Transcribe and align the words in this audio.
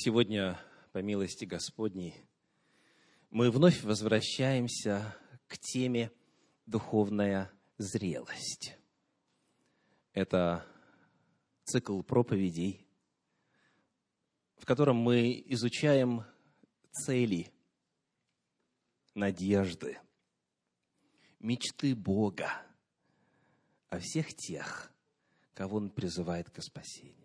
Сегодня, 0.00 0.56
по 0.92 0.98
милости 0.98 1.44
Господней, 1.44 2.14
мы 3.30 3.50
вновь 3.50 3.82
возвращаемся 3.82 5.16
к 5.48 5.58
теме 5.58 6.12
«Духовная 6.66 7.50
зрелость». 7.78 8.78
Это 10.12 10.64
цикл 11.64 12.00
проповедей, 12.02 12.86
в 14.58 14.66
котором 14.66 14.98
мы 14.98 15.42
изучаем 15.46 16.22
цели, 16.92 17.50
надежды, 19.14 19.98
мечты 21.40 21.96
Бога 21.96 22.52
о 23.88 23.98
всех 23.98 24.32
тех, 24.32 24.92
кого 25.54 25.78
Он 25.78 25.90
призывает 25.90 26.50
к 26.50 26.62
спасению. 26.62 27.17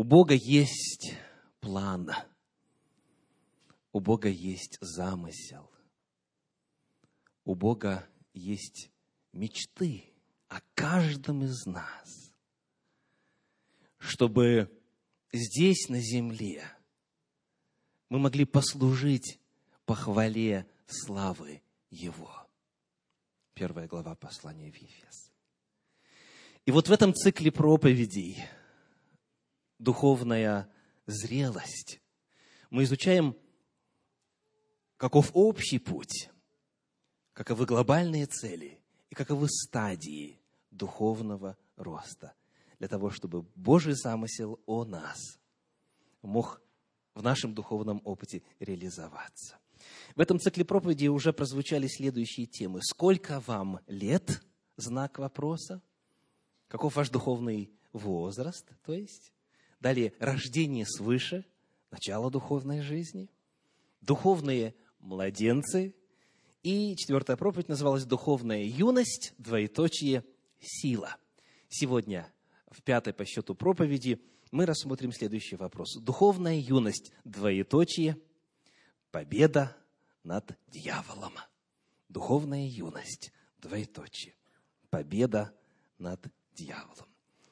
У 0.00 0.02
Бога 0.02 0.32
есть 0.32 1.14
план. 1.60 2.10
У 3.92 4.00
Бога 4.00 4.30
есть 4.30 4.78
замысел. 4.80 5.70
У 7.44 7.54
Бога 7.54 8.08
есть 8.32 8.90
мечты 9.34 10.04
о 10.48 10.60
каждом 10.74 11.42
из 11.42 11.66
нас, 11.66 12.32
чтобы 13.98 14.74
здесь, 15.34 15.90
на 15.90 16.00
земле, 16.00 16.64
мы 18.08 18.20
могли 18.20 18.46
послужить 18.46 19.38
похвале 19.84 20.66
славы 20.86 21.60
Его. 21.90 22.48
Первая 23.52 23.86
глава 23.86 24.14
послания 24.14 24.72
в 24.72 24.76
Ефес. 24.76 25.30
И 26.64 26.70
вот 26.70 26.88
в 26.88 26.92
этом 26.92 27.12
цикле 27.12 27.52
проповедей– 27.52 28.42
духовная 29.80 30.70
зрелость. 31.06 32.00
Мы 32.68 32.84
изучаем, 32.84 33.36
каков 34.96 35.30
общий 35.32 35.78
путь, 35.78 36.30
каковы 37.32 37.66
глобальные 37.66 38.26
цели 38.26 38.78
и 39.08 39.14
каковы 39.14 39.48
стадии 39.48 40.38
духовного 40.70 41.56
роста, 41.76 42.34
для 42.78 42.86
того, 42.86 43.10
чтобы 43.10 43.42
Божий 43.56 43.94
замысел 43.94 44.60
о 44.66 44.84
нас 44.84 45.18
мог 46.22 46.62
в 47.14 47.22
нашем 47.22 47.54
духовном 47.54 48.00
опыте 48.04 48.42
реализоваться. 48.60 49.58
В 50.14 50.20
этом 50.20 50.38
цикле 50.38 50.64
проповеди 50.64 51.08
уже 51.08 51.32
прозвучали 51.32 51.88
следующие 51.88 52.46
темы. 52.46 52.80
Сколько 52.82 53.40
вам 53.40 53.80
лет? 53.86 54.42
Знак 54.76 55.18
вопроса. 55.18 55.82
Каков 56.68 56.96
ваш 56.96 57.10
духовный 57.10 57.72
возраст? 57.92 58.70
То 58.82 58.92
есть, 58.92 59.32
Далее, 59.80 60.12
рождение 60.18 60.84
свыше, 60.86 61.44
начало 61.90 62.30
духовной 62.30 62.82
жизни, 62.82 63.30
духовные 64.02 64.74
младенцы. 64.98 65.94
И 66.62 66.94
четвертая 66.96 67.38
проповедь 67.38 67.68
называлась 67.68 68.04
«Духовная 68.04 68.62
юность, 68.62 69.32
двоеточие, 69.38 70.22
сила». 70.60 71.16
Сегодня, 71.70 72.30
в 72.70 72.82
пятой 72.82 73.14
по 73.14 73.24
счету 73.24 73.54
проповеди, 73.54 74.22
мы 74.50 74.66
рассмотрим 74.66 75.12
следующий 75.12 75.56
вопрос. 75.56 75.96
Духовная 75.98 76.58
юность, 76.58 77.12
двоеточие, 77.24 78.18
победа 79.10 79.74
над 80.22 80.58
дьяволом. 80.68 81.32
Духовная 82.10 82.66
юность, 82.66 83.32
двоеточие, 83.58 84.34
победа 84.90 85.54
над 85.98 86.26
дьяволом. 86.54 87.09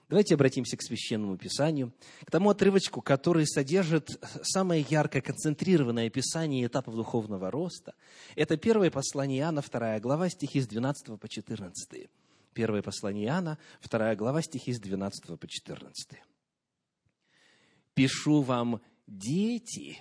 Давайте 0.09 0.35
обратимся 0.35 0.77
к 0.79 0.83
Священному 0.83 1.37
Писанию, 1.37 1.93
к 2.25 2.31
тому 2.31 2.49
отрывочку, 2.49 3.03
который 3.03 3.47
содержит 3.47 4.09
самое 4.43 4.87
яркое, 4.89 5.21
концентрированное 5.21 6.07
описание 6.07 6.67
этапов 6.67 6.95
духовного 6.95 7.51
роста. 7.51 7.95
Это 8.35 8.57
первое 8.57 8.91
послание 8.91 9.41
Иоанна, 9.41 9.61
вторая 9.61 10.01
глава, 10.01 10.31
стихи 10.31 10.63
с 10.63 10.67
12 10.67 11.21
по 11.21 11.29
14. 11.29 12.09
Первое 12.55 12.81
послание 12.81 13.27
Иоанна, 13.27 13.59
вторая 13.81 14.17
глава, 14.17 14.41
стихи 14.41 14.73
с 14.73 14.81
12 14.81 15.39
по 15.39 15.47
14. 15.47 16.23
«Пишу 17.93 18.41
вам, 18.41 18.81
дети, 19.07 19.99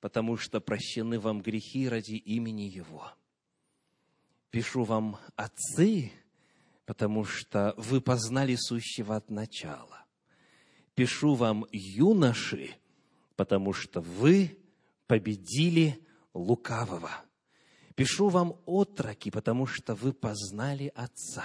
потому 0.00 0.36
что 0.36 0.60
прощены 0.60 1.20
вам 1.20 1.40
грехи 1.40 1.88
ради 1.88 2.14
имени 2.14 2.62
Его. 2.62 3.12
Пишу 4.50 4.82
вам, 4.82 5.18
отцы, 5.36 6.10
потому 6.86 7.24
что 7.24 7.74
вы 7.76 8.00
познали 8.00 8.56
сущего 8.56 9.16
от 9.16 9.30
начала. 9.30 10.04
Пишу 10.94 11.34
вам, 11.34 11.66
юноши, 11.72 12.70
потому 13.34 13.72
что 13.72 14.00
вы 14.00 14.56
победили 15.06 16.00
лукавого. 16.32 17.10
Пишу 17.94 18.28
вам, 18.28 18.56
отроки, 18.66 19.30
потому 19.30 19.66
что 19.66 19.94
вы 19.94 20.12
познали 20.12 20.92
Отца. 20.94 21.44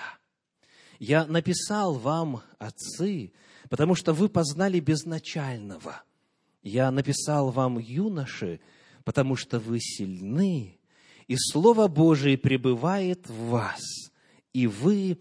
Я 1.00 1.26
написал 1.26 1.96
вам, 1.96 2.44
отцы, 2.60 3.34
потому 3.70 3.96
что 3.96 4.14
вы 4.14 4.30
познали 4.30 4.80
безначального. 4.80 6.04
Я 6.62 6.92
написал 6.92 7.50
вам, 7.50 7.80
юноши, 7.80 8.60
потому 9.04 9.36
что 9.36 9.58
вы 9.58 9.80
сильны, 9.80 10.80
и 11.28 11.36
Слово 11.38 11.88
Божие 11.88 12.38
пребывает 12.38 13.28
в 13.28 13.50
вас, 13.50 13.82
и 14.54 14.68
вы 14.68 15.18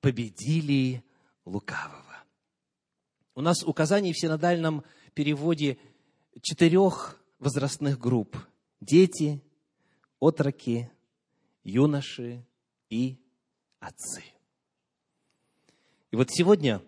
победили 0.00 1.02
лукавого. 1.44 2.24
У 3.34 3.40
нас 3.40 3.62
указаний 3.62 4.12
в 4.12 4.18
синодальном 4.18 4.84
переводе 5.14 5.78
четырех 6.42 7.20
возрастных 7.38 7.98
групп. 7.98 8.36
Дети, 8.80 9.40
отроки, 10.20 10.90
юноши 11.64 12.44
и 12.90 13.16
отцы. 13.80 14.22
И 16.10 16.16
вот 16.16 16.30
сегодня 16.30 16.82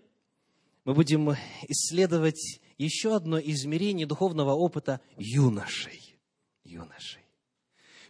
мы 0.85 0.95
будем 0.95 1.33
исследовать 1.69 2.61
еще 2.79 3.15
одно 3.15 3.39
измерение 3.39 4.07
духовного 4.07 4.53
опыта 4.53 5.01
юношей. 5.17 6.17
Юношей. 6.65 7.25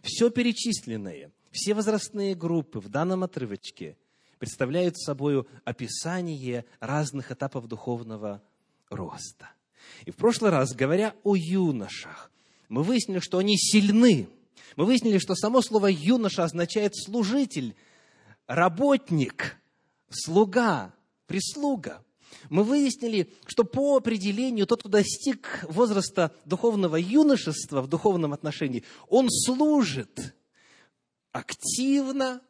Все 0.01 0.29
перечисленное, 0.29 1.31
все 1.51 1.73
возрастные 1.73 2.33
группы 2.33 2.79
в 2.79 2.89
данном 2.89 3.23
отрывочке– 3.23 3.97
представляют 4.41 4.97
собой 4.97 5.45
описание 5.65 6.65
разных 6.79 7.31
этапов 7.31 7.67
духовного 7.67 8.41
роста. 8.89 9.51
И 10.05 10.09
в 10.09 10.15
прошлый 10.15 10.49
раз, 10.49 10.73
говоря 10.73 11.13
о 11.23 11.35
юношах, 11.35 12.31
мы 12.67 12.81
выяснили, 12.81 13.19
что 13.19 13.37
они 13.37 13.55
сильны. 13.55 14.27
Мы 14.77 14.85
выяснили, 14.85 15.19
что 15.19 15.35
само 15.35 15.61
слово 15.61 15.91
«юноша» 15.91 16.43
означает 16.43 16.95
«служитель», 16.95 17.75
«работник», 18.47 19.57
«слуга», 20.09 20.95
«прислуга». 21.27 22.03
Мы 22.49 22.63
выяснили, 22.63 23.31
что 23.45 23.63
по 23.63 23.97
определению 23.97 24.65
тот, 24.65 24.79
кто 24.79 24.89
достиг 24.89 25.63
возраста 25.69 26.33
духовного 26.45 26.95
юношества 26.95 27.83
в 27.83 27.87
духовном 27.87 28.33
отношении, 28.33 28.83
он 29.07 29.27
служит 29.29 30.33
активно, 31.31 32.41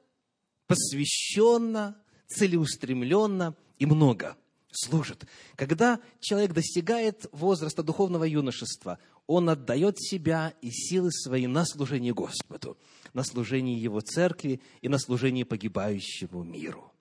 посвященно, 0.72 1.98
целеустремленно 2.28 3.56
и 3.78 3.86
много 3.86 4.38
служит. 4.72 5.26
Когда 5.58 6.00
человек 6.22 6.54
достигает 6.54 7.26
возраста 7.34 7.84
духовного 7.84 8.24
юношества, 8.24 8.98
он 9.28 9.50
отдает 9.50 10.00
себя 10.00 10.54
и 10.62 10.70
силы 10.72 11.12
свои 11.12 11.46
на 11.46 11.66
служение 11.66 12.14
Господу, 12.14 12.78
на 13.14 13.24
служение 13.24 13.78
Его 13.78 14.00
церкви 14.00 14.62
и 14.82 14.88
на 14.88 14.98
служение 14.98 15.44
погибающему 15.44 16.42
миру. 16.44 16.94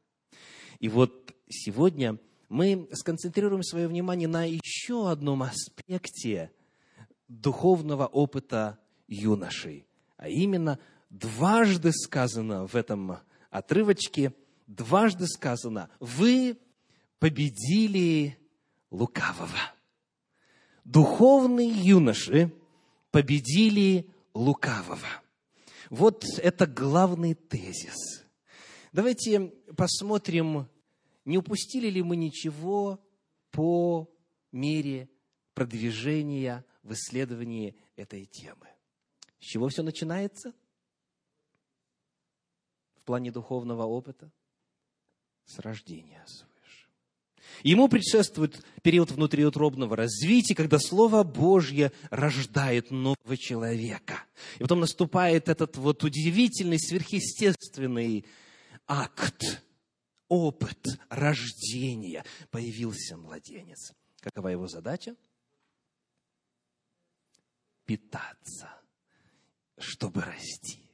И 0.80 0.88
вот 0.88 1.32
сегодня 1.48 2.18
мы 2.48 2.88
сконцентрируем 2.92 3.62
свое 3.62 3.86
внимание 3.86 4.26
на 4.26 4.44
еще 4.44 5.08
одном 5.08 5.44
аспекте 5.44 6.50
духовного 7.28 8.06
опыта 8.06 8.80
юношей, 9.06 9.86
а 10.16 10.28
именно 10.28 10.80
дважды 11.08 11.92
сказано 11.92 12.66
в 12.66 12.74
этом 12.74 13.18
отрывочке 13.50 14.32
дважды 14.66 15.26
сказано, 15.26 15.90
вы 15.98 16.58
победили 17.18 18.38
лукавого. 18.90 19.74
Духовные 20.84 21.68
юноши 21.68 22.52
победили 23.10 24.08
лукавого. 24.34 25.08
Вот 25.90 26.24
это 26.38 26.66
главный 26.66 27.34
тезис. 27.34 28.24
Давайте 28.92 29.52
посмотрим, 29.76 30.68
не 31.24 31.38
упустили 31.38 31.88
ли 31.88 32.02
мы 32.02 32.16
ничего 32.16 33.00
по 33.50 34.08
мере 34.52 35.08
продвижения 35.54 36.64
в 36.82 36.92
исследовании 36.92 37.76
этой 37.96 38.24
темы. 38.24 38.68
С 39.40 39.44
чего 39.44 39.68
все 39.68 39.82
начинается? 39.82 40.54
В 43.00 43.04
плане 43.04 43.30
духовного 43.30 43.84
опыта? 43.84 44.30
С 45.44 45.58
рождения 45.58 46.22
свыше. 46.26 46.86
Ему 47.62 47.88
предшествует 47.88 48.64
период 48.82 49.10
внутриутробного 49.10 49.96
развития, 49.96 50.54
когда 50.54 50.78
Слово 50.78 51.22
Божье 51.22 51.92
рождает 52.10 52.90
нового 52.90 53.36
человека. 53.36 54.22
И 54.58 54.62
потом 54.62 54.80
наступает 54.80 55.48
этот 55.48 55.76
вот 55.76 56.04
удивительный, 56.04 56.78
сверхъестественный 56.78 58.26
акт, 58.86 59.62
опыт 60.28 60.86
рождения. 61.08 62.24
Появился 62.50 63.16
младенец. 63.16 63.92
Какова 64.20 64.48
его 64.48 64.68
задача? 64.68 65.16
Питаться, 67.86 68.70
чтобы 69.78 70.20
расти. 70.20 70.89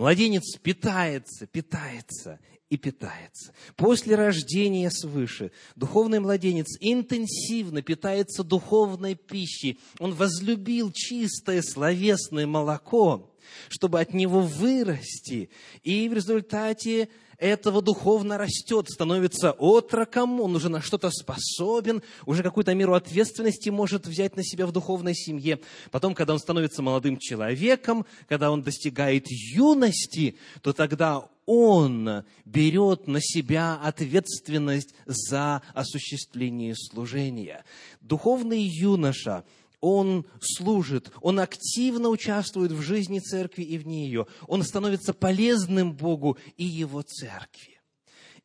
Младенец 0.00 0.56
питается, 0.56 1.46
питается 1.46 2.40
и 2.70 2.78
питается. 2.78 3.52
После 3.76 4.14
рождения 4.14 4.90
свыше 4.90 5.52
духовный 5.76 6.20
младенец 6.20 6.78
интенсивно 6.80 7.82
питается 7.82 8.42
духовной 8.42 9.14
пищей. 9.14 9.78
Он 9.98 10.14
возлюбил 10.14 10.90
чистое 10.90 11.60
словесное 11.60 12.46
молоко, 12.46 13.29
чтобы 13.68 14.00
от 14.00 14.14
него 14.14 14.40
вырасти. 14.40 15.50
И 15.82 16.08
в 16.08 16.12
результате 16.12 17.08
этого 17.40 17.80
духовно 17.80 18.38
растет, 18.38 18.88
становится 18.88 19.52
отроком, 19.58 20.40
он 20.40 20.54
уже 20.54 20.68
на 20.68 20.82
что-то 20.82 21.10
способен, 21.10 22.02
уже 22.26 22.42
какую-то 22.42 22.74
меру 22.74 22.94
ответственности 22.94 23.70
может 23.70 24.06
взять 24.06 24.36
на 24.36 24.44
себя 24.44 24.66
в 24.66 24.72
духовной 24.72 25.14
семье. 25.14 25.58
Потом, 25.90 26.14
когда 26.14 26.34
он 26.34 26.38
становится 26.38 26.82
молодым 26.82 27.18
человеком, 27.18 28.04
когда 28.28 28.50
он 28.50 28.62
достигает 28.62 29.26
юности, 29.30 30.36
то 30.60 30.72
тогда 30.74 31.28
он 31.46 32.24
берет 32.44 33.08
на 33.08 33.20
себя 33.20 33.80
ответственность 33.82 34.94
за 35.06 35.62
осуществление 35.74 36.74
служения. 36.76 37.64
Духовный 38.02 38.62
юноша– 38.62 39.44
он 39.80 40.26
служит, 40.40 41.10
он 41.20 41.40
активно 41.40 42.08
участвует 42.08 42.72
в 42.72 42.82
жизни 42.82 43.18
церкви 43.18 43.62
и 43.62 43.78
вне 43.78 44.06
ее. 44.06 44.26
Он 44.46 44.62
становится 44.62 45.14
полезным 45.14 45.92
Богу 45.92 46.38
и 46.56 46.64
его 46.64 47.02
церкви. 47.02 47.80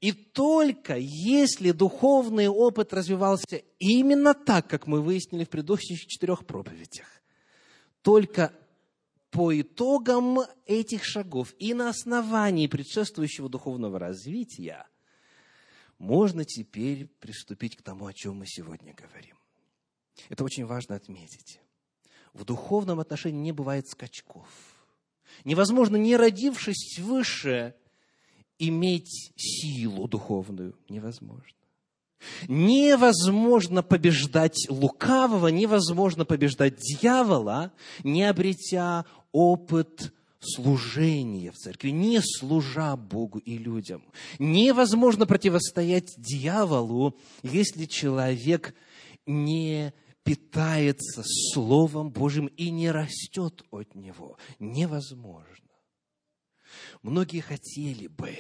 И 0.02 0.12
только 0.12 0.98
если 0.98 1.72
духовный 1.72 2.48
опыт 2.48 2.94
развивался 2.94 3.62
именно 3.80 4.34
так, 4.34 4.68
как 4.68 4.88
мы 4.88 5.02
выяснили 5.02 5.46
в 5.46 5.50
предыдущих 5.50 6.06
четырех 6.06 6.46
проповедях, 6.46 7.08
только 8.02 8.54
по 9.32 9.60
итогам 9.60 10.40
этих 10.66 11.04
шагов 11.04 11.54
и 11.60 11.74
на 11.74 11.90
основании 11.90 12.68
предшествующего 12.68 13.50
духовного 13.50 14.00
развития 14.00 14.88
можно 15.98 16.46
теперь 16.46 17.08
приступить 17.08 17.76
к 17.76 17.82
тому, 17.82 18.06
о 18.06 18.14
чем 18.14 18.38
мы 18.38 18.46
сегодня 18.48 18.94
говорим. 18.94 19.36
Это 20.30 20.44
очень 20.44 20.66
важно 20.66 20.96
отметить. 20.96 21.60
В 22.34 22.44
духовном 22.44 23.00
отношении 23.00 23.42
не 23.42 23.52
бывает 23.52 23.88
скачков. 23.88 24.48
Невозможно, 25.44 25.96
не 25.96 26.16
родившись 26.16 27.00
выше, 27.00 27.76
иметь 28.60 29.34
силу 29.36 30.08
духовную. 30.08 30.78
Невозможно. 30.90 31.58
Невозможно 32.48 33.84
побеждать 33.84 34.68
лукавого, 34.70 35.48
невозможно 35.50 36.26
побеждать 36.26 36.78
дьявола, 36.78 37.72
не 38.04 38.24
обретя 38.24 39.06
опыт 39.32 40.14
служения 40.40 41.52
в 41.52 41.56
церкви, 41.56 41.90
не 41.90 42.22
служа 42.22 42.96
Богу 42.96 43.40
и 43.40 43.58
людям. 43.58 44.04
Невозможно 44.40 45.26
противостоять 45.26 46.14
дьяволу, 46.18 47.16
если 47.44 47.86
человек 47.86 48.74
не 49.26 49.94
питается 50.26 51.22
Словом 51.24 52.10
Божьим 52.10 52.48
и 52.48 52.72
не 52.72 52.92
растет 52.92 53.64
от 53.70 53.94
него. 53.96 54.38
Невозможно. 54.60 55.70
Многие 57.04 57.42
хотели 57.42 58.08
бы 58.08 58.36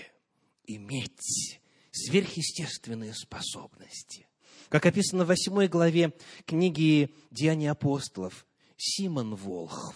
иметь 0.65 1.59
сверхъестественные 1.91 3.13
способности. 3.13 4.27
Как 4.69 4.87
описано 4.87 5.23
в 5.23 5.27
восьмой 5.27 5.67
главе 5.67 6.13
книги 6.45 7.13
«Деяния 7.29 7.71
апостолов», 7.71 8.47
Симон 8.77 9.35
Волхв 9.35 9.95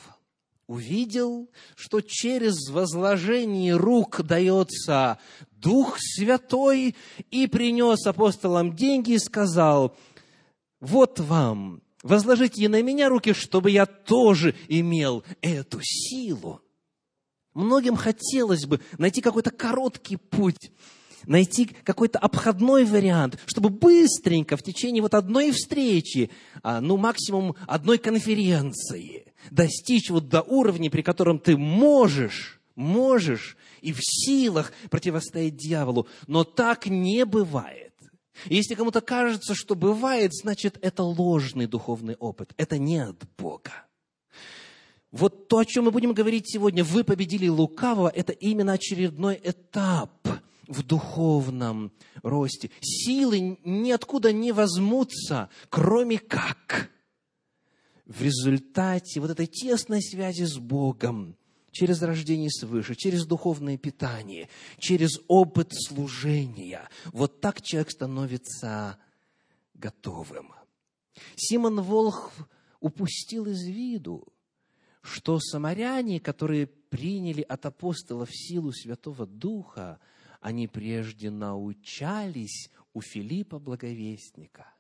увидел, 0.68 1.50
что 1.76 2.02
через 2.02 2.70
возложение 2.70 3.76
рук 3.76 4.22
дается 4.22 5.18
Дух 5.50 5.98
Святой, 6.00 6.96
и 7.32 7.48
принес 7.48 8.06
апостолам 8.06 8.76
деньги 8.76 9.14
и 9.14 9.20
сказал– 9.20 9.98
вот 10.80 11.20
вам, 11.20 11.82
возложите 12.04 12.70
на 12.70 12.82
меня 12.82 13.10
руки, 13.10 13.34
чтобы 13.34 13.72
я 13.72 13.86
тоже 13.86 14.56
имел 14.68 15.24
эту 15.42 15.80
силу. 15.82 16.62
Многим 17.54 17.96
хотелось 17.96 18.66
бы 18.66 18.80
найти 18.98 19.22
какой-то 19.22 19.52
короткий 19.52 20.16
путь, 20.16 20.72
найти 21.26 21.66
какой-то 21.66 22.20
обходной 22.20 22.86
вариант, 22.86 23.40
чтобы 23.46 23.70
быстренько 23.70 24.56
в 24.56 24.64
течение 24.64 25.02
вот 25.02 25.14
одной 25.14 25.52
встречи, 25.52 26.30
а, 26.64 26.80
ну 26.80 26.96
максимум 26.96 27.56
одной 27.68 27.98
конференции, 27.98 29.34
достичь 29.52 30.10
вот 30.10 30.30
до 30.30 30.42
уровня, 30.42 30.90
при 30.90 31.02
котором 31.02 31.40
ты 31.40 31.58
можешь, 31.58 32.62
можешь 32.76 33.58
и 33.82 33.92
в 33.92 34.00
силах 34.00 34.72
противостоять 34.90 35.58
дьяволу. 35.58 36.08
Но 36.28 36.44
так 36.44 36.88
не 36.88 37.26
бывает. 37.26 37.89
Если 38.46 38.76
кому-то 38.76 39.02
кажется, 39.02 39.56
что 39.56 39.76
бывает, 39.76 40.34
значит, 40.34 40.78
это 40.82 41.04
ложный 41.04 41.68
духовный 41.68 42.16
опыт. 42.16 42.54
Это 42.58 42.78
не 42.78 42.98
от 42.98 43.24
Бога. 43.38 43.72
Вот 45.12 45.48
то, 45.48 45.60
о 45.60 45.66
чем 45.66 45.86
мы 45.86 45.92
будем 45.92 46.14
говорить 46.14 46.52
сегодня, 46.52 46.84
вы 46.84 47.04
победили 47.04 47.48
лукавого, 47.48 48.10
это 48.10 48.32
именно 48.32 48.74
очередной 48.74 49.40
этап 49.44 50.28
в 50.68 50.84
духовном 50.84 51.92
росте. 52.22 52.70
Силы 52.80 53.58
ниоткуда 53.66 54.32
не 54.32 54.52
возьмутся, 54.52 55.50
кроме 55.70 56.20
как 56.20 56.92
в 58.06 58.22
результате 58.22 59.20
вот 59.20 59.32
этой 59.32 59.48
тесной 59.48 60.02
связи 60.02 60.44
с 60.44 60.58
Богом, 60.58 61.36
через 61.72 62.02
рождение 62.02 62.50
свыше, 62.50 62.96
через 62.96 63.26
духовное 63.26 63.78
питание, 63.78 64.50
через 64.78 65.20
опыт 65.28 65.72
служения. 65.74 66.88
Вот 67.06 67.42
так 67.42 67.62
человек 67.62 67.92
становится 67.92 68.98
готовым. 69.74 70.54
Симон 71.36 71.82
Волх 71.82 72.32
упустил 72.80 73.46
из 73.46 73.64
виду, 73.66 74.28
что 75.02 75.40
самаряне, 75.40 76.20
которые 76.20 76.68
приняли 76.68 77.42
от 77.42 77.66
апостолов 77.66 78.30
силу 78.32 78.72
Святого 78.72 79.26
Духа, 79.26 80.00
они 80.42 80.68
прежде 80.68 81.30
научались 81.30 82.70
у 82.94 83.02
Филиппа 83.02 83.60
Благовестника. 83.60 84.74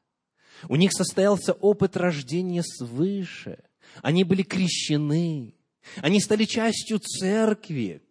У 0.68 0.76
них 0.76 0.92
состоялся 0.94 1.54
опыт 1.54 1.96
рождения 1.96 2.64
свыше. 2.64 3.60
Они 4.02 4.24
были 4.24 4.44
крещены. 4.44 5.56
Они 5.98 6.20
стали 6.20 6.46
частью 6.46 7.00
церкви. 7.00 8.02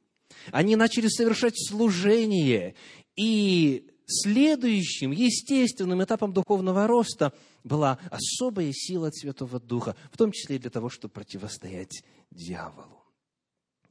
Они 0.52 0.76
начали 0.76 1.08
совершать 1.08 1.54
служение. 1.56 2.75
И 3.16 3.90
следующим, 4.06 5.12
естественным 5.12 6.02
этапом 6.02 6.32
духовного 6.32 6.87
роста 6.87 7.32
была 7.64 7.98
особая 8.10 8.72
сила 8.72 9.08
от 9.08 9.16
Святого 9.16 9.60
Духа, 9.60 9.96
в 10.10 10.16
том 10.16 10.32
числе 10.32 10.56
и 10.56 10.58
для 10.58 10.70
того, 10.70 10.88
чтобы 10.88 11.12
противостоять 11.12 12.02
дьяволу. 12.30 13.04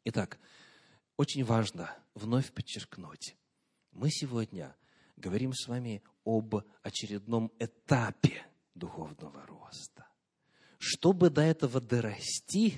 Итак, 0.06 0.40
очень 1.18 1.44
важно 1.44 1.96
вновь 2.16 2.52
подчеркнуть, 2.52 3.36
мы 3.92 4.10
сегодня 4.10 4.76
говорим 5.16 5.54
с 5.54 5.68
вами 5.68 6.04
об 6.24 6.56
очередном 6.84 7.52
этапе 7.60 8.46
духовного 8.76 9.46
роста. 9.48 10.08
Чтобы 10.78 11.30
до 11.30 11.42
этого 11.42 11.82
дорасти, 11.82 12.76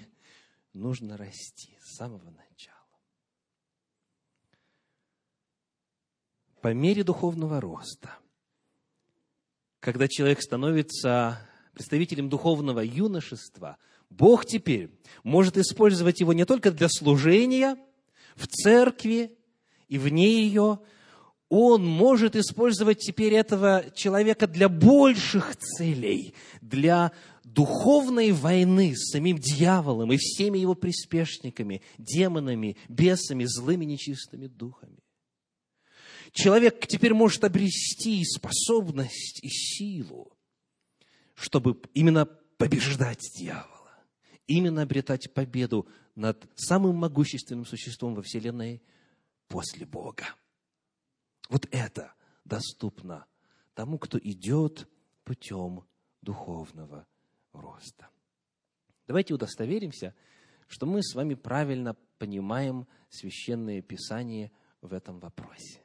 нужно 0.74 1.18
расти 1.18 1.78
с 1.82 1.96
самого 1.96 2.30
начала. 2.30 2.76
По 6.62 6.74
мере 6.74 7.04
духовного 7.04 7.62
роста, 7.62 8.18
когда 9.80 10.08
человек 10.08 10.42
становится 10.42 11.40
представителем 11.74 12.30
духовного 12.30 12.82
юношества, 12.82 13.78
Бог 14.10 14.46
теперь 14.46 14.90
может 15.24 15.58
использовать 15.58 16.20
его 16.20 16.34
не 16.34 16.46
только 16.46 16.72
для 16.72 16.90
служения 16.90 17.78
в 18.36 18.48
церкви 18.48 19.38
и 19.88 19.98
вне 19.98 20.44
ее, 20.44 20.80
он 21.48 21.86
может 21.86 22.36
использовать 22.36 23.00
теперь 23.00 23.34
этого 23.34 23.86
человека 23.96 24.46
для 24.48 24.70
больших 24.70 25.56
целей, 25.56 26.36
для 26.62 27.12
духовной 27.54 28.32
войны 28.32 28.96
с 28.96 29.12
самим 29.12 29.38
дьяволом 29.38 30.12
и 30.12 30.18
всеми 30.18 30.60
его 30.60 30.76
приспешниками, 30.76 31.82
демонами, 31.98 32.78
бесами, 32.88 33.46
злыми 33.46 33.86
нечистыми 33.86 34.48
духами. 34.48 35.00
человек 36.32 36.86
теперь 36.86 37.14
может 37.14 37.44
обрести 37.44 38.24
способность 38.24 39.44
и 39.44 39.50
силу, 39.50 40.38
чтобы 41.34 41.82
именно 41.94 42.26
побеждать 42.58 43.22
дьявола, 43.38 43.98
именно 44.46 44.84
обретать 44.84 45.34
победу 45.34 45.88
над 46.16 46.48
самым 46.56 46.98
могущественным 46.98 47.66
существом 47.66 48.14
во 48.14 48.22
Вселенной 48.22 48.84
после 49.48 49.86
Бога. 49.86 50.36
Вот 51.50 51.68
это 51.72 52.14
доступно 52.46 53.26
тому, 53.74 53.98
кто 53.98 54.20
идет 54.20 54.88
путем 55.24 55.86
духовного 56.22 57.08
роста. 57.54 58.10
Давайте 59.08 59.34
удостоверимся, 59.34 60.14
что 60.68 60.86
мы 60.86 61.02
с 61.02 61.16
вами 61.16 61.34
правильно 61.34 61.96
понимаем 62.18 62.88
священное 63.10 63.82
писание 63.82 64.52
в 64.82 64.94
этом 64.94 65.20
вопросе. 65.20 65.82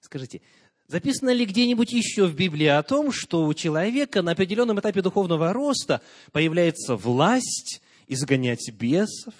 Скажите, 0.00 0.42
записано 0.86 1.30
ли 1.30 1.46
где-нибудь 1.46 1.92
еще 1.92 2.26
в 2.26 2.34
Библии 2.34 2.66
о 2.66 2.82
том, 2.82 3.12
что 3.12 3.46
у 3.46 3.54
человека 3.54 4.22
на 4.22 4.32
определенном 4.32 4.78
этапе 4.80 5.02
духовного 5.02 5.52
роста 5.52 6.02
появляется 6.32 6.96
власть 6.96 7.80
изгонять 8.06 8.70
бесов, 8.72 9.34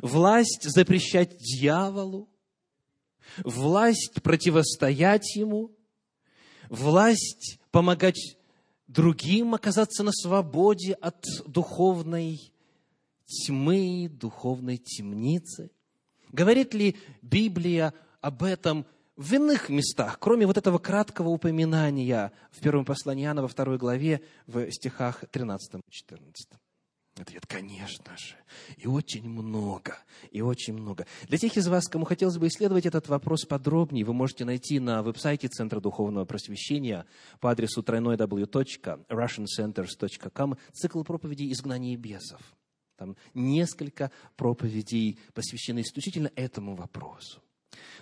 власть 0.00 0.62
запрещать 0.62 1.36
дьяволу, 1.38 2.28
власть 3.38 4.22
противостоять 4.22 5.34
ему, 5.36 5.76
власть 6.68 7.58
помогать 7.70 8.36
другим 8.94 9.54
оказаться 9.54 10.02
на 10.02 10.12
свободе 10.12 10.92
от 10.94 11.24
духовной 11.46 12.40
тьмы, 13.26 14.08
духовной 14.08 14.76
темницы? 14.76 15.70
Говорит 16.30 16.74
ли 16.74 16.96
Библия 17.20 17.92
об 18.20 18.42
этом 18.42 18.86
в 19.16 19.32
иных 19.34 19.68
местах, 19.68 20.18
кроме 20.18 20.46
вот 20.46 20.56
этого 20.56 20.78
краткого 20.78 21.28
упоминания 21.28 22.32
в 22.50 22.60
первом 22.60 22.84
послании 22.84 23.24
Иоанна 23.24 23.42
во 23.42 23.48
второй 23.48 23.78
главе 23.78 24.22
в 24.46 24.70
стихах 24.70 25.24
13 25.30 25.74
и 25.76 25.90
14? 25.90 26.48
Ответ, 27.16 27.46
конечно 27.46 28.16
же. 28.16 28.34
И 28.76 28.88
очень 28.88 29.28
много, 29.28 29.96
и 30.32 30.40
очень 30.40 30.74
много. 30.74 31.06
Для 31.28 31.38
тех 31.38 31.56
из 31.56 31.68
вас, 31.68 31.86
кому 31.86 32.04
хотелось 32.04 32.38
бы 32.38 32.48
исследовать 32.48 32.86
этот 32.86 33.06
вопрос 33.08 33.44
подробнее, 33.44 34.04
вы 34.04 34.12
можете 34.12 34.44
найти 34.44 34.80
на 34.80 35.00
веб-сайте 35.00 35.46
Центра 35.46 35.78
Духовного 35.78 36.24
Просвещения 36.24 37.06
по 37.38 37.52
адресу 37.52 37.82
www.russiancenters.com 37.82 40.56
цикл 40.72 41.04
проповедей 41.04 41.52
«Изгнание 41.52 41.96
бесов». 41.96 42.40
Там 42.96 43.16
несколько 43.32 44.10
проповедей 44.36 45.20
посвящены 45.34 45.82
исключительно 45.82 46.32
этому 46.34 46.74
вопросу. 46.74 47.40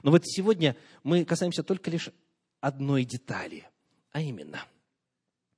Но 0.02 0.10
вот 0.10 0.26
сегодня 0.26 0.74
мы 1.02 1.26
касаемся 1.26 1.62
только 1.62 1.90
лишь 1.90 2.08
одной 2.60 3.04
детали, 3.04 3.68
а 4.10 4.22
именно, 4.22 4.64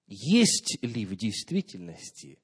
есть 0.08 0.76
ли 0.82 1.06
в 1.06 1.14
действительности 1.14 2.40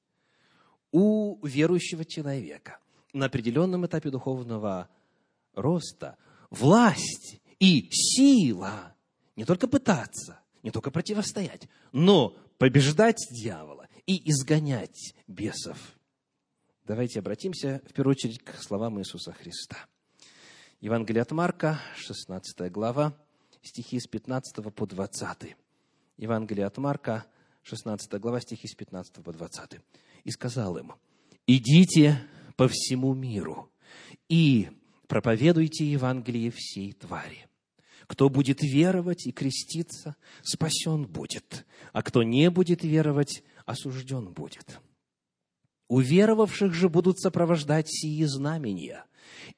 у 0.91 1.45
верующего 1.45 2.05
человека 2.05 2.79
на 3.13 3.25
определенном 3.25 3.85
этапе 3.85 4.09
духовного 4.09 4.89
роста 5.53 6.17
власть 6.49 7.41
и 7.59 7.89
сила 7.91 8.95
не 9.35 9.45
только 9.45 9.67
пытаться, 9.67 10.39
не 10.63 10.71
только 10.71 10.91
противостоять, 10.91 11.67
но 11.91 12.35
побеждать 12.57 13.27
дьявола 13.31 13.87
и 14.05 14.29
изгонять 14.29 15.15
бесов 15.27 15.77
Давайте 16.91 17.19
обратимся 17.19 17.81
в 17.87 17.93
первую 17.93 18.15
очередь 18.15 18.43
к 18.43 18.55
словам 18.61 18.99
Иисуса 18.99 19.31
Христа. 19.31 19.77
Евангелие 20.81 21.21
от 21.21 21.31
Марка, 21.31 21.79
16 21.95 22.71
глава, 22.71 23.13
стихи 23.61 23.99
с 23.99 24.07
15 24.07 24.73
по 24.75 24.85
20. 24.87 25.55
Евангелие 26.17 26.65
от 26.65 26.77
Марка, 26.79 27.25
16 27.61 28.19
глава, 28.19 28.41
стихи 28.41 28.67
с 28.67 28.73
15 28.73 29.23
по 29.23 29.31
20. 29.31 29.79
«И 30.23 30.31
сказал 30.31 30.77
им, 30.77 30.93
идите 31.47 32.21
по 32.55 32.67
всему 32.67 33.13
миру 33.13 33.71
и 34.29 34.69
проповедуйте 35.07 35.85
Евангелие 35.85 36.51
всей 36.55 36.93
твари. 36.93 37.47
Кто 38.07 38.29
будет 38.29 38.61
веровать 38.61 39.25
и 39.25 39.31
креститься, 39.31 40.15
спасен 40.43 41.05
будет, 41.05 41.65
а 41.93 42.03
кто 42.03 42.23
не 42.23 42.49
будет 42.49 42.83
веровать, 42.83 43.43
осужден 43.65 44.33
будет». 44.33 44.79
Уверовавших 45.91 46.73
же 46.73 46.87
будут 46.87 47.19
сопровождать 47.19 47.89
сии 47.89 48.23
знамения. 48.23 49.03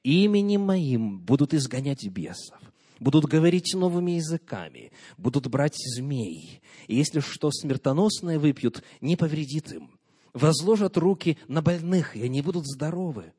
Именем 0.02 0.62
моим 0.62 1.20
будут 1.20 1.54
изгонять 1.54 2.04
бесов, 2.08 2.58
будут 2.98 3.26
говорить 3.26 3.72
новыми 3.72 4.12
языками, 4.12 4.90
будут 5.16 5.46
брать 5.46 5.76
змей. 5.76 6.60
И 6.88 6.96
если 6.96 7.20
что 7.20 7.52
смертоносное 7.52 8.40
выпьют, 8.40 8.82
не 9.00 9.14
повредит 9.14 9.72
им. 9.72 9.92
Возложат 10.34 10.96
руки 10.96 11.38
на 11.46 11.62
больных, 11.62 12.16
и 12.16 12.22
они 12.24 12.42
будут 12.42 12.66
здоровы. 12.66 13.32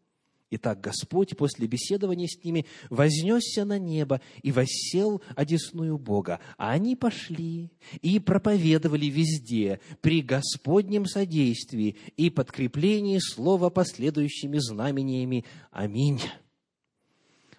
Итак, 0.49 0.79
Господь 0.79 1.35
после 1.35 1.67
беседования 1.67 2.27
с 2.27 2.41
ними 2.41 2.65
вознесся 2.89 3.65
на 3.65 3.77
небо 3.77 4.21
и 4.41 4.53
воссел 4.53 5.21
одесную 5.35 5.97
Бога. 5.97 6.39
А 6.57 6.71
они 6.71 6.95
пошли 6.95 7.71
и 8.01 8.19
проповедовали 8.19 9.07
везде 9.07 9.81
при 9.99 10.21
Господнем 10.21 11.05
содействии 11.05 11.97
и 12.15 12.29
подкреплении 12.29 13.19
слова 13.19 13.69
последующими 13.69 14.59
знамениями. 14.59 15.43
Аминь. 15.71 16.21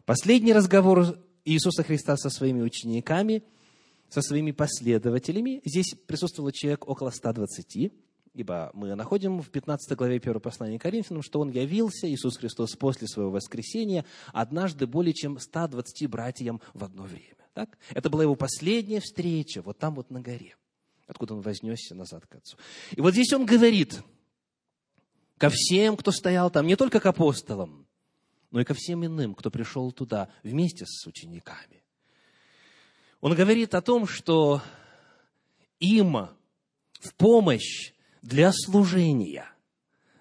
Последний 0.07 0.55
разговор 0.55 1.19
Иисуса 1.45 1.83
Христа 1.83 2.17
со 2.17 2.31
своими 2.31 2.63
учениками, 2.63 3.43
со 4.09 4.23
своими 4.23 4.53
последователями. 4.53 5.61
Здесь 5.65 5.95
присутствовало 6.07 6.53
человек 6.53 6.89
около 6.89 7.11
120 7.11 7.93
Ибо 8.37 8.71
мы 8.75 8.95
находим 8.95 9.41
в 9.41 9.49
15 9.49 9.97
главе 9.97 10.17
1 10.17 10.41
послания 10.41 10.79
Коринфянам, 10.79 11.23
что 11.23 11.41
Он 11.41 11.49
явился, 11.49 12.07
Иисус 12.07 12.37
Христос, 12.37 12.77
после 12.77 13.09
Своего 13.09 13.31
воскресения, 13.31 14.05
однажды 14.31 14.87
более 14.87 15.15
чем 15.15 15.39
120 15.39 16.07
братьям 16.11 16.61
в 16.75 16.85
одно 16.85 17.05
время. 17.05 17.49
Так? 17.55 17.79
Это 17.95 18.11
была 18.11 18.25
Его 18.25 18.35
последняя 18.35 19.01
встреча, 19.01 19.63
вот 19.63 19.79
там 19.79 19.95
вот 19.95 20.11
на 20.11 20.21
горе, 20.21 20.55
откуда 21.07 21.33
Он 21.33 21.41
вознесся 21.41 21.95
назад 21.95 22.27
к 22.27 22.35
Отцу. 22.35 22.59
И 22.91 23.01
вот 23.01 23.15
здесь 23.15 23.33
Он 23.33 23.47
говорит 23.47 24.03
ко 25.39 25.49
всем, 25.49 25.97
кто 25.97 26.11
стоял 26.11 26.51
там, 26.51 26.67
не 26.67 26.77
только 26.77 27.01
к 27.01 27.07
апостолам, 27.07 27.87
но 28.51 28.61
и 28.61 28.65
ко 28.65 28.75
всем 28.75 29.03
иным, 29.07 29.35
кто 29.35 29.51
пришел 29.51 29.93
туда 29.93 30.29
вместе 30.43 30.85
с 30.87 31.07
учениками. 31.07 31.83
Он 33.23 33.35
говорит 33.35 33.75
о 33.75 33.81
том, 33.81 34.07
что 34.07 34.61
им 35.81 36.29
в 37.01 37.15
помощь 37.17 37.96
для 38.27 38.53
служения 38.53 39.49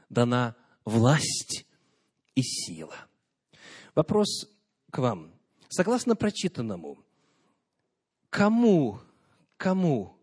дана 0.10 0.56
власть 0.86 1.66
и 2.36 2.42
сила. 2.44 2.96
Вопрос 3.96 4.48
к 4.92 5.00
вам. 5.00 5.34
Согласно 5.70 6.16
прочитанному, 6.16 7.04
кому, 8.30 9.00
кому 9.58 10.16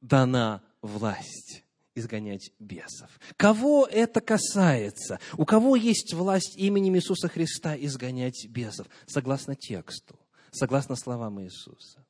дана 0.00 0.62
власть 0.80 1.64
изгонять 1.96 2.52
бесов? 2.60 3.10
Кого 3.36 3.86
это 3.86 4.20
касается? 4.20 5.18
У 5.36 5.44
кого 5.44 5.74
есть 5.74 6.14
власть 6.14 6.56
именем 6.56 6.94
Иисуса 6.94 7.28
Христа 7.28 7.76
изгонять 7.76 8.46
бесов? 8.48 8.86
Согласно 9.06 9.56
тексту, 9.56 10.18
согласно 10.52 10.94
словам 10.94 11.42
Иисуса. 11.42 12.06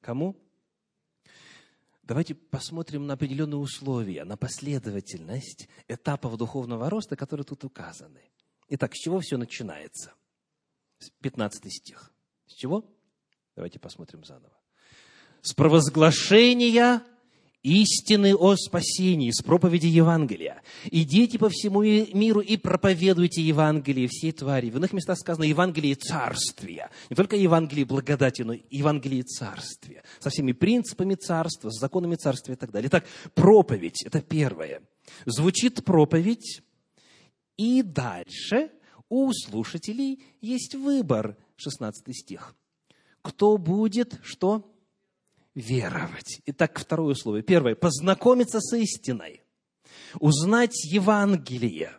Кому? 0.00 0.36
Давайте 2.08 2.34
посмотрим 2.34 3.06
на 3.06 3.14
определенные 3.14 3.58
условия, 3.58 4.24
на 4.24 4.36
последовательность 4.36 5.68
этапов 5.86 6.36
духовного 6.38 6.88
роста, 6.88 7.14
которые 7.14 7.44
тут 7.44 7.64
указаны. 7.64 8.22
Итак, 8.70 8.94
с 8.94 8.98
чего 8.98 9.20
все 9.20 9.36
начинается? 9.36 10.14
15 11.20 11.72
стих. 11.72 12.10
С 12.46 12.54
чего? 12.54 12.84
Давайте 13.54 13.78
посмотрим 13.78 14.24
заново. 14.24 14.56
С 15.42 15.52
провозглашения 15.52 17.02
истины 17.68 18.34
о 18.34 18.56
спасении, 18.56 19.30
с 19.30 19.42
проповеди 19.42 19.86
Евангелия. 19.86 20.62
Идите 20.90 21.38
по 21.38 21.48
всему 21.48 21.82
миру 21.82 22.40
и 22.40 22.56
проповедуйте 22.56 23.42
Евангелие 23.42 24.08
всей 24.08 24.32
твари. 24.32 24.70
В 24.70 24.76
иных 24.76 24.92
местах 24.92 25.18
сказано 25.18 25.44
Евангелие 25.44 25.94
царствия. 25.94 26.90
Не 27.10 27.16
только 27.16 27.36
Евангелие 27.36 27.84
благодати, 27.84 28.42
но 28.42 28.54
Евангелие 28.70 29.22
царствия. 29.22 30.02
Со 30.18 30.30
всеми 30.30 30.52
принципами 30.52 31.14
царства, 31.14 31.70
с 31.70 31.78
законами 31.78 32.14
царствия 32.14 32.54
и 32.54 32.56
так 32.56 32.70
далее. 32.70 32.88
Итак, 32.88 33.04
проповедь– 33.34 34.02
это 34.04 34.20
первое. 34.20 34.82
Звучит 35.26 35.84
проповедь, 35.84 36.62
и 37.56 37.82
дальше 37.82 38.70
у 39.08 39.30
слушателей 39.32 40.22
есть 40.40 40.74
выбор. 40.74 41.36
16 41.56 42.16
стих. 42.16 42.54
Кто 43.20 43.58
будет 43.58 44.20
что? 44.22 44.72
Веровать. 45.58 46.40
Итак, 46.46 46.78
второе 46.78 47.12
условие. 47.12 47.42
Первое. 47.42 47.74
Познакомиться 47.74 48.60
с 48.60 48.76
истиной. 48.76 49.42
Узнать 50.20 50.84
Евангелие. 50.84 51.92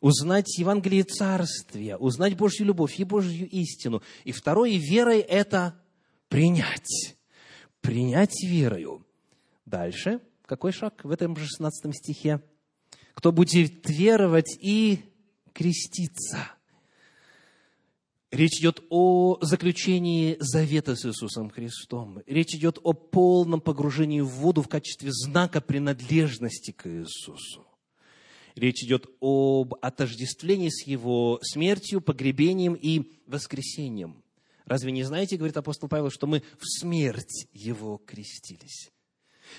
узнать 0.00 0.58
Евангелие 0.58 1.04
Царствия, 1.04 1.96
узнать 1.96 2.36
Божью 2.36 2.66
любовь 2.66 2.98
и 2.98 3.04
Божью 3.04 3.48
истину. 3.48 4.02
И 4.24 4.32
второе, 4.32 4.76
верой 4.76 5.20
это 5.20 5.80
принять. 6.28 7.16
Принять 7.80 8.42
верою. 8.42 9.06
Дальше, 9.64 10.20
какой 10.44 10.72
шаг 10.72 11.04
в 11.04 11.10
этом 11.12 11.36
же 11.36 11.46
16 11.46 11.94
стихе? 11.94 12.42
Кто 13.14 13.30
будет 13.30 13.88
веровать 13.88 14.58
и 14.60 15.04
креститься. 15.52 16.48
Речь 18.32 18.60
идет 18.60 18.82
о 18.88 19.36
заключении 19.42 20.38
завета 20.40 20.96
с 20.96 21.04
Иисусом 21.04 21.50
Христом. 21.50 22.22
Речь 22.26 22.54
идет 22.54 22.78
о 22.82 22.94
полном 22.94 23.60
погружении 23.60 24.22
в 24.22 24.28
воду 24.28 24.62
в 24.62 24.68
качестве 24.68 25.10
знака 25.12 25.60
принадлежности 25.60 26.70
к 26.70 26.88
Иисусу. 26.88 27.66
Речь 28.54 28.82
идет 28.84 29.06
об 29.20 29.74
отождествлении 29.82 30.70
с 30.70 30.86
Его 30.86 31.40
смертью, 31.42 32.00
погребением 32.00 32.72
и 32.72 33.12
воскресением. 33.26 34.24
Разве 34.64 34.92
не 34.92 35.04
знаете, 35.04 35.36
говорит 35.36 35.58
апостол 35.58 35.90
Павел, 35.90 36.08
что 36.10 36.26
мы 36.26 36.42
в 36.58 36.64
смерть 36.64 37.48
Его 37.52 37.98
крестились? 37.98 38.90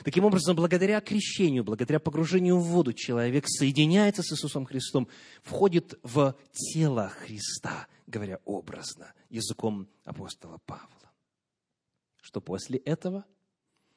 Таким 0.03 0.25
образом, 0.25 0.55
благодаря 0.55 0.99
крещению, 0.99 1.63
благодаря 1.63 1.99
погружению 1.99 2.57
в 2.57 2.63
воду, 2.63 2.93
человек 2.93 3.45
соединяется 3.47 4.23
с 4.23 4.33
Иисусом 4.33 4.65
Христом, 4.65 5.07
входит 5.43 5.99
в 6.01 6.35
тело 6.51 7.09
Христа, 7.09 7.87
говоря 8.07 8.39
образно, 8.45 9.13
языком 9.29 9.87
апостола 10.03 10.59
Павла. 10.65 11.11
Что 12.21 12.41
после 12.41 12.79
этого? 12.79 13.25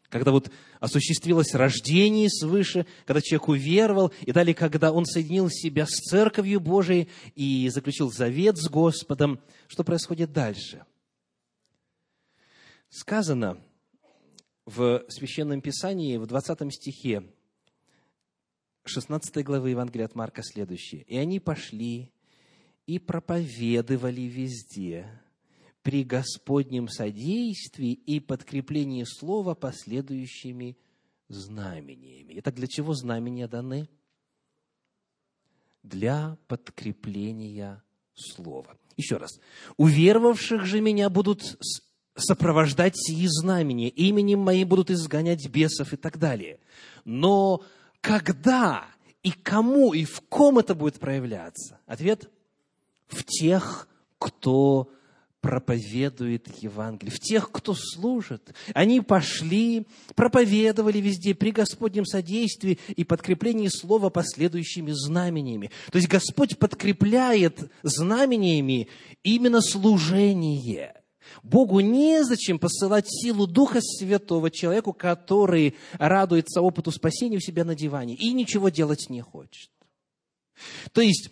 Когда 0.09 0.31
вот 0.31 0.51
осуществилось 0.79 1.55
рождение 1.55 2.31
свыше, 2.31 2.87
когда 3.07 3.21
человек 3.21 3.49
уверовал, 3.49 4.13
и 4.21 4.33
далее, 4.33 4.55
когда 4.55 4.93
он 4.93 5.05
соединил 5.05 5.51
себя 5.51 5.87
с 5.87 5.91
Церковью 5.91 6.61
Божией 6.61 7.09
и 7.35 7.69
заключил 7.71 8.13
завет 8.13 8.57
с 8.57 8.69
Господом, 8.69 9.41
что 9.67 9.83
происходит 9.83 10.33
дальше? 10.33 10.85
Сказано, 12.89 13.59
в 14.65 15.05
Священном 15.09 15.61
Писании, 15.61 16.17
в 16.17 16.27
20 16.27 16.73
стихе 16.73 17.25
16 18.85 19.45
главы 19.45 19.71
Евангелия 19.71 20.07
от 20.07 20.15
Марка 20.15 20.43
следующее. 20.43 21.03
«И 21.03 21.17
они 21.17 21.41
пошли 21.41 22.13
и 22.87 22.99
проповедовали 22.99 24.23
везде 24.23 25.07
при 25.83 26.05
Господнем 26.05 26.89
содействии 26.89 27.93
и 27.93 28.21
подкреплении 28.21 29.05
слова 29.05 29.55
последующими 29.55 30.77
знамениями». 31.29 32.35
Итак, 32.39 32.55
для 32.55 32.67
чего 32.67 32.95
знамения 32.95 33.49
даны? 33.49 33.89
Для 35.83 36.37
подкрепления 36.49 37.83
слова. 38.15 38.77
Еще 38.97 39.17
раз. 39.17 39.41
«Уверовавших 39.77 40.65
же 40.65 40.81
меня 40.81 41.11
будут 41.11 41.59
сопровождать 42.17 42.97
сии 42.97 43.27
знамения, 43.27 43.89
именем 43.89 44.41
моим 44.41 44.69
будут 44.69 44.91
изгонять 44.91 45.49
бесов 45.49 45.93
и 45.93 45.97
так 45.97 46.19
далее. 46.19 46.61
Но 47.05 47.63
когда 48.01 48.87
и 49.23 49.31
кому 49.31 49.93
и 49.93 50.05
в 50.05 50.23
ком 50.23 50.59
это 50.59 50.75
будет 50.75 50.99
проявляться? 50.99 51.81
Ответ– 51.87 52.31
в 53.09 53.25
тех, 53.25 53.89
кто 54.19 54.91
проповедует 55.41 56.49
Евангелие, 56.61 57.13
в 57.15 57.21
тех, 57.21 57.53
кто 57.53 57.75
служит. 57.75 58.53
Они 58.75 59.01
пошли, 59.01 59.87
проповедовали 60.17 60.99
везде 60.99 61.35
при 61.37 61.53
Господнем 61.53 62.05
содействии 62.05 62.81
и 62.97 63.05
подкреплении 63.05 63.69
слова 63.69 64.11
последующими 64.11 64.91
знамениями. 64.91 65.71
То 65.93 65.99
есть 65.99 66.09
Господь 66.09 66.59
подкрепляет 66.59 67.71
знамениями 67.83 68.89
именно 69.23 69.61
служение– 69.61 70.95
Богу 71.43 71.81
незачем 71.81 72.59
посылать 72.59 73.07
силу 73.09 73.47
Духа 73.47 73.81
Святого 73.81 74.51
человеку, 74.51 74.93
который 74.93 75.77
радуется 75.95 76.61
опыту 76.61 76.91
спасения 76.91 77.37
у 77.37 77.41
себя 77.41 77.65
на 77.65 77.75
диване 77.75 78.15
и 78.15 78.33
ничего 78.33 78.69
делать 78.69 79.11
не 79.11 79.21
хочет. 79.21 79.71
То 80.93 81.01
есть, 81.01 81.31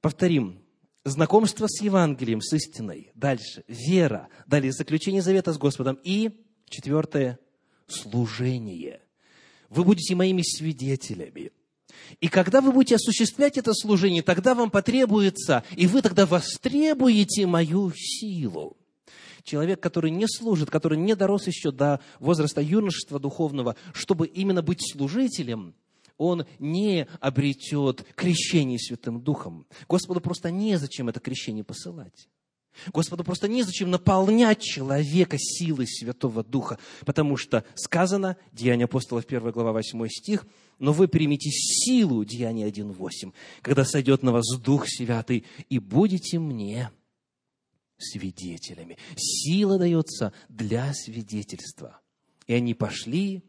повторим, 0.00 0.60
знакомство 1.06 1.66
с 1.68 1.80
Евангелием, 1.80 2.40
с 2.40 2.52
истиной, 2.52 3.12
дальше. 3.14 3.64
Вера, 3.68 4.28
далее. 4.46 4.72
Заключение 4.72 5.22
завета 5.22 5.52
с 5.52 5.58
Господом. 5.58 5.98
И, 6.02 6.30
четвертое, 6.68 7.38
служение. 7.86 9.00
Вы 9.70 9.84
будете 9.84 10.14
моими 10.14 10.42
свидетелями. 10.42 11.52
И 12.20 12.28
когда 12.28 12.60
вы 12.60 12.72
будете 12.72 12.96
осуществлять 12.96 13.56
это 13.56 13.72
служение, 13.72 14.22
тогда 14.22 14.54
вам 14.54 14.70
потребуется, 14.70 15.64
и 15.76 15.86
вы 15.86 16.02
тогда 16.02 16.26
востребуете 16.26 17.46
мою 17.46 17.92
силу. 17.94 18.76
Человек, 19.44 19.80
который 19.80 20.10
не 20.10 20.26
служит, 20.26 20.70
который 20.70 20.98
не 20.98 21.14
дорос 21.14 21.46
еще 21.46 21.70
до 21.70 22.00
возраста 22.18 22.60
юношества 22.60 23.20
духовного, 23.20 23.76
чтобы 23.92 24.26
именно 24.26 24.60
быть 24.60 24.80
служителем, 24.92 25.74
он 26.18 26.46
не 26.58 27.06
обретет 27.20 28.04
крещение 28.14 28.78
Святым 28.78 29.20
Духом. 29.20 29.66
Господу 29.88 30.20
просто 30.20 30.50
незачем 30.50 31.08
это 31.08 31.20
крещение 31.20 31.64
посылать. 31.64 32.28
Господу 32.92 33.24
просто 33.24 33.48
незачем 33.48 33.90
наполнять 33.90 34.60
человека 34.60 35.36
силой 35.38 35.86
Святого 35.86 36.44
Духа, 36.44 36.78
потому 37.06 37.36
что 37.36 37.64
сказано, 37.74 38.36
Деяния 38.52 38.84
апостолов, 38.84 39.24
1 39.26 39.50
глава, 39.50 39.72
8 39.72 40.08
стих, 40.08 40.46
«Но 40.78 40.92
вы 40.92 41.08
примите 41.08 41.50
силу», 41.50 42.22
Деяния 42.24 42.66
1.8, 42.66 43.32
«когда 43.62 43.84
сойдет 43.84 44.22
на 44.22 44.32
вас 44.32 44.44
Дух 44.58 44.86
Святый, 44.86 45.44
и 45.70 45.78
будете 45.78 46.38
мне 46.38 46.90
свидетелями. 47.98 48.98
Сила 49.16 49.78
дается 49.78 50.32
для 50.48 50.92
свидетельства. 50.92 52.00
И 52.46 52.52
они 52.52 52.74
пошли 52.74 53.42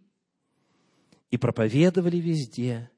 и 1.32 1.38
проповедовали 1.38 2.18
везде 2.18 2.90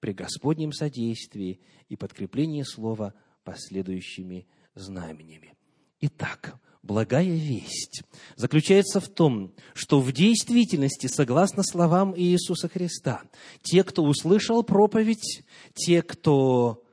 при 0.00 0.12
Господнем 0.12 0.72
содействии 0.72 1.60
и 1.88 1.96
подкреплении 1.96 2.62
слова 2.62 3.14
последующими 3.44 4.46
знаменями. 4.74 5.54
Итак, 6.00 6.60
благая 6.82 7.24
весть 7.24 8.02
заключается 8.36 9.00
в 9.00 9.08
том, 9.08 9.54
что 9.74 10.00
в 10.00 10.12
действительности, 10.12 11.06
согласно 11.06 11.62
словам 11.62 12.14
Иисуса 12.16 12.68
Христа, 12.68 13.22
те, 13.62 13.82
кто 13.82 14.04
услышал 14.04 14.62
проповедь, 14.62 15.42
те, 15.74 16.02
кто 16.02 16.84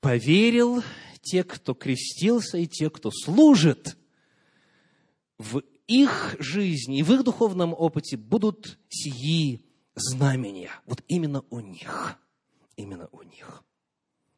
поверил, 0.00 0.82
те, 1.22 1.42
кто 1.44 1.74
крестился, 1.74 2.58
и 2.58 2.66
те, 2.66 2.90
кто 2.90 3.10
служит, 3.10 3.96
в 5.38 5.62
их 5.88 6.36
жизни 6.38 6.98
и 6.98 7.02
в 7.02 7.12
их 7.12 7.24
духовном 7.24 7.74
опыте 7.76 8.16
будут 8.16 8.78
сии 8.88 9.64
знамения. 9.94 10.70
Вот 10.86 11.02
именно 11.08 11.44
у 11.50 11.60
них. 11.60 12.18
Именно 12.76 13.08
у 13.12 13.22
них. 13.22 13.62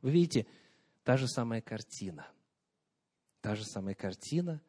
Вы 0.03 0.11
видите, 0.11 0.47
та 1.03 1.17
же 1.17 1.29
самая 1.29 1.61
картина. 1.61 2.27
Та 3.40 3.55
же 3.55 3.64
самая 3.64 3.95
картина, 3.95 4.62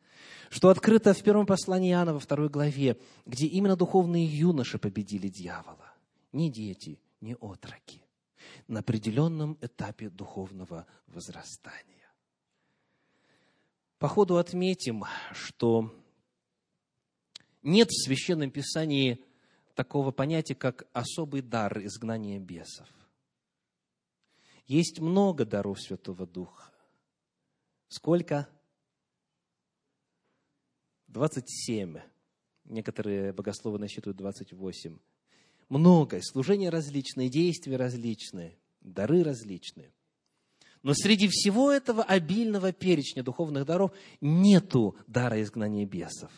что 0.49 0.69
открыто 0.69 1.13
в 1.13 1.23
первом 1.23 1.45
послании 1.45 1.91
Иоанна 1.91 2.13
во 2.13 2.19
второй 2.19 2.49
главе, 2.49 2.99
где 3.25 3.47
именно 3.47 3.77
духовные 3.77 4.25
юноши 4.25 4.77
победили 4.77 5.29
дьявола. 5.29 5.93
Не 6.33 6.51
дети, 6.51 6.99
не 7.21 7.35
отроки. 7.35 8.01
На 8.67 8.81
определенном 8.81 9.57
этапе 9.61 10.09
духовного 10.09 10.85
возрастания. 11.07 12.11
По 13.97 14.09
ходу 14.09 14.37
отметим, 14.37 15.05
что 15.31 15.93
нет 17.63 17.89
в 17.89 18.05
Священном 18.05 18.51
Писании 18.51 19.23
такого 19.75 20.11
понятия, 20.11 20.55
как 20.55 20.87
особый 20.93 21.41
дар 21.41 21.77
изгнания 21.85 22.39
бесов. 22.39 22.87
Есть 24.65 24.99
много 24.99 25.45
даров 25.45 25.79
Святого 25.79 26.25
Духа. 26.25 26.71
Сколько? 27.87 28.49
27. 31.07 31.99
Некоторые 32.65 33.31
богословы 33.31 33.77
насчитывают 33.77 34.17
28. 34.17 34.97
Много. 35.69 36.19
Служения 36.21 36.69
различные, 36.69 37.29
действия 37.29 37.77
различные, 37.77 38.57
дары 38.81 39.23
различные. 39.23 39.93
Но 40.81 40.93
среди 40.93 41.27
всего 41.27 41.71
этого 41.71 42.03
обильного 42.03 42.71
перечня 42.71 43.23
духовных 43.23 43.65
даров 43.65 43.91
нету 44.21 44.95
дара 45.07 45.41
изгнания 45.41 45.85
бесов. 45.85 46.31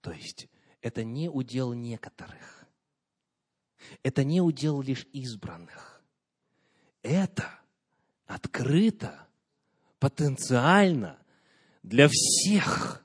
То 0.00 0.12
есть 0.12 0.48
это 0.82 1.04
не 1.04 1.28
удел 1.28 1.72
некоторых. 1.72 2.66
Это 4.02 4.24
не 4.24 4.40
удел 4.40 4.82
лишь 4.82 5.06
избранных. 5.12 6.02
Это 7.02 7.48
открыто, 8.26 9.26
потенциально 9.98 11.18
для 11.82 12.08
всех, 12.08 13.04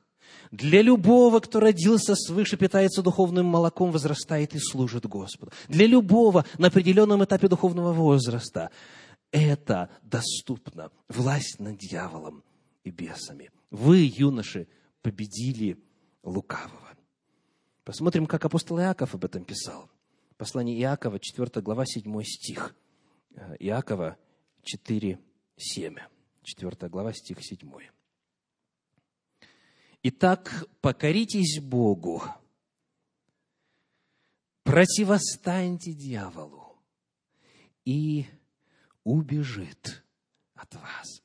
для 0.51 0.81
любого, 0.81 1.39
кто 1.39 1.59
родился 1.59 2.15
свыше, 2.15 2.57
питается 2.57 3.01
духовным 3.01 3.45
молоком, 3.45 3.91
возрастает 3.91 4.53
и 4.55 4.59
служит 4.59 5.05
Господу. 5.05 5.51
Для 5.67 5.87
любого 5.87 6.45
на 6.57 6.67
определенном 6.67 7.23
этапе 7.23 7.47
духовного 7.47 7.91
возраста– 7.93 8.71
это 9.31 9.89
доступно. 10.01 10.91
Власть 11.09 11.59
над 11.59 11.77
дьяволом 11.77 12.43
и 12.83 12.89
бесами. 12.89 13.51
Вы, 13.69 14.09
юноши, 14.15 14.67
победили 15.01 15.77
лукавого. 16.23 16.94
Посмотрим, 17.85 18.25
как 18.25 18.43
апостол 18.43 18.79
Иаков 18.79 19.13
об 19.13 19.25
этом 19.25 19.45
писал. 19.45 19.91
Послание 20.37 20.75
Иакова, 20.79 21.19
4 21.19 21.61
глава, 21.61 21.85
7 21.85 22.23
стих. 22.23 22.75
Иакова 23.59 24.17
4, 24.63 25.19
7. 25.55 25.95
4 26.41 26.89
глава, 26.89 27.13
стих 27.13 27.37
7. 27.43 27.71
Итак, 30.01 30.67
покоритесь 30.81 31.61
Богу, 31.61 32.23
противостаньте 34.63 35.93
дьяволу, 35.93 36.79
и 37.85 38.25
убежит 39.03 40.03
от 40.55 40.73
вас. 40.73 41.21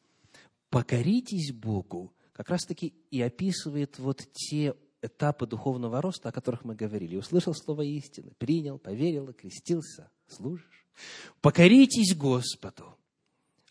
Покоритесь 0.68 1.54
Богу, 1.54 2.14
как 2.32 2.50
раз-таки 2.50 2.94
и 3.10 3.22
описывает 3.22 3.98
вот 3.98 4.30
те 4.34 4.74
этапы 5.02 5.46
духовного 5.46 6.00
роста, 6.02 6.28
о 6.28 6.32
которых 6.32 6.64
мы 6.64 6.74
говорили. 6.74 7.16
Услышал 7.16 7.54
слово 7.54 7.82
истины, 7.82 8.32
принял, 8.38 8.78
поверил, 8.78 9.32
крестился, 9.32 10.10
служишь. 10.28 10.86
Покоритесь 11.40 12.14
Господу, 12.14 12.98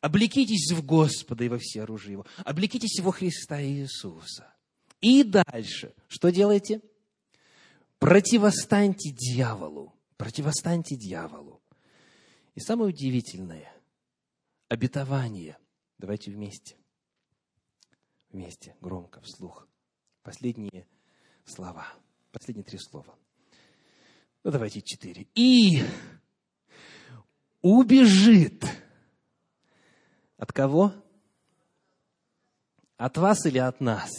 облекитесь 0.02 0.72
в 0.72 0.86
Господа 0.86 1.44
и 1.44 1.50
во 1.50 1.58
все 1.60 1.84
оружие 1.84 2.14
Его, 2.14 2.26
облекитесь 2.44 3.00
во 3.00 3.12
Христа 3.12 3.62
Иисуса. 3.62 4.54
И 5.02 5.24
дальше, 5.24 5.94
что 6.08 6.30
делаете? 6.32 6.82
Противостаньте 8.00 9.12
дьяволу, 9.12 9.94
противостаньте 10.18 10.96
дьяволу. 10.96 11.62
И 12.56 12.60
самое 12.60 12.90
удивительное, 12.90 13.72
обетование. 14.68 15.58
Давайте 15.98 16.32
вместе. 16.32 16.78
Вместе, 18.32 18.76
громко, 18.80 19.22
вслух. 19.22 19.68
Последние 20.24 20.88
слова. 21.50 21.88
Последние 22.32 22.64
три 22.64 22.78
слова. 22.78 23.14
Ну, 24.44 24.52
давайте 24.52 24.82
четыре. 24.82 25.28
И 25.36 25.84
убежит. 27.62 28.64
От 30.38 30.54
кого? 30.54 30.94
От 32.98 33.18
вас 33.18 33.46
или 33.46 33.58
от 33.58 33.82
нас? 33.82 34.10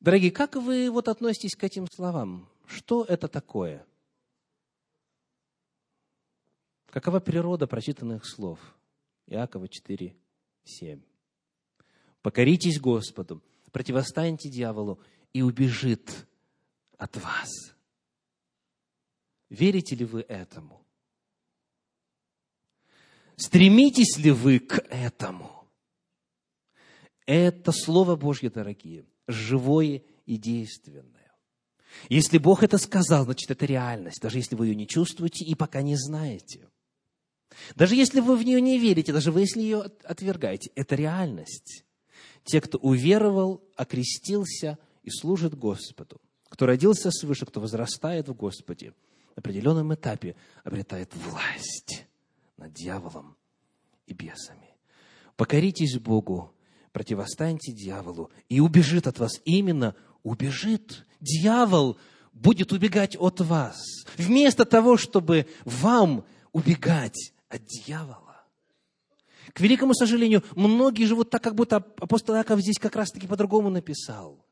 Дорогие, 0.00 0.30
как 0.30 0.56
вы 0.56 0.90
вот 0.90 1.08
относитесь 1.08 1.56
к 1.56 1.64
этим 1.64 1.86
словам? 1.90 2.48
Что 2.66 3.04
это 3.04 3.28
такое? 3.28 3.86
Какова 6.86 7.20
природа 7.20 7.66
прочитанных 7.66 8.26
слов? 8.26 8.58
Иакова 9.26 9.68
4, 9.68 10.14
7. 10.64 11.00
Покоритесь 12.20 12.80
Господу, 12.80 13.40
противостаньте 13.72 14.48
дьяволу, 14.48 15.00
и 15.32 15.42
убежит 15.42 16.26
от 16.98 17.16
вас. 17.16 17.48
Верите 19.48 19.96
ли 19.96 20.04
вы 20.04 20.20
этому? 20.22 20.86
Стремитесь 23.36 24.18
ли 24.18 24.30
вы 24.30 24.60
к 24.60 24.78
этому? 24.88 25.68
Это 27.26 27.72
Слово 27.72 28.16
Божье, 28.16 28.50
дорогие, 28.50 29.06
живое 29.26 30.02
и 30.26 30.36
действенное. 30.36 31.32
Если 32.08 32.38
Бог 32.38 32.62
это 32.62 32.78
сказал, 32.78 33.24
значит, 33.24 33.50
это 33.50 33.66
реальность, 33.66 34.20
даже 34.20 34.38
если 34.38 34.54
вы 34.54 34.68
ее 34.68 34.74
не 34.74 34.86
чувствуете 34.86 35.44
и 35.44 35.54
пока 35.54 35.82
не 35.82 35.96
знаете. 35.96 36.68
Даже 37.74 37.94
если 37.94 38.20
вы 38.20 38.36
в 38.36 38.44
нее 38.44 38.60
не 38.60 38.78
верите, 38.78 39.12
даже 39.12 39.30
вы, 39.30 39.40
если 39.40 39.60
ее 39.60 39.82
отвергаете, 40.04 40.70
это 40.74 40.94
реальность. 40.94 41.84
Те, 42.44 42.60
кто 42.60 42.78
уверовал, 42.78 43.62
окрестился 43.76 44.78
и 45.02 45.10
служит 45.10 45.54
Господу, 45.54 46.20
кто 46.48 46.66
родился 46.66 47.10
свыше, 47.10 47.46
кто 47.46 47.60
возрастает 47.60 48.28
в 48.28 48.34
Господе, 48.34 48.94
на 49.34 49.40
определенном 49.40 49.94
этапе 49.94 50.36
обретает 50.64 51.14
власть 51.14 52.06
над 52.56 52.72
дьяволом 52.72 53.36
и 54.06 54.12
бесами. 54.12 54.76
Покоритесь 55.36 55.98
Богу, 55.98 56.52
противостаньте 56.92 57.72
дьяволу, 57.72 58.30
и 58.48 58.60
убежит 58.60 59.06
от 59.06 59.18
вас. 59.18 59.40
Именно 59.44 59.96
убежит. 60.22 61.06
Дьявол 61.20 61.96
будет 62.32 62.72
убегать 62.72 63.16
от 63.18 63.40
вас. 63.40 63.76
Вместо 64.16 64.64
того, 64.64 64.96
чтобы 64.96 65.46
вам 65.64 66.24
убегать 66.52 67.32
от 67.48 67.64
дьявола. 67.64 68.21
К 69.52 69.60
великому 69.60 69.94
сожалению, 69.94 70.42
многие 70.56 71.04
живут 71.04 71.30
так, 71.30 71.42
как 71.42 71.54
будто 71.54 71.76
апостол 71.76 72.34
Иаков 72.36 72.60
здесь 72.60 72.78
как 72.78 72.96
раз-таки 72.96 73.26
по-другому 73.26 73.70
написал. 73.70 74.44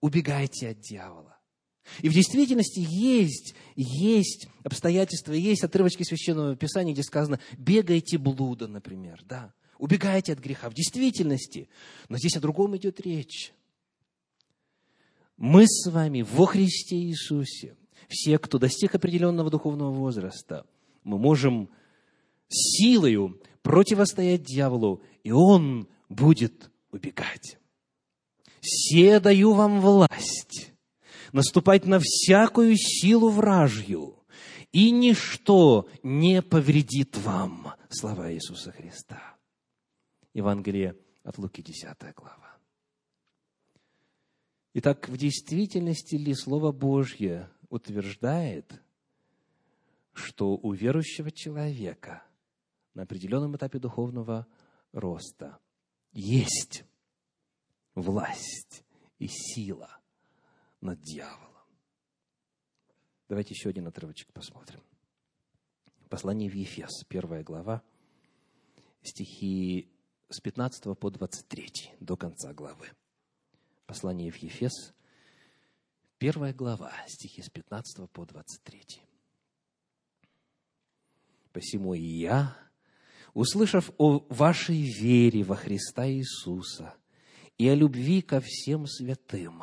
Убегайте 0.00 0.70
от 0.70 0.80
дьявола. 0.80 1.38
И 2.02 2.08
в 2.08 2.12
действительности 2.12 2.84
есть, 2.86 3.54
есть 3.76 4.48
обстоятельства, 4.62 5.32
есть 5.32 5.64
отрывочки 5.64 6.02
Священного 6.02 6.54
Писания, 6.54 6.92
где 6.92 7.02
сказано 7.02 7.40
«бегайте 7.56 8.18
блуда», 8.18 8.68
например, 8.68 9.22
да, 9.24 9.54
убегайте 9.78 10.34
от 10.34 10.38
греха. 10.38 10.68
В 10.68 10.74
действительности, 10.74 11.68
но 12.08 12.18
здесь 12.18 12.36
о 12.36 12.40
другом 12.40 12.76
идет 12.76 13.00
речь. 13.00 13.54
Мы 15.38 15.66
с 15.66 15.90
вами 15.90 16.22
во 16.22 16.46
Христе 16.46 16.96
Иисусе, 16.96 17.76
все, 18.08 18.38
кто 18.38 18.58
достиг 18.58 18.94
определенного 18.94 19.50
духовного 19.50 19.92
возраста– 19.92 20.66
мы 21.08 21.18
можем 21.18 21.70
силою 22.48 23.40
противостоять 23.68 24.44
дьяволу, 24.44 25.02
и 25.24 25.30
он 25.30 25.88
будет 26.08 26.70
убегать. 26.90 27.58
«Се 28.62 29.20
даю 29.20 29.52
вам 29.52 29.82
власть 29.82 30.72
наступать 31.32 31.84
на 31.84 32.00
всякую 32.02 32.76
силу 32.78 33.28
вражью, 33.28 34.24
и 34.72 34.90
ничто 34.90 35.86
не 36.02 36.40
повредит 36.40 37.18
вам». 37.18 37.74
Слова 37.90 38.32
Иисуса 38.32 38.72
Христа. 38.72 39.36
Евангелие 40.32 40.96
от 41.22 41.36
Луки, 41.36 41.60
10 41.60 42.14
глава. 42.16 42.56
Итак, 44.72 45.10
в 45.10 45.18
действительности 45.18 46.14
ли 46.14 46.32
Слово 46.32 46.72
Божье 46.72 47.50
утверждает– 47.68 48.72
что 50.18 50.56
у 50.56 50.72
верующего 50.72 51.30
человека 51.30 52.24
на 52.98 53.04
определенном 53.04 53.54
этапе 53.54 53.78
духовного 53.78 54.44
роста 54.90 55.60
есть 56.10 56.84
власть 57.94 58.82
и 59.20 59.28
сила 59.28 60.00
над 60.80 61.00
дьяволом. 61.00 61.62
Давайте 63.28 63.54
еще 63.54 63.68
один 63.68 63.86
отрывочек 63.86 64.32
посмотрим. 64.32 64.82
Послание 66.08 66.50
в 66.50 66.54
Ефес, 66.54 67.04
первая 67.06 67.44
глава, 67.44 67.84
стихи 69.02 69.88
с 70.28 70.40
15 70.40 70.98
по 70.98 71.10
23, 71.10 71.98
до 72.00 72.16
конца 72.16 72.52
главы. 72.52 72.90
Послание 73.86 74.32
в 74.32 74.36
Ефес, 74.38 74.92
первая 76.18 76.52
глава, 76.52 76.92
стихи 77.06 77.42
с 77.42 77.48
15 77.48 78.10
по 78.10 78.26
23. 78.26 78.82
Посему 81.52 81.94
и 81.94 82.02
я, 82.02 82.67
услышав 83.34 83.90
о 83.98 84.24
вашей 84.28 84.82
вере 84.82 85.42
во 85.42 85.56
Христа 85.56 86.08
Иисуса 86.08 86.94
и 87.56 87.68
о 87.68 87.74
любви 87.74 88.22
ко 88.22 88.40
всем 88.40 88.86
святым, 88.86 89.62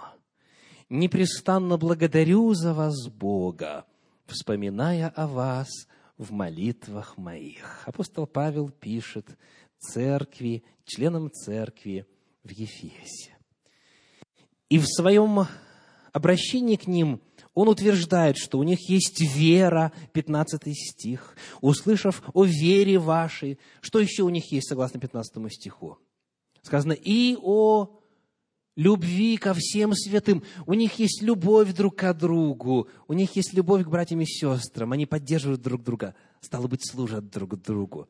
непрестанно 0.89 1.77
благодарю 1.77 2.53
за 2.53 2.73
вас 2.73 3.07
Бога, 3.07 3.85
вспоминая 4.25 5.09
о 5.09 5.27
вас 5.27 5.67
в 6.17 6.31
молитвах 6.31 7.17
моих. 7.17 7.83
Апостол 7.85 8.27
Павел 8.27 8.69
пишет 8.69 9.37
церкви, 9.77 10.63
членам 10.85 11.31
церкви 11.31 12.05
в 12.43 12.51
Ефесе. 12.51 13.35
И 14.69 14.79
в 14.79 14.85
своем 14.87 15.47
обращении 16.11 16.75
к 16.75 16.87
ним– 16.87 17.21
он 17.55 17.69
утверждает, 17.69 18.37
что 18.37 18.59
у 18.59 18.63
них 18.63 18.89
есть 18.89 19.21
вера, 19.21 19.93
15 20.11 20.61
стих. 20.75 21.35
Услышав 21.61 22.21
о 22.33 22.43
вере 22.43 22.99
вашей, 22.99 23.57
что 23.79 23.99
еще 23.99 24.23
у 24.23 24.29
них 24.29 24.51
есть, 24.51 24.67
согласно 24.67 24.99
15 24.99 25.51
стиху? 25.51 25.97
Сказано, 26.61 26.91
и 26.91 27.37
о 27.41 27.97
любви 28.75 29.37
ко 29.37 29.53
всем 29.53 29.93
святым. 29.93 30.43
У 30.65 30.73
них 30.73 30.99
есть 30.99 31.21
любовь 31.21 31.73
друг 31.73 31.95
к 31.95 32.13
другу, 32.13 32.89
у 33.07 33.13
них 33.13 33.33
есть 33.37 33.53
любовь 33.53 33.85
к 33.85 33.89
братьям 33.89 34.19
и 34.19 34.25
сестрам, 34.25 34.91
они 34.91 35.05
поддерживают 35.05 35.61
друг 35.61 35.81
друга, 35.81 36.13
стало 36.41 36.67
быть, 36.67 36.85
служат 36.85 37.29
друг 37.29 37.55
другу. 37.61 38.09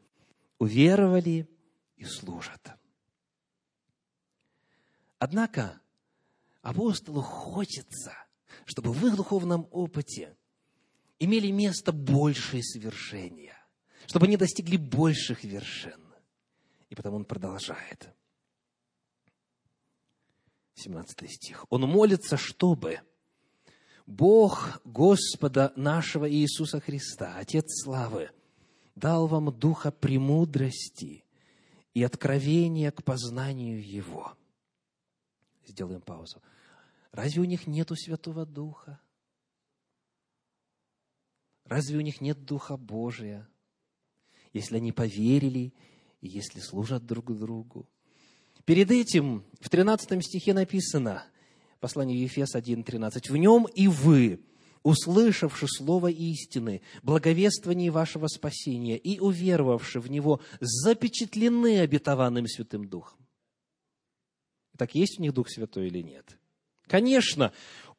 Уверовали 0.57 1.47
и 1.97 2.03
служат. 2.03 2.71
Однако 5.19 5.79
апостолу 6.63 7.21
хочется– 7.21 8.13
чтобы 8.65 8.91
в 8.91 9.05
их 9.05 9.15
духовном 9.15 9.67
опыте 9.71 10.35
имели 11.19 11.51
место 11.51 11.91
большие 11.91 12.63
совершения. 12.63 13.53
чтобы 14.07 14.27
они 14.27 14.37
достигли 14.37 14.77
больших 14.77 15.43
вершин. 15.43 15.99
И 16.89 16.95
потому 16.95 17.15
он 17.17 17.25
продолжает. 17.25 18.13
17 20.75 21.31
стих. 21.31 21.65
Он 21.69 21.81
молится, 21.81 22.37
чтобы 22.37 22.99
Бог 24.05 24.79
Господа 24.83 25.73
нашего 25.75 26.29
Иисуса 26.29 26.79
Христа, 26.79 27.35
Отец 27.37 27.83
славы, 27.83 28.29
дал 28.93 29.25
вам 29.25 29.51
духа 29.57 29.91
премудрости 29.91 31.25
и 31.95 32.03
откровения 32.03 32.91
к 32.91 33.03
познанию 33.03 33.83
Его. 33.83 34.37
Сделаем 35.65 36.01
паузу. 36.01 36.41
Разве 37.15 37.41
у 37.41 37.45
них 37.45 37.65
нету 37.65 37.95
Святого 37.95 38.45
Духа? 38.45 38.99
Разве 41.63 41.97
у 41.97 42.01
них 42.01 42.19
нет 42.19 42.43
Духа 42.43 42.75
Божия? 42.75 43.47
Если 44.51 44.75
они 44.75 44.91
поверили 44.91 45.73
и 46.19 46.27
если 46.27 46.59
служат 46.59 47.05
друг 47.05 47.33
другу. 47.33 47.87
Перед 48.65 48.91
этим 48.91 49.45
в 49.61 49.69
13 49.69 50.25
стихе 50.25 50.53
написано, 50.53 51.23
послание 51.79 52.21
Ефес 52.21 52.53
1.13, 52.53 53.31
«В 53.31 53.37
нем 53.37 53.65
и 53.73 53.87
вы, 53.87 54.43
услышавши 54.83 55.67
слово 55.69 56.11
истины, 56.11 56.81
благовествование 57.01 57.91
вашего 57.91 58.27
спасения 58.27 58.97
и 58.97 59.21
уверовавши 59.21 60.01
в 60.01 60.11
него, 60.11 60.41
запечатлены 60.59 61.79
обетованным 61.79 62.45
Святым 62.45 62.89
Духом». 62.89 63.25
Так 64.77 64.95
есть 64.95 65.17
у 65.17 65.21
них 65.21 65.33
Дух 65.33 65.49
Святой 65.49 65.87
или 65.87 66.01
нет? 66.01 66.37
Конечно, 66.87 67.51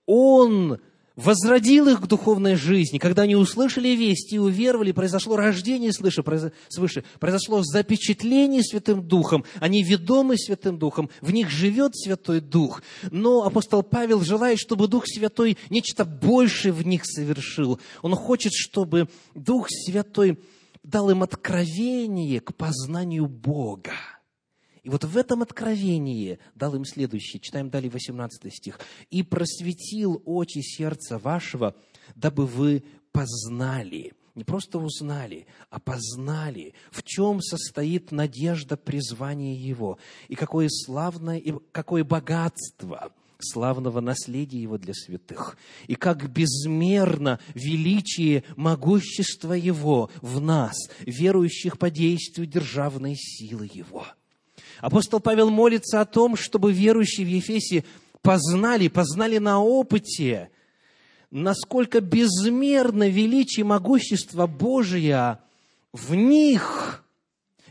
Он 0.06 0.78
возродил 1.16 1.88
их 1.88 2.02
к 2.02 2.06
духовной 2.06 2.54
жизни. 2.54 2.98
Когда 2.98 3.22
они 3.22 3.34
услышали 3.34 3.88
весть 3.88 4.32
и 4.32 4.38
уверовали, 4.38 4.92
произошло 4.92 5.36
рождение 5.36 5.92
свыше, 5.92 6.22
свыше, 6.68 7.04
произошло 7.18 7.62
запечатление 7.64 8.62
Святым 8.62 9.06
Духом. 9.06 9.44
Они 9.58 9.82
ведомы 9.82 10.36
Святым 10.36 10.78
Духом, 10.78 11.10
в 11.22 11.32
них 11.32 11.50
живет 11.50 11.96
Святой 11.96 12.40
Дух. 12.40 12.82
Но 13.10 13.44
апостол 13.44 13.82
Павел 13.82 14.20
желает, 14.20 14.58
чтобы 14.58 14.88
Дух 14.88 15.04
Святой 15.06 15.56
нечто 15.70 16.04
большее 16.04 16.72
в 16.72 16.86
них 16.86 17.02
совершил. 17.04 17.80
Он 18.02 18.14
хочет, 18.14 18.52
чтобы 18.54 19.08
Дух 19.34 19.68
Святой 19.70 20.38
дал 20.82 21.10
им 21.10 21.22
откровение 21.22 22.40
к 22.40 22.54
познанию 22.54 23.26
Бога. 23.26 23.92
И 24.86 24.88
вот 24.88 25.02
в 25.02 25.16
этом 25.16 25.42
откровении 25.42 26.38
дал 26.54 26.76
им 26.76 26.84
следующее. 26.84 27.40
Читаем 27.40 27.70
далее 27.70 27.90
18 27.90 28.54
стих. 28.54 28.78
«И 29.10 29.24
просветил 29.24 30.22
очи 30.24 30.60
сердца 30.60 31.18
вашего, 31.18 31.74
дабы 32.14 32.46
вы 32.46 32.84
познали». 33.10 34.12
Не 34.36 34.44
просто 34.44 34.78
узнали, 34.78 35.48
а 35.70 35.80
познали, 35.80 36.74
в 36.92 37.02
чем 37.02 37.40
состоит 37.40 38.12
надежда 38.12 38.76
призвания 38.76 39.56
Его, 39.56 39.98
и 40.28 40.36
какое 40.36 40.68
славное, 40.70 41.38
и 41.38 41.54
какое 41.72 42.04
богатство 42.04 43.12
славного 43.40 43.98
наследия 44.00 44.62
Его 44.62 44.78
для 44.78 44.94
святых, 44.94 45.56
и 45.88 45.96
как 45.96 46.30
безмерно 46.30 47.40
величие 47.54 48.44
могущества 48.54 49.54
Его 49.54 50.10
в 50.20 50.40
нас, 50.40 50.76
верующих 51.00 51.76
по 51.76 51.90
действию 51.90 52.46
державной 52.46 53.16
силы 53.16 53.68
Его– 53.72 54.06
Апостол 54.80 55.20
Павел 55.20 55.50
молится 55.50 56.00
о 56.00 56.04
том, 56.04 56.36
чтобы 56.36 56.72
верующие 56.72 57.26
в 57.26 57.30
Ефесе 57.30 57.84
познали, 58.22 58.88
познали 58.88 59.38
на 59.38 59.62
опыте, 59.62 60.50
насколько 61.30 62.00
безмерно 62.00 63.08
величие 63.08 63.62
и 63.62 63.68
могущество 63.68 64.46
Божия 64.46 65.40
в 65.92 66.14
них, 66.14 67.04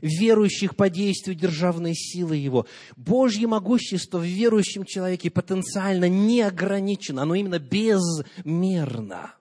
верующих 0.02 0.76
по 0.76 0.89
действию 0.89 1.36
державной 1.36 1.94
силы 1.94 2.36
Его. 2.36 2.65
Божье 2.96 3.48
могущество 3.48 4.18
в 4.18 4.26
верующем 4.26 4.86
человеке 4.86 5.30
потенциально 5.30 6.10
не 6.10 6.41
ограничено, 6.41 7.24
оно 7.24 7.36
именно 7.36 7.60
безмерно. 7.60 9.36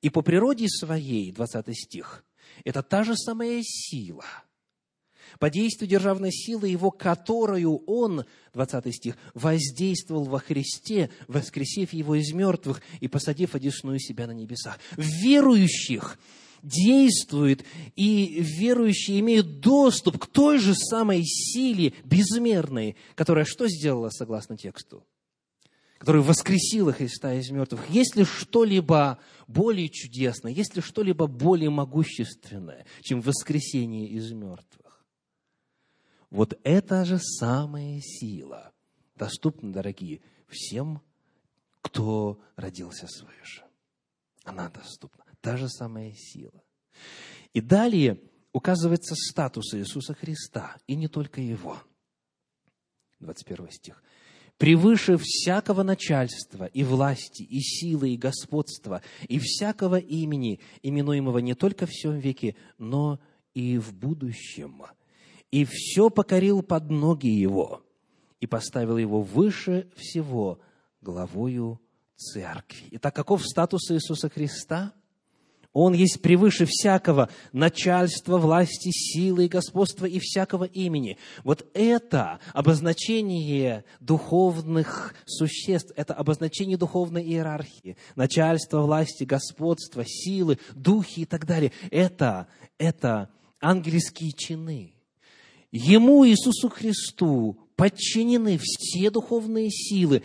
И 0.00 0.10
по 0.10 0.22
природе 0.22 0.68
своей, 0.68 1.32
20 1.32 1.76
стих, 1.76 2.24
это 2.64 2.82
та 2.82 3.04
же 3.04 3.16
самая 3.16 3.60
сила– 3.62 4.24
по 5.38 5.50
действию 5.50 5.88
державной 5.88 6.32
силы 6.32 6.68
его, 6.68 6.90
которую 6.90 7.78
он, 7.86 8.24
20 8.52 8.94
стих, 8.94 9.16
воздействовал 9.34 10.24
во 10.24 10.38
Христе, 10.38 11.10
воскресив 11.28 11.92
его 11.92 12.14
из 12.14 12.32
мертвых 12.32 12.82
и 13.00 13.08
посадив 13.08 13.54
одесную 13.54 13.98
себя 13.98 14.26
на 14.26 14.32
небесах. 14.32 14.78
Верующих 14.96 16.18
действует, 16.64 17.64
и 17.94 18.40
верующие 18.40 19.20
имеют 19.20 19.60
доступ 19.60 20.18
к 20.18 20.26
той 20.26 20.58
же 20.58 20.74
самой 20.74 21.22
силе 21.24 21.92
безмерной, 22.04 22.96
которая 23.14 23.44
что 23.44 23.68
сделала, 23.68 24.08
согласно 24.10 24.56
тексту? 24.56 25.04
Которая 25.98 26.22
воскресила 26.22 26.92
Христа 26.92 27.34
из 27.34 27.50
мертвых. 27.50 27.88
Есть 27.88 28.16
ли 28.16 28.24
что-либо 28.24 29.18
более 29.46 29.88
чудесное, 29.88 30.52
есть 30.52 30.74
ли 30.74 30.82
что-либо 30.82 31.26
более 31.26 31.70
могущественное, 31.70 32.86
чем 33.02 33.20
воскресение 33.20 34.08
из 34.08 34.32
мертвых? 34.32 34.83
Вот 36.34 36.58
эта 36.64 37.04
же 37.04 37.20
самая 37.20 38.00
сила 38.00 38.72
доступна, 39.14 39.72
дорогие, 39.72 40.20
всем, 40.48 41.00
кто 41.80 42.40
родился 42.56 43.06
свыше. 43.06 43.62
Она 44.42 44.68
доступна. 44.68 45.24
Та 45.40 45.56
же 45.56 45.68
самая 45.68 46.12
сила. 46.16 46.60
И 47.52 47.60
далее 47.60 48.20
указывается 48.52 49.14
статус 49.14 49.74
Иисуса 49.74 50.14
Христа, 50.14 50.76
и 50.88 50.96
не 50.96 51.06
только 51.06 51.40
Его. 51.40 51.80
21 53.20 53.70
стих. 53.70 54.02
«Превыше 54.58 55.16
всякого 55.16 55.84
начальства 55.84 56.64
и 56.64 56.82
власти, 56.82 57.44
и 57.44 57.60
силы, 57.60 58.10
и 58.10 58.16
господства, 58.16 59.02
и 59.28 59.38
всякого 59.38 60.00
имени, 60.00 60.58
именуемого 60.82 61.38
не 61.38 61.54
только 61.54 61.86
в 61.86 61.90
всем 61.90 62.18
веке, 62.18 62.56
но 62.76 63.20
и 63.54 63.78
в 63.78 63.94
будущем» 63.94 64.82
и 65.50 65.64
все 65.64 66.10
покорил 66.10 66.62
под 66.62 66.90
ноги 66.90 67.28
его, 67.28 67.82
и 68.40 68.46
поставил 68.46 68.98
его 68.98 69.22
выше 69.22 69.90
всего 69.96 70.60
главою 71.00 71.80
церкви. 72.16 72.88
Итак, 72.92 73.14
каков 73.14 73.46
статус 73.46 73.90
Иисуса 73.90 74.28
Христа? 74.28 74.92
Он 75.74 75.92
есть 75.92 76.22
превыше 76.22 76.66
всякого 76.66 77.28
начальства, 77.52 78.38
власти, 78.38 78.90
силы 78.92 79.46
и 79.46 79.48
господства 79.48 80.06
и 80.06 80.20
всякого 80.20 80.64
имени. 80.64 81.18
Вот 81.42 81.66
это 81.74 82.38
обозначение 82.52 83.84
духовных 83.98 85.16
существ, 85.26 85.92
это 85.96 86.14
обозначение 86.14 86.76
духовной 86.76 87.24
иерархии, 87.24 87.96
начальства, 88.14 88.82
власти, 88.82 89.24
господства, 89.24 90.04
силы, 90.06 90.60
духи 90.76 91.22
и 91.22 91.26
так 91.26 91.44
далее. 91.44 91.72
Это, 91.90 92.46
это 92.78 93.30
ангельские 93.60 94.30
чины. 94.30 94.93
Ему, 95.76 96.24
Иисусу 96.24 96.68
Христу, 96.68 97.58
подчинены 97.74 98.60
все 98.62 99.10
духовные 99.10 99.72
силы, 99.72 100.22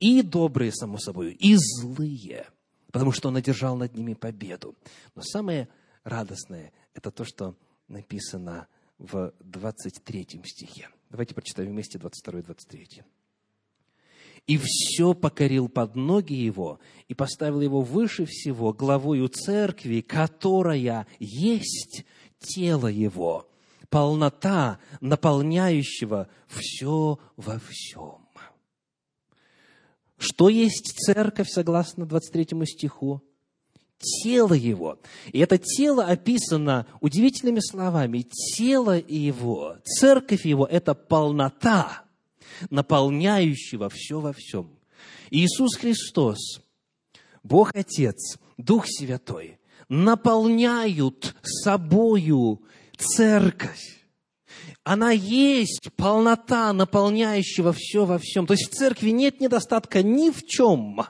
и 0.00 0.20
добрые, 0.20 0.72
само 0.72 0.98
собой, 0.98 1.32
и 1.34 1.54
злые, 1.54 2.48
потому 2.90 3.12
что 3.12 3.28
Он 3.28 3.36
одержал 3.36 3.76
над 3.76 3.94
ними 3.94 4.14
победу. 4.14 4.74
Но 5.14 5.22
самое 5.22 5.68
радостное– 6.02 6.72
это 6.94 7.12
то, 7.12 7.24
что 7.24 7.54
написано 7.86 8.66
в 8.98 9.32
23 9.38 10.42
стихе. 10.44 10.88
Давайте 11.08 11.36
прочитаем 11.36 11.70
вместе 11.70 11.96
22 11.96 12.40
и 12.40 12.42
23. 12.42 13.02
«И 14.48 14.58
все 14.60 15.14
покорил 15.14 15.68
под 15.68 15.94
ноги 15.94 16.32
его, 16.32 16.80
и 17.06 17.14
поставил 17.14 17.60
его 17.60 17.80
выше 17.80 18.26
всего 18.26 18.72
главою 18.72 19.28
церкви, 19.28 20.00
которая 20.00 21.06
есть 21.20 22.04
тело 22.40 22.88
его, 22.88 23.49
полнота 23.90 24.78
наполняющего 25.00 26.28
все 26.46 27.18
во 27.36 27.58
всем. 27.58 28.26
Что 30.16 30.48
есть 30.48 30.94
церковь, 30.96 31.48
согласно 31.48 32.06
23 32.06 32.64
стиху? 32.66 33.22
Тело 33.98 34.54
его. 34.54 34.98
И 35.32 35.38
это 35.40 35.58
тело 35.58 36.04
описано 36.04 36.86
удивительными 37.00 37.60
словами. 37.60 38.26
Тело 38.56 38.98
его, 38.98 39.76
церковь 39.84 40.46
его– 40.46 40.66
это 40.70 40.94
полнота, 40.94 42.04
наполняющего 42.70 43.90
все 43.90 44.20
во 44.20 44.32
всем. 44.32 44.70
Иисус 45.30 45.76
Христос, 45.76 46.60
Бог 47.42 47.74
Отец, 47.74 48.38
Дух 48.56 48.86
Святой 48.86 49.58
наполняют 49.88 51.34
собою 51.42 52.62
церковь. 53.00 54.00
Она 54.84 55.10
есть 55.10 55.90
полнота, 55.96 56.72
наполняющего 56.72 57.72
все 57.72 58.04
во 58.04 58.18
всем. 58.18 58.46
То 58.46 58.54
есть 58.54 58.70
в 58.70 58.74
церкви 58.74 59.10
нет 59.10 59.40
недостатка 59.40 60.02
ни 60.02 60.30
в 60.30 60.46
чем. 60.46 61.02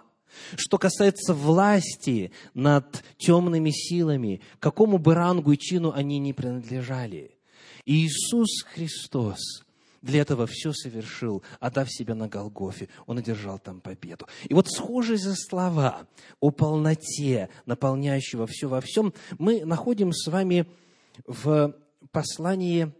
Что 0.57 0.79
касается 0.79 1.35
власти 1.35 2.33
над 2.55 3.05
темными 3.17 3.71
силами, 3.71 4.41
какому 4.59 4.99
бы 4.99 5.15
рангу 5.15 5.53
и 5.53 5.59
чину 5.59 5.93
они 5.93 6.19
не 6.19 6.33
принадлежали. 6.33 7.37
И 7.85 8.07
Иисус 8.07 8.63
Христос 8.75 9.39
для 10.03 10.23
этого 10.23 10.47
все 10.47 10.73
совершил, 10.73 11.43
отдав 11.61 11.91
себя 11.91 12.15
на 12.15 12.29
Голгофе. 12.29 12.89
Он 13.07 13.19
одержал 13.19 13.59
там 13.59 13.81
победу. 13.81 14.27
И 14.49 14.55
вот 14.55 14.69
схожие 14.69 15.19
за 15.19 15.35
слова 15.35 16.07
о 16.41 16.51
полноте, 16.51 17.51
наполняющего 17.67 18.47
все 18.47 18.69
во 18.69 18.81
всем, 18.81 19.13
мы 19.39 19.65
находим 19.65 20.13
с 20.13 20.31
вами 20.31 20.67
в 21.27 21.75
послании 22.13 22.93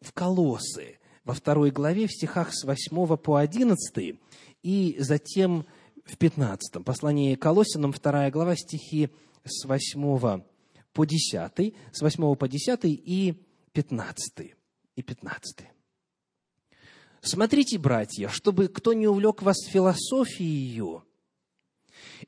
в 0.00 0.12
Колосы, 0.12 0.98
во 1.24 1.34
второй 1.34 1.70
главе, 1.70 2.06
в 2.06 2.12
стихах 2.12 2.54
с 2.54 2.64
8 2.64 3.16
по 3.16 3.36
11, 3.36 4.18
и 4.62 4.96
затем 4.98 5.66
в 6.04 6.16
15. 6.16 6.84
Послание 6.84 7.36
Колосинам, 7.36 7.92
вторая 7.92 8.30
глава, 8.30 8.56
стихи 8.56 9.10
с 9.44 9.64
8 9.64 10.42
по 10.92 11.04
10, 11.04 11.74
с 11.92 12.00
8 12.00 12.34
по 12.36 12.48
10 12.48 12.80
и 12.84 13.42
15. 13.72 14.54
И 14.96 15.02
15. 15.02 15.66
Смотрите, 17.22 17.78
братья, 17.78 18.28
чтобы 18.28 18.68
кто 18.68 18.92
не 18.92 19.06
увлек 19.06 19.42
вас 19.42 19.56
философией 19.68 21.00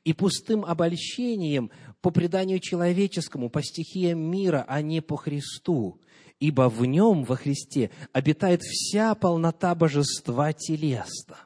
и 0.03 0.13
пустым 0.13 0.65
обольщением 0.65 1.71
по 2.01 2.11
преданию 2.11 2.59
человеческому, 2.59 3.49
по 3.49 3.61
стихиям 3.61 4.19
мира, 4.19 4.65
а 4.67 4.81
не 4.81 5.01
по 5.01 5.15
Христу, 5.17 5.99
ибо 6.39 6.69
в 6.69 6.85
нем, 6.85 7.23
во 7.23 7.35
Христе, 7.35 7.91
обитает 8.11 8.61
вся 8.61 9.15
полнота 9.15 9.73
божества 9.75 10.53
телеста. 10.53 11.37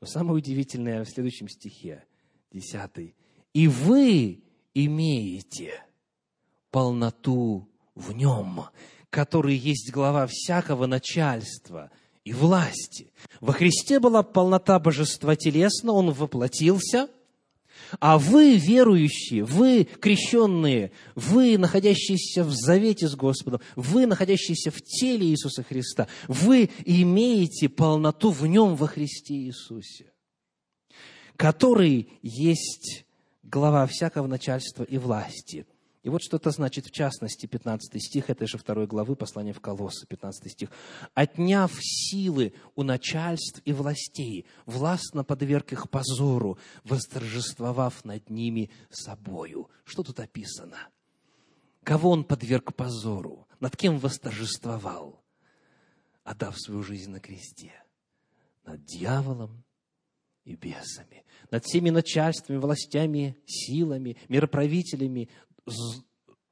Но 0.00 0.06
самое 0.06 0.36
удивительное 0.36 1.04
в 1.04 1.08
следующем 1.08 1.48
стихе, 1.48 2.04
десятый. 2.52 3.16
«И 3.54 3.66
вы 3.66 4.42
имеете 4.74 5.82
полноту 6.70 7.68
в 7.94 8.12
нем, 8.12 8.66
который 9.08 9.56
есть 9.56 9.90
глава 9.90 10.26
всякого 10.28 10.86
начальства 10.86 11.90
и 12.26 12.32
власти. 12.32 13.12
Во 13.40 13.52
Христе 13.52 14.00
была 14.00 14.24
полнота 14.24 14.80
божества 14.80 15.36
телесно, 15.36 15.92
Он 15.92 16.10
воплотился, 16.10 17.08
а 18.00 18.18
вы, 18.18 18.56
верующие, 18.56 19.44
вы, 19.44 19.84
крещенные, 19.84 20.90
вы, 21.14 21.56
находящиеся 21.56 22.42
в 22.42 22.50
завете 22.50 23.06
с 23.06 23.14
Господом, 23.14 23.60
вы, 23.76 24.06
находящиеся 24.06 24.72
в 24.72 24.82
теле 24.82 25.28
Иисуса 25.28 25.62
Христа, 25.62 26.08
вы 26.26 26.68
имеете 26.84 27.68
полноту 27.68 28.32
в 28.32 28.44
Нем 28.44 28.74
во 28.74 28.88
Христе 28.88 29.34
Иисусе, 29.34 30.12
который 31.36 32.08
есть 32.22 33.04
глава 33.44 33.86
всякого 33.86 34.26
начальства 34.26 34.82
и 34.82 34.98
власти– 34.98 35.64
и 36.06 36.08
вот 36.08 36.22
что 36.22 36.36
это 36.36 36.52
значит, 36.52 36.86
в 36.86 36.92
частности, 36.92 37.46
15 37.46 38.00
стих 38.00 38.30
этой 38.30 38.46
же 38.46 38.58
второй 38.58 38.86
главы 38.86 39.16
послания 39.16 39.52
в 39.52 39.60
Колоссы, 39.60 40.06
15 40.06 40.52
стих. 40.52 40.70
«Отняв 41.14 41.72
силы 41.80 42.54
у 42.76 42.84
начальств 42.84 43.60
и 43.64 43.72
властей, 43.72 44.46
властно 44.66 45.24
подверг 45.24 45.72
их 45.72 45.90
позору, 45.90 46.60
восторжествовав 46.84 48.04
над 48.04 48.30
ними 48.30 48.70
собою». 48.88 49.68
Что 49.82 50.04
тут 50.04 50.20
описано? 50.20 50.78
Кого 51.82 52.10
он 52.10 52.22
подверг 52.22 52.76
позору? 52.76 53.48
Над 53.58 53.76
кем 53.76 53.98
восторжествовал, 53.98 55.24
отдав 56.22 56.56
свою 56.56 56.84
жизнь 56.84 57.10
на 57.10 57.18
кресте? 57.18 57.72
Над 58.64 58.84
дьяволом 58.84 59.64
и 60.46 60.54
бесами, 60.54 61.24
над 61.50 61.64
всеми 61.64 61.90
начальствами, 61.90 62.58
властями, 62.58 63.36
силами, 63.46 64.16
мироправителями, 64.28 65.28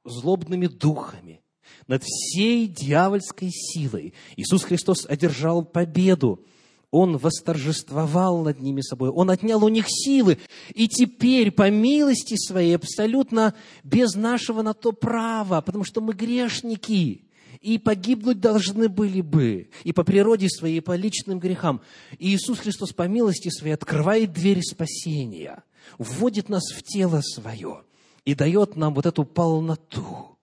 злобными 0.05 0.67
духами, 0.67 1.41
над 1.87 2.03
всей 2.03 2.67
дьявольской 2.67 3.49
силой. 3.51 4.13
Иисус 4.35 4.63
Христос 4.63 5.05
одержал 5.07 5.65
победу. 5.65 6.45
Он 6.91 7.17
восторжествовал 7.17 8.43
над 8.43 8.61
ними 8.61 8.81
собой, 8.81 9.09
Он 9.09 9.29
отнял 9.29 9.63
у 9.63 9.69
них 9.69 9.85
силы, 9.89 10.37
и 10.73 10.87
теперь, 10.87 11.51
по 11.51 11.69
милости 11.69 12.35
Своей, 12.37 12.75
абсолютно 12.75 13.53
без 13.83 14.15
нашего 14.15 14.61
на 14.61 14.73
то 14.73 14.93
права, 14.93 15.61
потому 15.61 15.83
что 15.83 15.99
мы 15.99 16.13
грешники, 16.13 17.25
и 17.59 17.77
погибнуть 17.79 18.39
должны 18.39 18.87
были 18.87 19.21
бы, 19.21 19.69
и 19.83 19.91
по 19.91 20.03
природе 20.03 20.47
своей, 20.47 20.77
и 20.77 20.81
по 20.81 20.95
личным 20.95 21.39
грехам. 21.39 21.81
И 22.17 22.33
Иисус 22.33 22.59
Христос 22.59 22.93
по 22.93 23.07
милости 23.07 23.49
Своей 23.49 23.73
открывает 23.73 24.31
двери 24.31 24.61
спасения, 24.61 25.63
вводит 25.97 26.47
нас 26.47 26.63
в 26.71 26.83
тело 26.83 27.21
Свое– 27.21 27.81
и 28.25 28.33
дает 28.33 28.75
нам 28.75 28.93
вот 28.93 29.05
эту 29.05 29.23
полноту. 29.23 30.37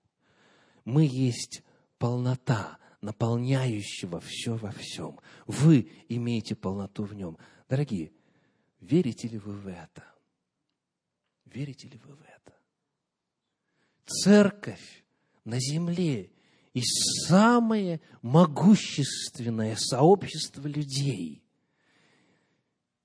Мы 0.85 1.05
есть 1.05 1.63
полнота, 1.99 2.79
наполняющего 3.01 4.21
все 4.21 4.57
во 4.57 4.71
всем. 4.71 5.19
Вы 5.47 5.91
имеете 6.09 6.55
полноту 6.55 7.05
в 7.05 7.15
нем. 7.15 7.37
Дорогие, 7.69 8.13
верите 8.81 9.29
ли 9.29 9.39
вы 9.39 9.53
в 9.53 9.67
это? 9.67 10.05
Верите 11.45 11.89
ли 11.89 12.01
вы 12.05 12.15
в 12.15 12.23
это? 12.23 12.57
Церковь 14.07 15.05
на 15.45 15.59
земле 15.59 16.31
и 16.73 16.83
самое 17.27 18.01
могущественное 18.23 19.77
сообщество 19.77 20.67
людей 20.67 21.43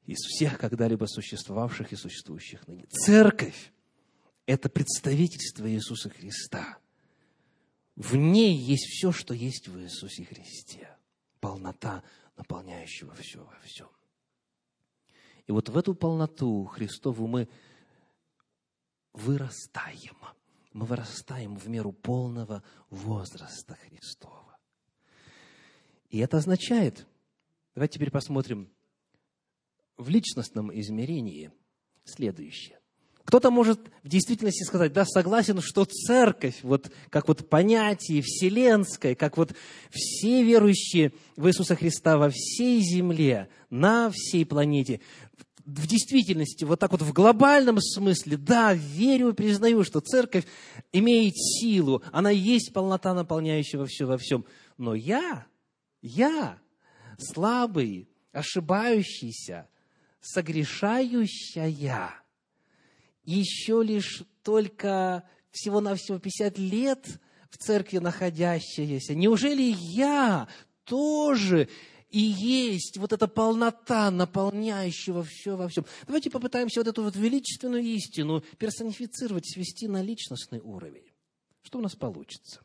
из 0.06 0.20
всех 0.20 0.58
когда-либо 0.58 1.06
существовавших 1.06 1.92
и 1.92 1.96
существующих 1.96 2.68
ныне. 2.68 2.86
Церковь 2.90 3.74
это 4.48 4.70
представительство 4.70 5.70
Иисуса 5.70 6.10
Христа. 6.10 6.80
В 7.96 8.16
ней 8.16 8.56
есть 8.56 8.86
все, 8.86 9.12
что 9.12 9.34
есть 9.34 9.68
в 9.68 9.78
Иисусе 9.80 10.24
Христе. 10.24 10.98
Полнота, 11.42 12.04
наполняющего 12.38 13.14
все 13.16 13.44
во 13.44 13.60
всем. 13.60 13.90
И 15.46 15.52
вот 15.52 15.70
в 15.70 15.78
эту 15.78 15.94
полноту 15.94 16.66
Христову 16.66 17.28
мы 17.28 17.50
вырастаем. 19.14 20.18
Мы 20.72 20.86
вырастаем 20.86 21.58
в 21.58 21.68
меру 21.68 21.92
полного 21.92 22.64
возраста 22.90 23.78
Христова. 23.88 24.58
И 26.10 26.20
это 26.20 26.38
означает, 26.38 27.06
давайте 27.76 27.96
теперь 27.96 28.12
посмотрим 28.12 28.72
в 29.98 30.08
личностном 30.10 30.72
измерении 30.80 31.52
следующее. 32.06 32.77
Кто-то 33.28 33.52
может 33.52 33.82
в 34.04 34.08
действительности 34.08 34.64
сказать, 34.64 34.94
да, 34.94 35.04
согласен, 35.04 35.60
что 35.60 35.84
церковь, 35.84 36.60
вот 36.64 36.90
как 37.10 37.28
вот 37.28 37.50
понятие 37.50 38.22
вселенское, 38.22 39.16
как 39.16 39.36
вот 39.36 39.54
все 39.92 40.44
верующие 40.44 41.12
в 41.36 41.46
Иисуса 41.46 41.76
Христа 41.76 42.18
во 42.18 42.30
всей 42.30 42.80
земле, 42.80 43.50
на 43.70 44.10
всей 44.12 44.46
планете, 44.46 45.02
в 45.66 45.88
действительности, 45.88 46.64
вот 46.64 46.80
так 46.80 46.94
вот 46.94 47.02
в 47.02 47.12
глобальном 47.12 47.82
смысле, 47.82 48.38
да, 48.38 48.74
верю 48.74 49.32
и 49.32 49.34
признаю, 49.34 49.84
что 49.84 50.00
церковь 50.00 50.46
имеет 50.94 51.36
силу, 51.36 52.02
она 52.14 52.30
есть 52.30 52.72
полнота, 52.72 53.14
наполняющего 53.14 53.88
все 53.88 54.06
во 54.06 54.18
всем. 54.18 54.46
Но 54.78 54.96
я, 54.96 55.46
я, 56.02 56.60
слабый, 57.20 58.08
ошибающийся, 58.32 59.68
согрешающая– 60.22 62.14
еще 63.34 63.84
лишь 63.84 64.24
только 64.42 65.24
всего-навсего 65.52 66.18
50 66.18 66.58
лет 66.58 67.06
в 67.50 67.58
церкви 67.58 67.98
находящаяся, 68.00 69.14
неужели 69.16 69.74
я 69.78 70.48
тоже 70.86 71.70
и 72.10 72.20
есть 72.20 72.98
вот 72.98 73.12
эта 73.12 73.28
полнота, 73.28 74.10
наполняющего 74.12 75.24
все 75.24 75.58
во 75.58 75.68
всем. 75.68 75.86
Давайте 76.06 76.30
попытаемся 76.30 76.80
вот 76.80 76.88
эту 76.88 77.04
вот 77.04 77.16
величественную 77.18 77.84
истину 77.84 78.44
персонифицировать, 78.58 79.46
свести 79.46 79.88
на 79.88 80.02
личностный 80.02 80.60
уровень. 80.60 81.12
Что 81.64 81.80
у 81.80 81.82
нас 81.82 81.96
получится? 81.96 82.62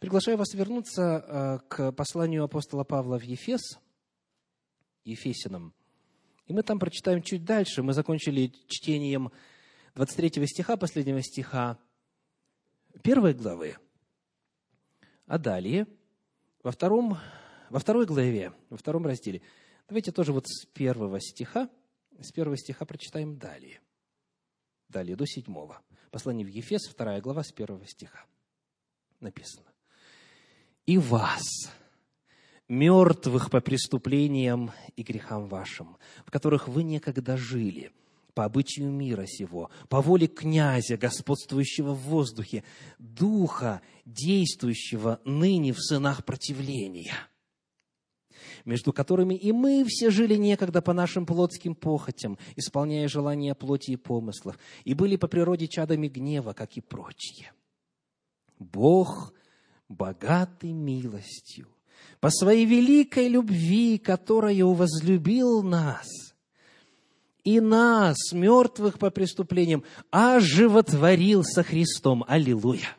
Приглашаю 0.00 0.36
вас 0.36 0.52
вернуться 0.52 1.24
э, 1.26 1.58
к 1.68 1.92
посланию 1.92 2.44
апостола 2.44 2.84
Павла 2.84 3.18
в 3.18 3.22
Ефес, 3.22 3.78
Ефесиным. 5.04 5.72
И 6.46 6.52
мы 6.52 6.62
там 6.62 6.78
прочитаем 6.78 7.22
чуть 7.22 7.44
дальше. 7.44 7.82
Мы 7.82 7.94
закончили 7.94 8.52
чтением 8.68 9.32
23 9.94 10.46
стиха, 10.46 10.76
последнего 10.76 11.22
стиха 11.22 11.78
первой 13.02 13.34
главы. 13.34 13.76
А 15.26 15.38
далее, 15.38 15.86
во, 16.62 16.70
втором, 16.70 17.18
во 17.68 17.78
второй 17.78 18.06
главе, 18.06 18.52
во 18.70 18.76
втором 18.76 19.06
разделе, 19.06 19.42
давайте 19.88 20.10
тоже 20.10 20.32
вот 20.32 20.46
с 20.48 20.64
первого 20.66 21.20
стиха, 21.20 21.68
с 22.18 22.32
первого 22.32 22.56
стиха 22.56 22.84
прочитаем 22.86 23.36
далее. 23.36 23.80
Далее, 24.88 25.16
до 25.16 25.26
седьмого. 25.26 25.82
Послание 26.10 26.46
в 26.46 26.50
Ефес, 26.50 26.86
вторая 26.88 27.20
глава, 27.20 27.42
с 27.42 27.52
первого 27.52 27.86
стиха. 27.86 28.24
Написано. 29.20 29.72
«И 30.84 30.98
вас, 30.98 31.44
мертвых 32.68 33.50
по 33.50 33.60
преступлениям 33.60 34.72
и 34.96 35.02
грехам 35.02 35.46
вашим, 35.46 35.96
в 36.26 36.30
которых 36.30 36.68
вы 36.68 36.82
некогда 36.82 37.36
жили, 37.36 37.92
по 38.34 38.44
обычаю 38.44 38.90
мира 38.90 39.26
сего, 39.26 39.70
по 39.88 40.00
воле 40.00 40.26
князя, 40.26 40.96
господствующего 40.96 41.92
в 41.92 42.00
воздухе, 42.00 42.64
духа, 42.98 43.82
действующего 44.04 45.20
ныне 45.24 45.72
в 45.72 45.80
сынах 45.80 46.24
противления, 46.24 47.14
между 48.64 48.92
которыми 48.92 49.34
и 49.34 49.52
мы 49.52 49.84
все 49.86 50.10
жили 50.10 50.36
некогда 50.36 50.80
по 50.80 50.94
нашим 50.94 51.26
плотским 51.26 51.74
похотям, 51.74 52.38
исполняя 52.56 53.06
желания 53.08 53.54
плоти 53.54 53.92
и 53.92 53.96
помыслов, 53.96 54.58
и 54.84 54.94
были 54.94 55.16
по 55.16 55.28
природе 55.28 55.68
чадами 55.68 56.08
гнева, 56.08 56.54
как 56.54 56.76
и 56.76 56.80
прочие. 56.80 57.52
Бог, 58.58 59.34
богатый 59.88 60.72
милостью, 60.72 61.68
по 62.20 62.30
своей 62.30 62.64
великой 62.64 63.28
любви, 63.28 63.98
которую 63.98 64.72
возлюбил 64.72 65.62
нас– 65.62 66.06
и 67.44 67.60
нас, 67.60 68.16
мертвых 68.32 68.98
по 68.98 69.10
преступлениям, 69.10 69.84
оживотворил 70.10 71.42
со 71.44 71.62
Христом. 71.62 72.24
Аллилуйя! 72.26 72.96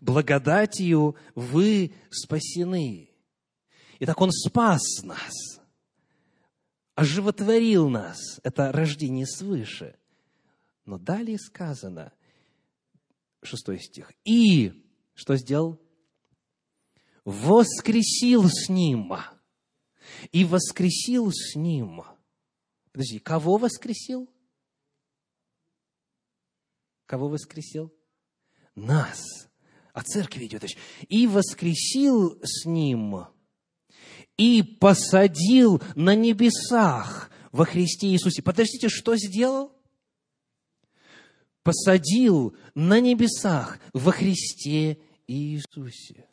Благодатью 0.00 1.16
вы 1.34 1.92
спасены. 2.10 3.10
Итак, 4.00 4.20
Он 4.20 4.30
спас 4.32 5.02
нас, 5.02 5.32
оживотворил 6.94 7.88
нас. 7.88 8.18
Это 8.42 8.72
рождение 8.72 9.26
свыше. 9.26 9.96
Но 10.84 10.98
далее 10.98 11.38
сказано, 11.38 12.12
шестой 13.42 13.80
стих, 13.80 14.12
«И 14.24 14.84
что 15.14 15.36
сделал? 15.36 15.80
Воскресил 17.24 18.48
с 18.50 18.68
Ним, 18.68 19.14
и 20.32 20.44
воскресил 20.44 21.30
с 21.32 21.54
Ним» 21.54 22.02
Подожди, 22.94 23.18
кого 23.18 23.56
воскресил? 23.56 24.30
Кого 27.06 27.28
воскресил? 27.28 27.92
Нас. 28.76 29.20
О 29.92 30.02
церкви 30.04 30.46
идет. 30.46 30.64
И 31.08 31.26
воскресил 31.26 32.38
с 32.44 32.64
ним, 32.64 33.26
и 34.36 34.62
посадил 34.62 35.82
на 35.96 36.14
небесах 36.14 37.32
во 37.50 37.64
Христе 37.64 38.06
Иисусе. 38.12 38.42
Подождите, 38.42 38.88
что 38.88 39.16
сделал? 39.16 39.72
Посадил 41.64 42.56
на 42.76 43.00
небесах 43.00 43.80
во 43.92 44.12
Христе 44.12 45.00
Иисусе. 45.26 46.28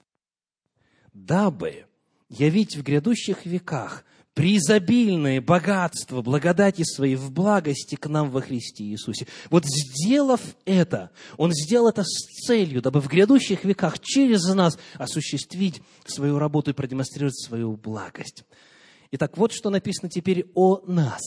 Дабы 1.11 1.87
явить 2.29 2.75
в 2.75 2.83
грядущих 2.83 3.47
веках 3.47 4.05
преизобильное 4.41 5.39
богатство 5.39 6.23
благодати 6.23 6.81
своей 6.83 7.15
в 7.15 7.31
благости 7.31 7.93
к 7.93 8.07
нам 8.07 8.31
во 8.31 8.41
Христе 8.41 8.83
Иисусе. 8.85 9.27
Вот 9.51 9.65
сделав 9.65 10.41
это, 10.65 11.11
Он 11.37 11.51
сделал 11.53 11.89
это 11.89 12.03
с 12.03 12.47
целью, 12.47 12.81
дабы 12.81 13.01
в 13.01 13.07
грядущих 13.07 13.63
веках 13.65 13.99
через 13.99 14.43
нас 14.55 14.79
осуществить 14.95 15.83
свою 16.05 16.39
работу 16.39 16.71
и 16.71 16.73
продемонстрировать 16.73 17.39
свою 17.39 17.77
благость. 17.77 18.43
Итак, 19.11 19.37
вот 19.37 19.51
что 19.53 19.69
написано 19.69 20.09
теперь 20.09 20.49
о 20.55 20.81
нас, 20.87 21.21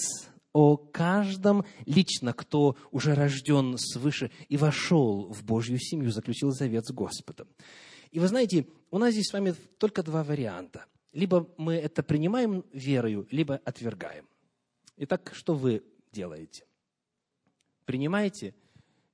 о 0.52 0.76
каждом 0.76 1.64
лично, 1.86 2.32
кто 2.32 2.76
уже 2.90 3.14
рожден 3.14 3.78
свыше 3.78 4.32
и 4.48 4.56
вошел 4.56 5.32
в 5.32 5.44
Божью 5.44 5.78
семью, 5.78 6.10
заключил 6.10 6.50
завет 6.50 6.84
с 6.84 6.90
Господом. 6.90 7.46
И 8.10 8.18
вы 8.18 8.26
знаете, 8.26 8.66
у 8.90 8.98
нас 8.98 9.12
здесь 9.12 9.28
с 9.28 9.32
вами 9.32 9.54
только 9.78 10.02
два 10.02 10.24
варианта– 10.24 10.86
либо 11.14 11.48
мы 11.56 11.74
это 11.76 12.02
принимаем 12.02 12.64
верою, 12.72 13.26
либо 13.30 13.56
отвергаем. 13.64 14.28
Итак, 14.96 15.30
что 15.32 15.54
вы 15.54 15.84
делаете? 16.10 16.66
Принимаете 17.84 18.54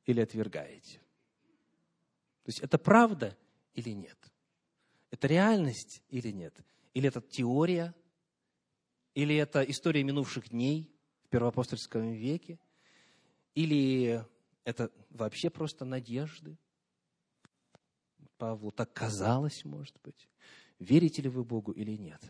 или 0.06 0.20
отвергаете? 0.20 0.98
То 2.42 2.48
есть 2.48 2.60
это 2.60 2.78
правда 2.78 3.36
или 3.74 3.90
нет? 3.90 4.16
Это 5.10 5.26
реальность 5.26 6.02
или 6.08 6.30
нет? 6.30 6.58
Или 6.94 7.08
это 7.08 7.20
теория? 7.20 7.94
Или 9.14 9.36
это 9.36 9.62
история 9.62 10.02
минувших 10.02 10.48
дней 10.48 10.90
в 11.24 11.28
первоапостольском 11.28 12.12
веке? 12.12 12.58
Или 13.54 14.24
это 14.64 14.90
вообще 15.10 15.50
просто 15.50 15.84
надежды? 15.84 16.56
Павлу 18.38 18.70
так 18.70 18.90
казалось, 18.94 19.66
может 19.66 20.00
быть 20.02 20.30
верите 20.80 21.22
ли 21.22 21.28
вы 21.28 21.44
Богу 21.44 21.70
или 21.70 21.92
нет. 21.92 22.20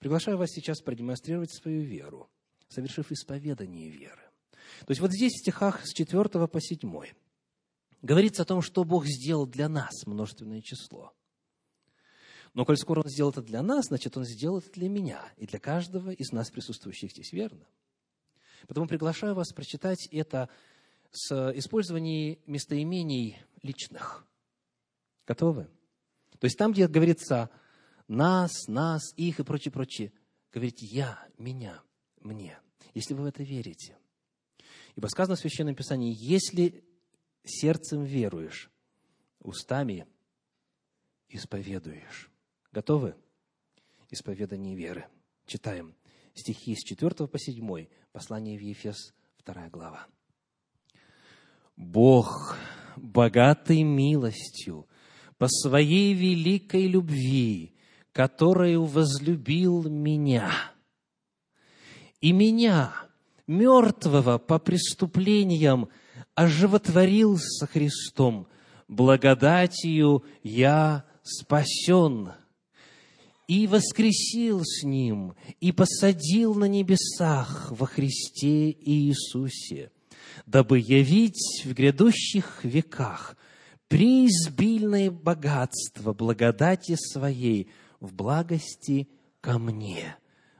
Приглашаю 0.00 0.36
вас 0.36 0.50
сейчас 0.50 0.82
продемонстрировать 0.82 1.54
свою 1.54 1.82
веру, 1.82 2.28
совершив 2.68 3.10
исповедание 3.10 3.88
веры. 3.88 4.20
То 4.80 4.90
есть 4.90 5.00
вот 5.00 5.12
здесь 5.12 5.32
в 5.32 5.38
стихах 5.38 5.86
с 5.86 5.92
4 5.92 6.24
по 6.48 6.60
7 6.60 7.02
говорится 8.02 8.42
о 8.42 8.44
том, 8.44 8.60
что 8.60 8.84
Бог 8.84 9.06
сделал 9.06 9.46
для 9.46 9.68
нас, 9.68 10.06
множественное 10.06 10.60
число. 10.60 11.14
Но 12.52 12.64
коль 12.64 12.76
скоро 12.76 13.00
Он 13.00 13.08
сделал 13.08 13.30
это 13.30 13.42
для 13.42 13.62
нас, 13.62 13.86
значит, 13.86 14.16
Он 14.16 14.24
сделал 14.24 14.58
это 14.58 14.70
для 14.72 14.88
меня 14.88 15.32
и 15.36 15.46
для 15.46 15.58
каждого 15.58 16.10
из 16.10 16.30
нас, 16.32 16.50
присутствующих 16.50 17.10
здесь, 17.12 17.32
верно? 17.32 17.66
Потому 18.68 18.86
приглашаю 18.86 19.34
вас 19.34 19.52
прочитать 19.52 20.08
это 20.10 20.48
с 21.10 21.52
использованием 21.56 22.38
местоимений 22.46 23.38
личных. 23.62 24.26
Готовы? 25.26 25.68
То 26.38 26.46
есть 26.46 26.58
там, 26.58 26.72
где 26.72 26.88
говорится 26.88 27.50
нас, 28.08 28.66
нас, 28.68 29.02
их 29.16 29.40
и 29.40 29.44
прочее, 29.44 29.72
прочее, 29.72 30.12
говорите 30.52 30.86
я, 30.86 31.18
меня, 31.38 31.82
мне, 32.20 32.58
если 32.94 33.14
вы 33.14 33.22
в 33.22 33.26
это 33.26 33.42
верите. 33.42 33.96
Ибо 34.96 35.06
сказано 35.08 35.36
в 35.36 35.40
Священном 35.40 35.74
Писании, 35.74 36.14
если 36.16 36.84
сердцем 37.44 38.04
веруешь, 38.04 38.70
устами 39.40 40.06
исповедуешь. 41.28 42.30
Готовы? 42.72 43.14
Исповедание 44.10 44.74
веры. 44.74 45.06
Читаем 45.46 45.94
стихи 46.34 46.74
с 46.74 46.82
4 46.82 47.26
по 47.26 47.38
7, 47.38 47.86
послание 48.12 48.58
в 48.58 48.62
Ефес, 48.62 49.14
2 49.44 49.68
глава. 49.68 50.06
Бог, 51.76 52.56
богатый 52.96 53.82
милостью, 53.82 54.86
по 55.38 55.48
своей 55.48 56.14
великой 56.14 56.86
любви, 56.86 57.74
которую 58.12 58.84
возлюбил 58.84 59.88
меня. 59.88 60.50
И 62.20 62.32
меня, 62.32 62.94
мертвого 63.46 64.38
по 64.38 64.58
преступлениям, 64.58 65.88
оживотворил 66.34 67.38
со 67.38 67.66
Христом. 67.66 68.46
Благодатью 68.88 70.24
я 70.42 71.04
спасен. 71.22 72.32
И 73.46 73.66
воскресил 73.66 74.62
с 74.64 74.84
Ним, 74.84 75.34
и 75.60 75.70
посадил 75.70 76.54
на 76.54 76.64
небесах 76.64 77.70
во 77.70 77.86
Христе 77.86 78.70
Иисусе, 78.70 79.90
дабы 80.46 80.78
явить 80.78 81.62
в 81.64 81.74
грядущих 81.74 82.64
веках– 82.64 83.36
преизбильное 83.88 85.10
богатство 85.10 86.12
благодати 86.12 86.96
своей 86.96 87.70
в 88.00 88.14
благости 88.14 89.08
ко 89.40 89.58
мне 89.58 90.16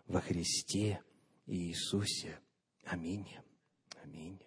во 0.07 0.21
Христе 0.21 1.01
Иисусе. 1.47 2.39
Аминь. 2.85 3.27
Аминь. 4.03 4.39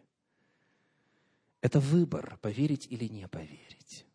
Это 1.61 1.80
выбор, 1.80 2.38
поверить 2.41 2.88
или 2.89 3.05
не 3.05 3.28
поверить. 3.28 4.05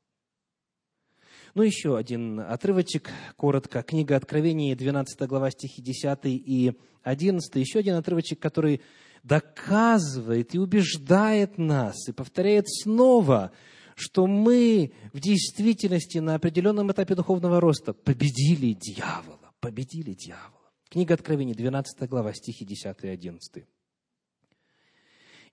Ну, 1.55 1.63
еще 1.63 1.99
один 1.99 2.41
отрывочек, 2.41 3.11
коротко. 3.37 3.83
Книга 3.83 4.17
Откровения, 4.17 4.75
12 4.75 5.21
глава, 5.29 5.51
стихи 5.51 5.83
10 5.83 6.19
и 6.25 6.73
11. 7.03 7.57
Еще 7.57 7.81
один 7.81 7.97
отрывочек, 7.97 8.41
который 8.41 8.81
доказывает 9.23 10.55
и 10.55 10.59
убеждает 10.59 11.59
нас, 11.59 12.09
и 12.09 12.13
повторяет 12.13 12.71
снова– 12.71 13.53
что 13.97 14.27
мы 14.27 14.93
в 15.13 15.21
действительности 15.21 16.19
на 16.19 16.35
определенном 16.35 16.91
этапе 16.91 17.15
духовного 17.15 17.61
роста 17.61 17.93
победили 17.93 18.73
дьявола, 18.73 19.53
победили 19.61 20.13
дьявола. 20.13 20.71
Книга 20.89 21.15
Откровений, 21.15 21.55
12 21.55 22.09
глава, 22.09 22.33
стихи 22.35 22.65
10 22.65 22.97
и 23.03 23.09
11. 23.09 23.65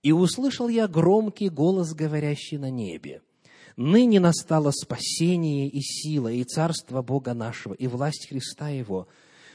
«И 0.02 0.12
услышал 0.12 0.68
я 0.68 0.88
громкий 0.88 1.50
голос, 1.50 1.94
говорящий 1.94 2.58
на 2.58 2.70
небе, 2.70 3.22
«Ныне 3.76 4.20
настало 4.20 4.72
спасение 4.72 5.70
и 5.70 5.80
сила, 5.80 6.30
и 6.30 6.44
царство 6.44 7.02
Бога 7.02 7.34
нашего, 7.34 7.74
и 7.74 7.88
власть 7.88 8.28
Христа 8.28 8.68
Его, 8.68 9.08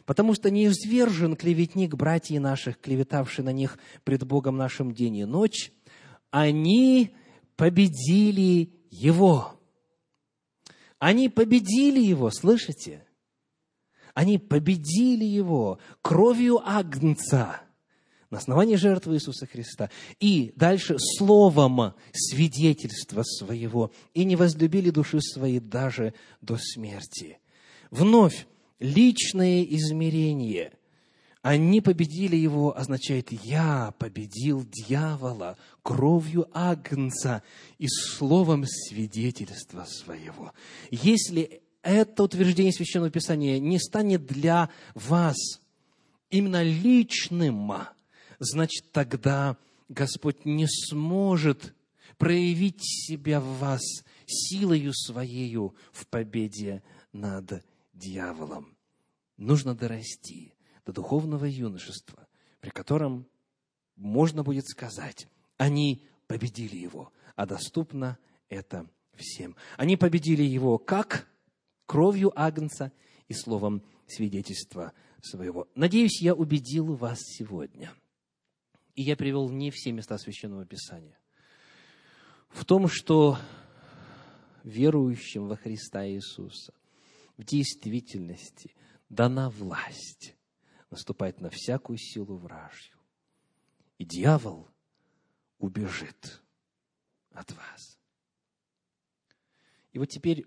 потому 0.06 0.32
что 0.34 0.50
не 0.50 0.66
извержен 0.66 1.36
клеветник 1.36 1.94
братьев 1.94 2.40
наших, 2.40 2.80
клеветавший 2.80 3.44
на 3.44 3.52
них 3.52 3.78
пред 4.04 4.26
Богом 4.26 4.56
нашим 4.56 4.94
день 4.94 5.16
и 5.16 5.24
ночь, 5.26 5.72
они 6.30 7.14
победили 7.56 8.72
его. 8.90 9.60
Они 10.98 11.28
победили 11.28 12.00
его, 12.00 12.30
слышите? 12.30 13.06
Они 14.14 14.38
победили 14.38 15.24
его 15.24 15.78
кровью 16.02 16.60
Агнца. 16.64 17.60
на 18.30 18.38
основании 18.38 18.76
жертвы 18.76 19.14
Иисуса 19.14 19.46
Христа, 19.46 19.90
и 20.18 20.52
дальше 20.56 20.96
словом 20.98 21.94
свидетельства 22.12 23.22
своего, 23.22 23.92
и 24.12 24.24
не 24.24 24.34
возлюбили 24.34 24.90
души 24.90 25.20
свои 25.20 25.60
даже 25.60 26.14
до 26.40 26.56
смерти. 26.58 27.38
Вновь 27.90 28.46
личное 28.78 29.62
измерение. 29.62 30.72
Они 31.44 31.82
победили 31.82 32.36
его, 32.36 32.74
означает 32.74 33.30
«я 33.30 33.92
победил 33.98 34.64
дьявола 34.64 35.58
кровью 35.82 36.48
Агнца 36.54 37.42
и 37.76 37.86
словом 37.86 38.64
свидетельства 38.66 39.84
своего». 39.84 40.54
Если 40.90 41.60
это 41.82 42.22
утверждение 42.22 42.72
Священного 42.72 43.10
Писания 43.10 43.58
не 43.58 43.78
станет 43.78 44.24
для 44.24 44.70
вас 44.94 45.36
именно 46.30 46.62
личным, 46.62 47.74
значит, 48.38 48.90
тогда 48.90 49.58
Господь 49.90 50.46
не 50.46 50.66
сможет 50.66 51.74
проявить 52.16 52.80
себя 52.80 53.42
в 53.42 53.58
вас 53.58 53.82
силою 54.24 54.94
Своею 54.94 55.76
в 55.92 56.06
победе 56.06 56.82
над 57.12 57.62
дьяволом. 57.92 58.74
Нужно 59.36 59.74
дорасти 59.74 60.53
до 60.84 60.92
духовного 60.92 61.44
юношества, 61.44 62.26
при 62.60 62.70
котором 62.70 63.26
можно 63.96 64.42
будет 64.42 64.66
сказать, 64.66 65.28
они 65.56 66.02
победили 66.26 66.76
его, 66.76 67.12
а 67.36 67.46
доступно 67.46 68.18
это 68.48 68.88
всем. 69.14 69.56
Они 69.76 69.96
победили 69.96 70.42
его 70.42 70.78
как? 70.78 71.28
Кровью 71.86 72.32
Агнца 72.34 72.92
и 73.28 73.34
словом 73.34 73.82
свидетельства 74.06 74.92
своего. 75.22 75.68
Надеюсь, 75.74 76.20
я 76.20 76.34
убедил 76.34 76.94
вас 76.94 77.18
сегодня– 77.20 77.92
и 78.94 79.02
я 79.02 79.16
привел 79.16 79.48
не 79.50 79.70
все 79.70 79.92
места 79.92 80.18
Священного 80.18 80.64
Писания, 80.64 81.18
в 82.48 82.64
том, 82.64 82.88
что 82.88 83.38
верующим 84.62 85.48
во 85.48 85.56
Христа 85.56 86.06
Иисуса 86.08 86.72
в 87.36 87.44
действительности 87.44 88.74
дана 89.08 89.50
власть 89.50 90.33
наступать 90.94 91.40
на 91.40 91.50
всякую 91.50 91.98
силу 91.98 92.36
вражью. 92.36 92.96
И 93.98 94.04
дьявол 94.04 94.68
убежит 95.58 96.40
от 97.32 97.50
вас. 97.50 97.98
И 99.92 99.98
вот 99.98 100.08
теперь 100.08 100.46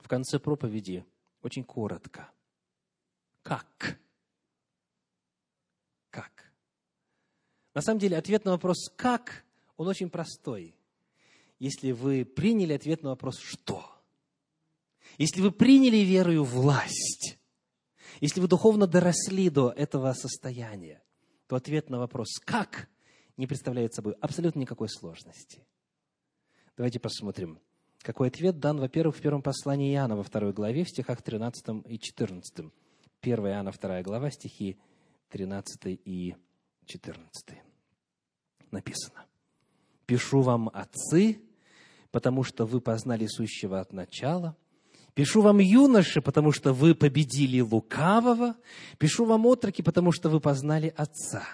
в 0.00 0.08
конце 0.08 0.38
проповеди 0.38 1.04
очень 1.42 1.62
коротко. 1.62 2.30
Как? 3.42 3.98
Как? 6.08 6.52
На 7.74 7.82
самом 7.82 7.98
деле 7.98 8.16
ответ 8.16 8.46
на 8.46 8.52
вопрос 8.52 8.88
«как?» 8.96 9.44
он 9.76 9.88
очень 9.88 10.08
простой. 10.08 10.74
Если 11.58 11.92
вы 11.92 12.24
приняли 12.24 12.72
ответ 12.72 13.02
на 13.02 13.10
вопрос 13.10 13.38
«что?», 13.38 13.90
если 15.18 15.42
вы 15.42 15.52
приняли 15.52 15.98
верою 15.98 16.44
власть, 16.44 17.38
если 18.20 18.40
вы 18.40 18.48
духовно 18.48 18.86
доросли 18.86 19.50
до 19.50 19.70
этого 19.70 20.12
состояния, 20.12 21.02
то 21.46 21.56
ответ 21.56 21.90
на 21.90 21.98
вопрос 21.98 22.38
«как?» 22.44 22.88
не 23.36 23.46
представляет 23.46 23.94
собой 23.94 24.14
абсолютно 24.20 24.60
никакой 24.60 24.88
сложности. 24.88 25.66
Давайте 26.76 27.00
посмотрим, 27.00 27.60
какой 28.00 28.28
ответ 28.28 28.58
дан, 28.58 28.78
во-первых, 28.78 29.16
в 29.16 29.20
первом 29.20 29.42
послании 29.42 29.92
Иоанна 29.94 30.16
во 30.16 30.22
второй 30.22 30.52
главе, 30.52 30.84
в 30.84 30.88
стихах 30.88 31.22
13 31.22 31.86
и 31.86 31.98
14. 31.98 32.66
1 33.20 33.46
Иоанна, 33.46 33.72
2 33.72 34.02
глава, 34.02 34.30
стихи 34.30 34.78
13 35.30 36.00
и 36.04 36.36
14 36.86 37.62
написано. 38.74 39.24
«Пишу 40.04 40.42
вам, 40.42 40.68
отцы, 40.68 41.40
потому 42.10 42.42
что 42.42 42.66
вы 42.66 42.80
познали 42.80 43.26
сущего 43.26 43.80
от 43.80 43.92
начала. 43.92 44.56
Пишу 45.14 45.42
вам, 45.42 45.58
юноши, 45.58 46.20
потому 46.20 46.52
что 46.52 46.72
вы 46.72 46.94
победили 46.94 47.60
лукавого. 47.60 48.56
Пишу 48.98 49.24
вам, 49.24 49.46
отроки, 49.46 49.82
потому 49.82 50.12
что 50.12 50.28
вы 50.28 50.40
познали 50.40 50.92
Отца». 50.96 51.44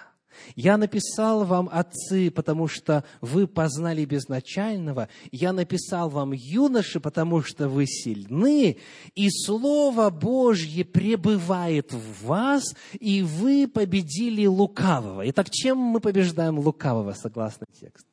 Я 0.55 0.77
написал 0.77 1.45
вам, 1.45 1.69
отцы, 1.71 2.31
потому 2.31 2.67
что 2.67 3.03
вы 3.21 3.47
познали 3.47 4.05
безначального. 4.05 5.09
Я 5.31 5.53
написал 5.53 6.09
вам, 6.09 6.31
юноши, 6.33 6.99
потому 6.99 7.41
что 7.41 7.69
вы 7.69 7.85
сильны. 7.85 8.77
И 9.15 9.29
Слово 9.29 10.09
Божье 10.09 10.85
пребывает 10.85 11.93
в 11.93 12.25
вас, 12.25 12.63
и 12.99 13.21
вы 13.21 13.67
победили 13.67 14.45
лукавого. 14.45 15.29
Итак, 15.29 15.49
чем 15.49 15.77
мы 15.77 15.99
побеждаем 15.99 16.59
лукавого, 16.59 17.13
согласно 17.13 17.65
тексту? 17.79 18.10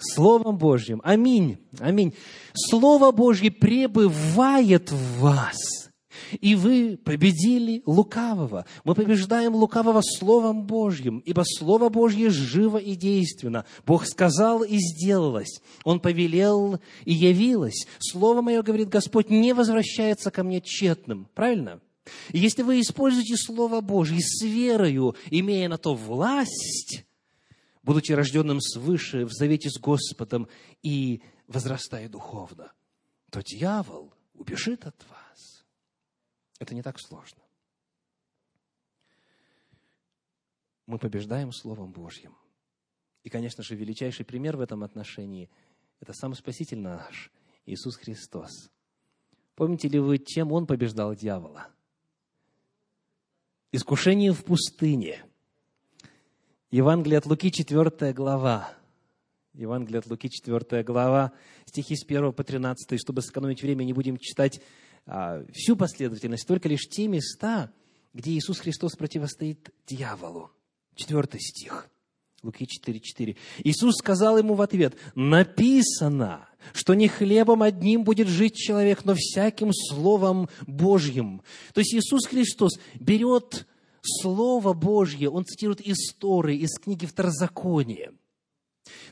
Словом 0.00 0.58
Божьим. 0.58 1.00
Аминь. 1.04 1.58
Аминь. 1.78 2.14
Слово 2.54 3.12
Божье 3.12 3.50
пребывает 3.50 4.90
в 4.90 5.20
вас 5.20 5.80
и 6.40 6.54
вы 6.54 6.96
победили 6.96 7.82
лукавого. 7.86 8.66
Мы 8.84 8.94
побеждаем 8.94 9.54
лукавого 9.54 10.02
Словом 10.02 10.64
Божьим, 10.66 11.18
ибо 11.18 11.42
Слово 11.44 11.88
Божье 11.88 12.30
живо 12.30 12.78
и 12.78 12.94
действенно. 12.94 13.64
Бог 13.86 14.06
сказал 14.06 14.62
и 14.62 14.78
сделалось. 14.78 15.60
Он 15.84 16.00
повелел 16.00 16.78
и 17.04 17.12
явилось. 17.12 17.86
Слово 17.98 18.42
Мое, 18.42 18.62
говорит 18.62 18.88
Господь, 18.88 19.30
не 19.30 19.52
возвращается 19.52 20.30
ко 20.30 20.42
мне 20.42 20.60
тщетным. 20.60 21.28
Правильно? 21.34 21.80
И 22.32 22.38
если 22.38 22.62
вы 22.62 22.80
используете 22.80 23.36
Слово 23.36 23.80
Божье 23.80 24.18
с 24.20 24.42
верою, 24.42 25.14
имея 25.30 25.68
на 25.68 25.78
то 25.78 25.94
власть, 25.94 27.04
будучи 27.82 28.12
рожденным 28.12 28.60
свыше, 28.60 29.24
в 29.24 29.32
завете 29.32 29.70
с 29.70 29.78
Господом 29.78 30.48
и 30.82 31.22
возрастая 31.46 32.08
духовно, 32.08 32.72
то 33.30 33.42
дьявол 33.42 34.12
убежит 34.34 34.86
от 34.86 34.96
вас. 35.08 35.64
Это 36.58 36.74
не 36.74 36.82
так 36.82 37.00
сложно. 37.00 37.42
Мы 40.86 40.98
побеждаем 40.98 41.52
Словом 41.52 41.92
Божьим. 41.92 42.36
И, 43.22 43.28
конечно 43.28 43.62
же, 43.62 43.76
величайший 43.76 44.24
пример 44.24 44.56
в 44.56 44.60
этом 44.60 44.82
отношении– 44.82 45.50
это 46.00 46.12
сам 46.14 46.34
Спаситель 46.34 46.80
наш, 46.80 47.30
Иисус 47.66 47.96
Христос. 47.96 48.70
Помните 49.54 49.88
ли 49.88 49.98
вы, 49.98 50.18
чем 50.18 50.52
Он 50.52 50.66
побеждал 50.66 51.14
дьявола? 51.14 51.68
Искушение 53.72 54.32
в 54.32 54.44
пустыне. 54.44 55.24
Евангелие 56.70 57.18
от 57.18 57.26
Луки, 57.26 57.50
4 57.50 58.12
глава. 58.12 58.72
Евангелие 59.54 59.98
от 59.98 60.06
Луки, 60.06 60.30
4 60.30 60.84
глава, 60.84 61.32
стихи 61.66 61.96
с 61.96 62.04
1 62.04 62.32
по 62.32 62.44
13. 62.44 63.00
Чтобы 63.00 63.22
сэкономить 63.22 63.60
время, 63.60 63.82
не 63.82 63.92
будем 63.92 64.18
читать 64.18 64.60
а, 65.04 65.44
всю 65.52 65.74
последовательность, 65.74 66.46
только 66.46 66.68
лишь 66.68 66.88
те 66.88 67.08
места, 67.08 67.72
где 68.14 68.30
Иисус 68.30 68.60
Христос 68.60 68.94
противостоит 68.94 69.70
дьяволу. 69.84 70.52
Четвертый 70.94 71.40
стих. 71.40 71.88
Луки 72.44 72.68
4.4. 72.86 73.36
Иисус 73.64 73.96
сказал 73.96 74.38
ему 74.38 74.54
в 74.54 74.62
ответ, 74.62 74.96
написано, 75.16 76.48
что 76.72 76.94
не 76.94 77.08
хлебом 77.08 77.64
одним 77.64 78.04
будет 78.04 78.28
жить 78.28 78.54
человек, 78.54 79.04
но 79.04 79.14
всяким 79.16 79.72
Словом 79.72 80.48
Божьим. 80.68 81.42
То 81.74 81.80
есть 81.80 81.94
Иисус 81.94 82.28
Христос 82.28 82.78
берет 82.94 83.66
Слово 84.02 84.72
Божье, 84.72 85.28
Он 85.30 85.44
цитирует 85.44 85.80
истории 85.80 86.56
из 86.56 86.78
книги 86.78 87.06
Второзакония, 87.06 88.12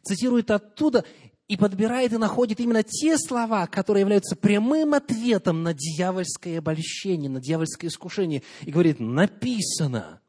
цитирует 0.02 0.50
оттуда 0.50 1.04
и 1.48 1.56
подбирает 1.56 2.12
и 2.12 2.18
находит 2.18 2.60
именно 2.60 2.82
те 2.82 3.16
слова, 3.18 3.66
которые 3.66 4.02
являются 4.02 4.36
прямым 4.36 4.94
ответом 4.94 5.62
на 5.62 5.72
дьявольское 5.72 6.58
обольщение, 6.58 7.30
на 7.30 7.40
дьявольское 7.40 7.88
искушение. 7.88 8.42
И 8.62 8.70
говорит, 8.70 9.00
написано. 9.00 10.20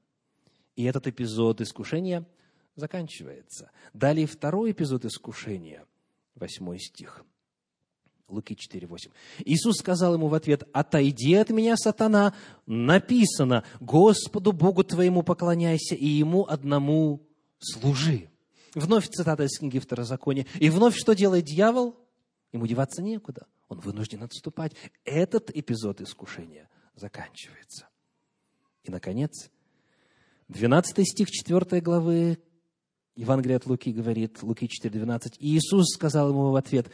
И 0.76 0.86
этот 0.86 1.08
эпизод 1.08 1.60
искушения 1.60 2.26
заканчивается. 2.76 3.72
Далее 3.94 4.28
второй 4.28 4.72
эпизод 4.72 5.04
искушения, 5.04 5.86
восьмой 6.36 6.80
стих. 6.80 7.26
Луки 8.30 8.54
4:8. 8.54 9.12
Иисус 9.46 9.78
сказал 9.78 10.14
ему 10.14 10.28
в 10.28 10.34
ответ, 10.34 10.64
«Отойди 10.74 11.36
от 11.36 11.50
меня, 11.50 11.76
сатана, 11.78 12.34
написано, 12.66 13.64
Господу 13.80 14.52
Богу 14.52 14.84
твоему 14.84 15.24
поклоняйся 15.24 15.96
и 15.96 16.06
Ему 16.06 16.46
одному 16.46 17.28
служи». 17.60 18.30
Вновь 18.76 19.10
цитата 19.10 19.44
из 19.44 19.58
книги 19.58 19.80
Второзакония. 19.80 20.46
И 20.60 20.70
вновь 20.70 20.96
что 20.96 21.14
делает 21.14 21.46
дьявол? 21.46 21.96
Ему 22.52 22.68
деваться 22.68 23.02
некуда. 23.02 23.48
Он 23.68 23.80
вынужден 23.80 24.24
отступать. 24.24 24.74
Этот 25.06 25.50
эпизод 25.50 26.02
искушения 26.02 26.70
заканчивается. 26.96 27.88
И, 28.84 28.92
наконец, 28.92 29.50
12 30.48 31.08
стих 31.08 31.30
4 31.30 31.82
главы 31.82 32.40
Евангелия 33.16 33.58
от 33.58 33.66
Луки 33.66 33.92
говорит, 33.92 34.42
Луки 34.44 34.68
4:12, 34.68 35.36
и 35.40 35.58
Иисус 35.58 35.88
сказал 35.94 36.30
ему 36.30 36.52
в 36.52 36.56
ответ, 36.56 36.90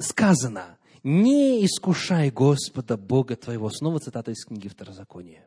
сказано, 0.00 0.78
не 1.02 1.64
искушай 1.64 2.30
Господа 2.30 2.96
Бога 2.96 3.36
твоего. 3.36 3.70
Снова 3.70 4.00
цитата 4.00 4.30
из 4.32 4.44
книги 4.44 4.68
Второзакония. 4.68 5.46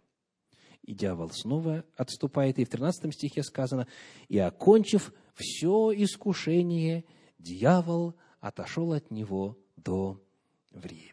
И 0.84 0.94
дьявол 0.94 1.30
снова 1.32 1.84
отступает. 1.98 2.60
И 2.60 2.66
в 2.66 2.70
13 2.70 3.14
стихе 3.14 3.44
сказано, 3.44 3.88
«И 4.28 4.40
окончив 4.40 5.14
все 5.36 5.92
искушение, 5.96 7.04
дьявол 7.38 8.16
отошел 8.40 8.94
от 8.94 9.12
него 9.12 9.58
до 9.76 10.22
времени». 10.72 11.10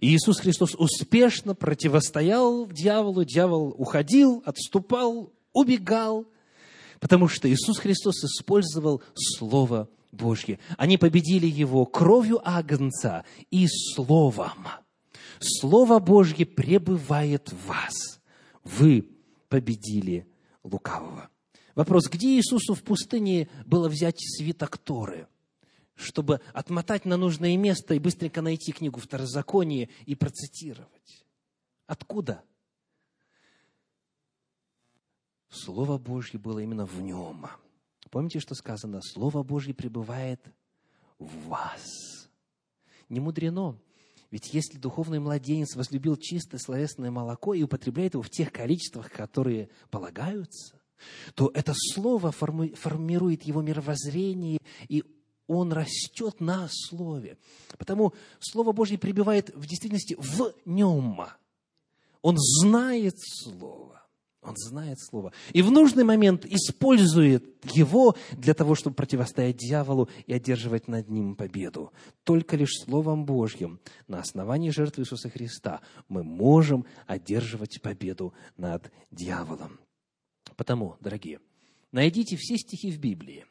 Иисус 0.00 0.40
Христос 0.40 0.74
успешно 0.74 1.54
противостоял 1.54 2.66
дьяволу, 2.66 3.24
дьявол 3.24 3.74
уходил, 3.78 4.42
отступал, 4.44 5.32
убегал, 5.52 6.26
потому 7.00 7.28
что 7.28 7.48
Иисус 7.48 7.78
Христос 7.78 8.24
использовал 8.24 9.02
Слово 9.14 9.88
Божье. 10.12 10.58
Они 10.76 10.98
победили 10.98 11.46
его 11.46 11.86
кровью 11.86 12.40
Агнца 12.44 13.24
и 13.50 13.66
Словом. 13.68 14.68
Слово 15.40 15.98
Божье 15.98 16.46
пребывает 16.46 17.52
в 17.52 17.66
вас. 17.66 18.20
Вы 18.64 19.08
победили 19.48 20.26
лукавого. 20.62 21.30
Вопрос, 21.74 22.08
где 22.08 22.36
Иисусу 22.36 22.74
в 22.74 22.82
пустыне 22.82 23.48
было 23.64 23.88
взять 23.88 24.16
свиток 24.18 24.78
Торы, 24.78 25.28
чтобы 25.94 26.40
отмотать 26.52 27.04
на 27.04 27.16
нужное 27.16 27.56
место 27.56 27.94
и 27.94 27.98
быстренько 27.98 28.42
найти 28.42 28.72
книгу 28.72 28.98
Второзакония 28.98 29.88
и 30.04 30.14
процитировать? 30.14 31.24
Откуда? 31.86 32.42
Слово 35.48 35.98
Божье 35.98 36.38
было 36.38 36.58
именно 36.58 36.84
в 36.84 37.00
нем. 37.00 37.46
Помните, 38.10 38.40
что 38.40 38.54
сказано? 38.54 39.00
Слово 39.02 39.42
Божье 39.42 39.74
пребывает 39.74 40.40
в 41.18 41.48
вас. 41.48 42.28
Не 43.08 43.20
мудрено. 43.20 43.78
Ведь 44.30 44.52
если 44.52 44.76
духовный 44.78 45.20
младенец 45.20 45.74
возлюбил 45.74 46.16
чистое 46.16 46.60
словесное 46.60 47.10
молоко 47.10 47.54
и 47.54 47.62
употребляет 47.62 48.14
его 48.14 48.22
в 48.22 48.30
тех 48.30 48.52
количествах, 48.52 49.10
которые 49.10 49.70
полагаются, 49.90 50.80
то 51.34 51.50
это 51.54 51.72
слово 51.74 52.30
формирует 52.32 53.44
его 53.44 53.62
мировоззрение, 53.62 54.58
и 54.88 55.04
он 55.46 55.72
растет 55.72 56.40
на 56.40 56.68
слове. 56.70 57.38
Потому 57.78 58.12
Слово 58.38 58.72
Божье 58.72 58.98
пребывает 58.98 59.54
в 59.54 59.66
действительности 59.66 60.14
в 60.18 60.54
нем. 60.66 61.20
Он 62.20 62.36
знает 62.36 63.14
Слово. 63.18 63.97
Он 64.48 64.56
знает 64.56 64.98
Слово. 64.98 65.32
И 65.52 65.60
в 65.60 65.70
нужный 65.70 66.04
момент 66.04 66.46
использует 66.46 67.44
его 67.74 68.16
для 68.32 68.54
того, 68.54 68.74
чтобы 68.74 68.96
противостоять 68.96 69.58
дьяволу 69.58 70.08
и 70.26 70.32
одерживать 70.32 70.88
над 70.88 71.10
ним 71.10 71.36
победу. 71.36 71.92
Только 72.24 72.56
лишь 72.56 72.72
Словом 72.84 73.26
Божьим 73.26 73.78
на 74.06 74.20
основании 74.20 74.70
жертвы 74.70 75.02
Иисуса 75.02 75.28
Христа 75.28 75.82
мы 76.08 76.24
можем 76.24 76.86
одерживать 77.06 77.82
победу 77.82 78.32
над 78.56 78.90
дьяволом. 79.10 79.78
Потому, 80.56 80.96
дорогие, 81.00 81.40
найдите 81.92 82.36
все 82.36 82.56
стихи 82.56 82.90
в 82.90 82.98
Библии. 82.98 83.44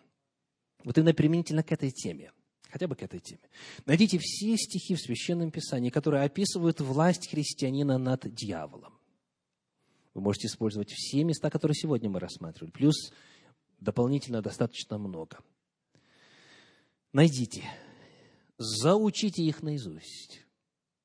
Вот 0.84 0.98
именно 0.98 1.14
применительно 1.14 1.62
к 1.62 1.72
этой 1.72 1.92
теме 1.92 2.32
хотя 2.70 2.88
бы 2.88 2.96
к 2.96 3.02
этой 3.02 3.20
теме. 3.22 3.40
Найдите 3.86 4.20
все 4.20 4.58
стихи 4.58 4.96
в 4.96 5.00
Священном 5.00 5.52
Писании, 5.52 5.90
которые 5.90 6.24
описывают 6.24 6.82
власть 6.82 7.30
христианина 7.30 7.98
над 7.98 8.32
дьяволом. 8.36 8.97
Вы 10.18 10.24
можете 10.24 10.48
использовать 10.48 10.90
все 10.92 11.24
места, 11.24 11.52
которые 11.52 11.76
сегодня 11.76 12.10
мы 12.10 12.20
рассматривали, 12.20 12.72
плюс 12.72 13.12
дополнительно 13.80 14.42
достаточно 14.42 14.98
много. 14.98 15.38
Найдите, 17.14 17.64
заучите 18.58 19.44
их 19.44 19.62
наизусть. 19.62 20.42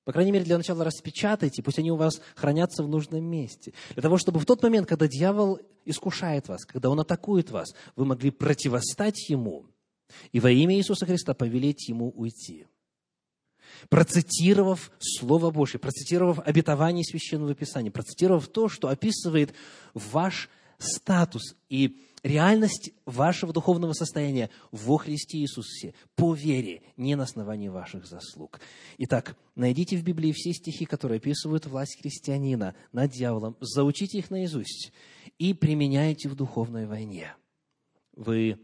По 0.04 0.12
крайней 0.12 0.32
мере, 0.32 0.46
для 0.46 0.56
начала 0.56 0.82
распечатайте, 0.82 1.62
пусть 1.62 1.78
они 1.78 1.92
у 1.92 1.96
вас 1.96 2.22
хранятся 2.34 2.82
в 2.82 2.88
нужном 2.88 3.22
месте. 3.22 3.74
Для 3.90 4.00
того, 4.00 4.16
чтобы 4.16 4.40
в 4.40 4.46
тот 4.46 4.62
момент, 4.62 4.88
когда 4.88 5.06
дьявол 5.06 5.60
искушает 5.84 6.48
вас, 6.48 6.64
когда 6.64 6.88
он 6.88 6.98
атакует 6.98 7.50
вас, 7.50 7.74
вы 7.96 8.06
могли 8.06 8.30
противостать 8.30 9.28
ему 9.28 9.66
и 10.32 10.40
во 10.40 10.50
имя 10.50 10.74
Иисуса 10.74 11.04
Христа 11.04 11.34
повелеть 11.34 11.86
ему 11.86 12.08
уйти 12.12 12.66
процитировав 13.88 14.90
Слово 14.98 15.50
Божье, 15.50 15.78
процитировав 15.78 16.38
обетование 16.40 17.04
Священного 17.04 17.54
Писания, 17.54 17.90
процитировав 17.90 18.48
то, 18.48 18.68
что 18.68 18.88
описывает 18.88 19.54
ваш 19.94 20.48
статус 20.78 21.54
и 21.68 22.02
реальность 22.22 22.92
вашего 23.04 23.52
духовного 23.52 23.92
состояния 23.92 24.50
во 24.70 24.96
Христе 24.96 25.38
Иисусе 25.38 25.94
по 26.14 26.34
вере, 26.34 26.82
не 26.96 27.14
на 27.16 27.24
основании 27.24 27.68
ваших 27.68 28.06
заслуг. 28.06 28.60
Итак, 28.98 29.36
найдите 29.54 29.96
в 29.96 30.04
Библии 30.04 30.32
все 30.32 30.52
стихи, 30.52 30.84
которые 30.84 31.18
описывают 31.18 31.66
власть 31.66 31.98
христианина 32.00 32.74
над 32.92 33.10
дьяволом, 33.10 33.56
заучите 33.60 34.18
их 34.18 34.30
наизусть 34.30 34.92
и 35.38 35.54
применяйте 35.54 36.28
в 36.28 36.34
духовной 36.34 36.86
войне. 36.86 37.34
Вы, 38.14 38.58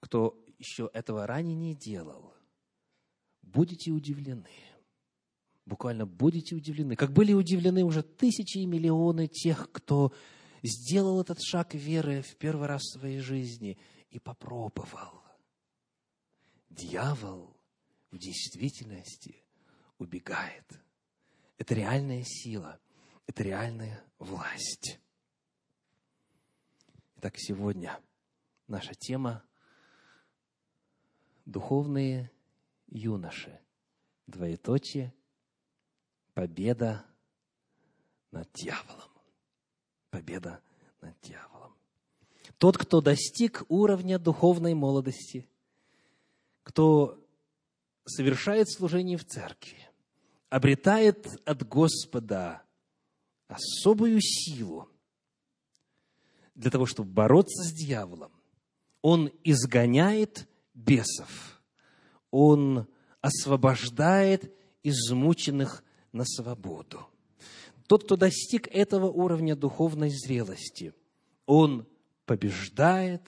кто 0.00 0.36
еще 0.58 0.90
этого 0.92 1.26
ранее 1.26 1.54
не 1.54 1.74
делал, 1.74 2.27
будете 3.52 3.90
удивлены. 3.90 4.50
Буквально 5.66 6.06
будете 6.06 6.54
удивлены. 6.54 6.96
Как 6.96 7.12
были 7.12 7.32
удивлены 7.32 7.84
уже 7.84 8.02
тысячи 8.02 8.58
и 8.58 8.66
миллионы 8.66 9.26
тех, 9.26 9.70
кто 9.72 10.12
сделал 10.62 11.20
этот 11.20 11.38
шаг 11.42 11.74
веры 11.74 12.22
в 12.22 12.36
первый 12.36 12.66
раз 12.66 12.82
в 12.82 12.98
своей 12.98 13.20
жизни 13.20 13.78
и 14.10 14.18
попробовал. 14.18 15.22
Дьявол 16.70 17.56
в 18.10 18.18
действительности 18.18 19.44
убегает. 19.98 20.64
Это 21.58 21.74
реальная 21.74 22.22
сила, 22.24 22.80
это 23.26 23.42
реальная 23.42 24.02
власть. 24.18 25.00
Итак, 27.16 27.34
сегодня 27.36 28.00
наша 28.68 28.94
тема– 28.94 29.42
духовные 31.48 32.30
юноши. 32.90 33.60
Двоеточие. 34.26 35.14
Победа 36.34 37.04
над 38.30 38.48
дьяволом. 38.52 39.10
Победа 40.10 40.60
над 41.00 41.18
дьяволом. 41.20 41.74
Тот, 42.58 42.78
кто 42.78 43.00
достиг 43.00 43.64
уровня 43.68 44.18
духовной 44.18 44.74
молодости, 44.74 45.48
кто 46.62 47.18
совершает 48.04 48.70
служение 48.70 49.16
в 49.16 49.24
церкви, 49.24 49.78
обретает 50.48 51.26
от 51.46 51.66
Господа 51.66 52.62
особую 53.48 54.20
силу 54.20 54.88
для 56.54 56.70
того, 56.70 56.86
чтобы 56.86 57.10
бороться 57.10 57.64
с 57.64 57.72
дьяволом. 57.72 58.32
Он 59.02 59.30
изгоняет 59.44 60.48
бесов– 60.74 61.54
он 62.30 62.86
освобождает 63.20 64.52
измученных 64.82 65.84
на 66.12 66.24
свободу. 66.24 67.06
Тот, 67.86 68.04
кто 68.04 68.16
достиг 68.16 68.68
этого 68.68 69.06
уровня 69.06 69.56
духовной 69.56 70.10
зрелости, 70.10 70.94
он 71.46 71.86
побеждает, 72.26 73.22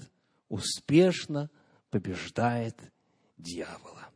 успешно 0.49 1.51
побеждает 1.91 2.77
дьявола. 3.39 4.09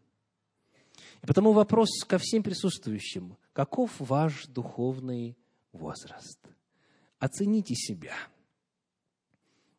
И 1.22 1.26
потому 1.26 1.53
вопрос 1.53 1.89
ко 2.07 2.18
всем 2.18 2.43
присутствующим, 2.43 3.37
каков 3.55 3.91
ваш 3.99 4.47
духовный 4.47 5.39
возраст? 5.72 6.39
Оцените 7.18 7.74
себя. 7.74 8.14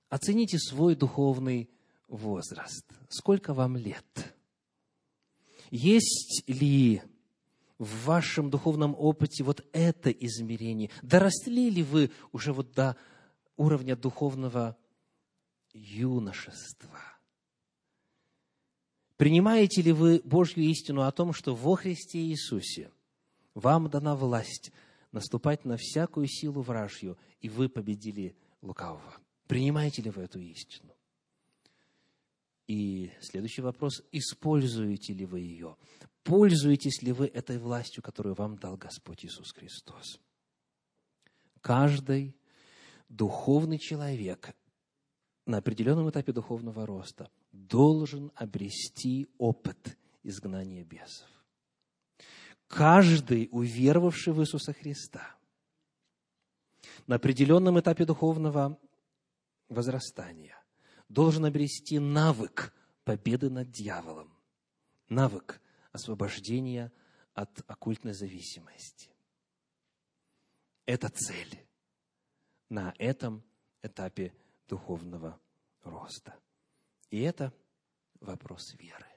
Оцените 0.09 0.57
свой 0.57 0.95
духовный 0.95 1.69
возраст. 2.07 2.85
Сколько 3.09 3.53
вам 3.53 3.77
лет? 3.77 4.34
Есть 5.75 6.45
ли 6.47 7.01
в 7.79 8.05
вашем 8.05 8.49
духовном 8.49 8.95
опыте 8.97 9.43
вот 9.43 9.67
это 9.73 10.09
измерение? 10.09 10.89
Доросли 11.01 11.69
ли 11.69 11.83
вы 11.83 12.11
уже 12.31 12.53
вот 12.53 12.71
до 12.71 12.95
уровня 13.57 13.97
духовного 13.97 14.77
юношества? 15.73 16.97
Принимаете 19.17 19.81
ли 19.81 19.91
вы 19.91 20.21
Божью 20.23 20.63
истину 20.63 21.01
о 21.01 21.11
том, 21.11 21.33
что 21.33 21.53
во 21.53 21.75
Христе 21.75 22.19
Иисусе 22.19 22.89
вам 23.53 23.89
дана 23.89 24.15
власть 24.15 24.71
наступать 25.11 25.65
на 25.65 25.75
всякую 25.75 26.27
силу 26.27 26.61
вражью, 26.61 27.17
и 27.41 27.49
вы 27.49 27.67
победили 27.67 28.33
лукавого? 28.61 29.17
Принимаете 29.47 30.03
ли 30.03 30.09
вы 30.09 30.21
эту 30.21 30.39
истину? 30.39 30.94
И 32.67 33.11
следующий 33.21 33.61
вопрос, 33.61 34.03
используете 34.11 35.13
ли 35.13 35.25
вы 35.25 35.41
ее? 35.41 35.77
Пользуетесь 36.23 37.01
ли 37.03 37.11
вы 37.11 37.27
этой 37.27 37.59
властью, 37.59 38.01
которую 38.01 38.33
вам 38.33 38.57
дал 38.57 38.75
Господь 38.77 39.23
Иисус 39.23 39.51
Христос? 39.51 40.19
Каждый 41.61 42.35
духовный 43.07 43.77
человек 43.77 44.55
на 45.45 45.57
определенном 45.57 46.09
этапе 46.09 46.31
духовного 46.31 46.87
роста 46.87 47.29
должен 47.51 48.31
обрести 48.35 49.27
опыт 49.37 49.97
изгнания 50.23 50.83
бесов. 50.83 51.29
Каждый, 52.67 53.47
уверовавший 53.51 54.33
в 54.33 54.41
Иисуса 54.41 54.73
Христа, 54.73 55.35
на 57.05 57.17
определенном 57.17 57.79
этапе 57.79 58.05
духовного 58.05 58.79
возрастания 59.69 60.59
должен 61.15 61.45
обрести 61.45 61.97
навык 61.97 62.73
победы 63.05 63.49
над 63.49 63.71
дьяволом, 63.71 64.37
навык 65.07 65.61
освобождения 65.93 66.91
от 67.33 67.63
оккультной 67.71 68.13
зависимости. 68.13 69.09
Это 70.85 71.07
цель 71.07 71.65
на 72.67 72.93
этом 72.97 73.45
этапе 73.81 74.35
духовного 74.67 75.39
роста. 75.83 76.37
И 77.09 77.21
это 77.21 77.53
вопрос 78.19 78.73
веры. 78.73 79.07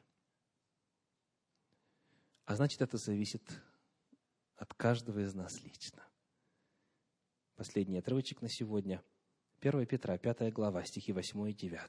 А 2.45 2.55
значит, 2.55 2.81
это 2.81 2.97
зависит 2.97 3.43
от 4.55 4.73
каждого 4.75 5.19
из 5.19 5.35
нас 5.35 5.61
лично. 5.63 6.07
Последний 7.57 7.99
отрывочек 7.99 8.41
на 8.41 8.49
сегодня. 8.49 9.03
1 9.61 9.87
Петра, 9.87 10.17
5 10.17 10.53
глава, 10.53 10.85
стихи 10.85 11.13
8 11.13 11.51
и 11.51 11.53
9. 11.53 11.81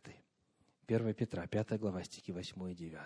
1 0.87 1.13
Петра, 1.13 1.45
5 1.45 1.79
глава, 1.79 2.03
стихи 2.03 2.31
8 2.31 2.71
и 2.71 2.75
9. 2.75 2.99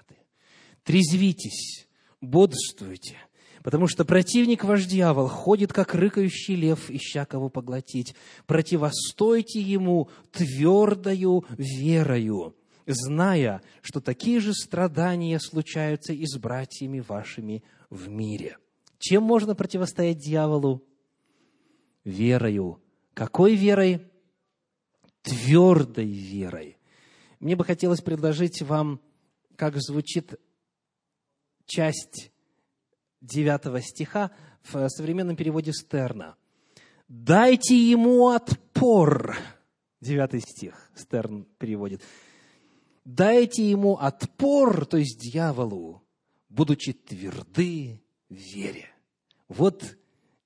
«Трезвитесь, 0.84 1.88
бодрствуйте, 2.22 3.18
потому 3.62 3.88
что 3.88 4.06
противник 4.06 4.64
ваш 4.64 4.86
дьявол 4.86 5.28
ходит, 5.28 5.74
как 5.74 5.94
рыкающий 5.96 6.56
лев, 6.56 6.90
ища 6.90 7.26
кого 7.26 7.50
поглотить. 7.50 8.16
Противостойте 8.46 9.60
ему 9.60 10.10
твердою 10.32 11.46
верою, 11.58 12.56
зная, 12.86 13.62
что 13.82 14.00
такие 14.00 14.40
же 14.40 14.54
страдания 14.54 15.40
случаются 15.40 16.14
и 16.14 16.26
с 16.26 16.38
братьями 16.38 17.02
вашими 17.02 17.64
в 17.90 18.08
мире. 18.08 18.58
Чем 18.98 19.24
можно 19.24 19.56
противостоять 19.56 20.20
дьяволу? 20.20 20.82
Верою. 22.06 22.82
Какой 23.14 23.56
верой? 23.56 24.13
Твердой 25.24 26.08
верой. 26.08 26.78
Мне 27.40 27.56
бы 27.56 27.66
хотелось 27.66 28.02
предложить 28.02 28.62
вам, 28.62 29.02
как 29.56 29.76
звучит 29.78 30.40
часть 31.66 32.32
девятого 33.20 33.82
стиха 33.82 34.32
в 34.64 34.88
современном 34.90 35.36
переводе 35.36 35.74
Стерна. 35.74 36.36
«Дайте 37.08 37.76
ему 37.76 38.30
отпор». 38.30 39.36
Девятый 40.00 40.42
стих 40.42 40.92
Стерн 40.96 41.46
переводит 41.58 42.02
дайте 43.06 43.70
ему 43.70 43.98
отпор, 43.98 44.86
то 44.86 44.98
есть 44.98 45.20
дьяволу, 45.20 46.04
будучи 46.50 46.94
тверды 46.94 48.02
в 48.30 48.36
вере. 48.36 48.90
Вот 49.48 49.98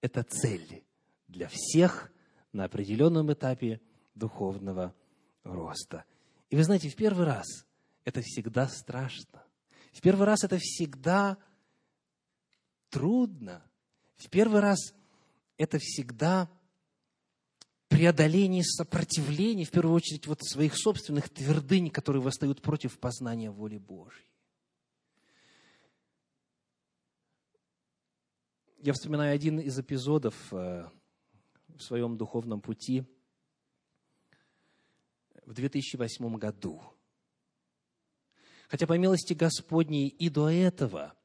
это 0.01 0.23
цель 0.23 0.83
для 1.27 1.47
всех 1.49 2.11
на 2.51 2.65
определенном 2.65 3.31
этапе 3.31 3.81
духовного 4.17 4.93
роста. 5.43 6.05
И 6.49 6.55
вы 6.55 6.63
знаете, 6.63 6.89
в 6.89 6.95
первый 6.95 7.25
раз 7.25 7.45
это 8.05 8.21
всегда 8.21 8.67
страшно. 8.67 9.43
В 9.91 10.01
первый 10.01 10.25
раз 10.25 10.43
это 10.43 10.57
всегда 10.59 11.37
трудно. 12.89 13.63
В 14.15 14.29
первый 14.29 14.61
раз 14.61 14.93
это 15.57 15.79
всегда 15.79 16.49
преодолении 17.87 18.61
сопротивления, 18.61 19.65
в 19.65 19.71
первую 19.71 19.95
очередь, 19.95 20.27
вот 20.27 20.41
своих 20.43 20.77
собственных 20.77 21.29
твердынь, 21.29 21.89
которые 21.89 22.21
восстают 22.21 22.61
против 22.61 22.99
познания 22.99 23.49
воли 23.49 23.77
Божьей. 23.77 24.27
Я 28.77 28.93
вспоминаю 28.93 29.33
один 29.33 29.59
из 29.59 29.77
эпизодов 29.79 30.35
э, 30.53 30.87
в 31.67 31.81
своем 31.81 32.17
духовном 32.17 32.61
пути 32.61 33.03
в 35.47 35.53
2008 35.53 36.37
году. 36.37 36.83
Хотя 38.69 38.85
по 38.85 38.95
милости 38.95 39.33
Господней 39.33 40.07
и 40.07 40.29
до 40.29 40.49
этого 40.49 41.15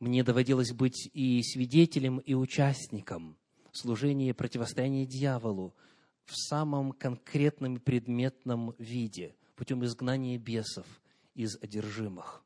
мне 0.00 0.22
доводилось 0.22 0.72
быть 0.72 1.08
и 1.14 1.42
свидетелем, 1.42 2.18
и 2.18 2.34
участником 2.34 3.38
служения 3.72 4.34
противостояния 4.34 5.06
дьяволу– 5.06 5.74
в 6.24 6.36
самом 6.36 6.92
конкретном 6.92 7.80
предметном 7.80 8.74
виде, 8.78 9.34
путем 9.56 9.84
изгнания 9.84 10.38
бесов 10.38 10.86
из 11.34 11.56
одержимых. 11.60 12.42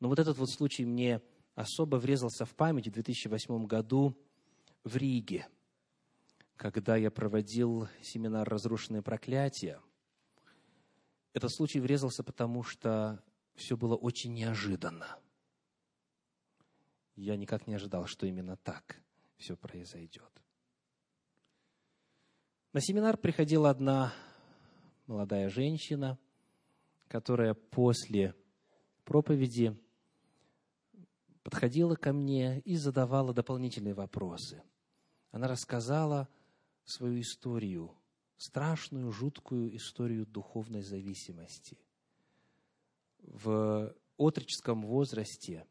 Но 0.00 0.08
вот 0.08 0.18
этот 0.18 0.38
вот 0.38 0.50
случай 0.50 0.84
мне 0.84 1.20
особо 1.54 1.96
врезался 1.96 2.44
в 2.44 2.54
память 2.54 2.88
в 2.88 2.92
2008 2.92 3.66
году 3.66 4.16
в 4.84 4.96
Риге, 4.96 5.46
когда 6.58 6.96
я 6.96 7.10
проводил 7.10 7.88
семинар 8.02 8.46
«Разрушенные 8.46 9.00
проклятия». 9.00 9.80
Этот 11.32 11.52
случай 11.52 11.78
врезался, 11.78 12.24
потому 12.24 12.64
что 12.64 13.22
все 13.54 13.76
было 13.76 13.94
очень 13.94 14.34
неожиданно. 14.34 15.18
Я 17.14 17.36
никак 17.36 17.68
не 17.68 17.74
ожидал, 17.74 18.06
что 18.06 18.26
именно 18.26 18.56
так 18.56 19.00
все 19.36 19.56
произойдет. 19.56 20.30
На 22.72 22.80
семинар 22.80 23.16
приходила 23.16 23.70
одна 23.70 24.12
молодая 25.06 25.48
женщина, 25.48 26.18
которая 27.06 27.54
после 27.54 28.34
проповеди 29.04 29.78
подходила 31.44 31.94
ко 31.94 32.12
мне 32.12 32.60
и 32.60 32.74
задавала 32.76 33.32
дополнительные 33.32 33.94
вопросы. 33.94 34.62
Она 35.30 35.46
рассказала 35.46 36.28
свою 36.90 37.20
историю, 37.20 37.96
страшную, 38.36 39.10
жуткую 39.12 39.76
историю 39.76 40.26
духовной 40.26 40.82
зависимости. 40.82 41.78
В 43.20 43.94
отроческом 44.16 44.82
возрасте 44.82 45.66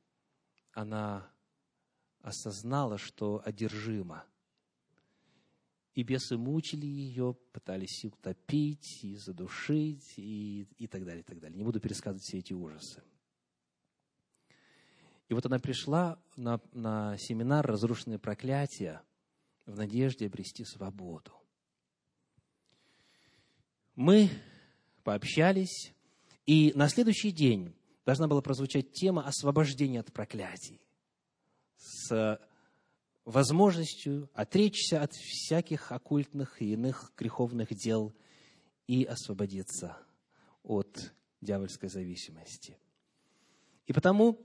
она 0.73 1.29
осознала, 2.21 2.97
что 2.97 3.41
одержима– 3.45 4.25
и 5.97 6.03
бесы 6.03 6.37
мучили 6.37 6.85
ее, 6.85 7.35
пытались 7.51 8.05
утопить, 8.05 9.03
и 9.03 9.15
задушить, 9.15 10.13
и, 10.17 10.67
и 10.77 10.85
так 10.85 11.03
далее, 11.03 11.21
и 11.21 11.23
так 11.23 11.39
далее. 11.39 11.57
Не 11.57 11.63
буду 11.63 11.79
пересказывать 11.79 12.21
все 12.21 12.37
эти 12.37 12.53
ужасы. 12.53 13.01
И 15.27 15.33
вот 15.33 15.43
она 15.47 15.57
пришла 15.57 16.19
на, 16.35 16.61
на 16.71 17.17
семинар 17.17 17.65
«Разрушенные 17.65 18.19
проклятия» 18.19 19.01
в 19.67 19.75
надежде 19.75 20.25
обрести 20.25 20.65
свободу. 20.65 21.31
Мы 23.95 24.29
пообщались, 25.03 25.93
и 26.45 26.71
на 26.73 26.89
следующий 26.89 27.31
день 27.31 27.75
должна 28.05 28.27
была 28.27 28.41
прозвучать 28.41 28.91
тема 28.93 29.27
освобождения 29.27 29.99
от 29.99 30.11
проклятий 30.11 30.81
с 31.75 32.39
возможностью 33.25 34.29
отречься 34.33 35.01
от 35.01 35.13
всяких 35.13 35.91
оккультных 35.91 36.61
и 36.61 36.73
иных 36.73 37.11
греховных 37.17 37.73
дел 37.75 38.13
и 38.87 39.03
освободиться 39.03 39.97
от 40.63 41.13
дьявольской 41.41 41.89
зависимости. 41.89 42.77
И 43.85 43.93
потому 43.93 44.39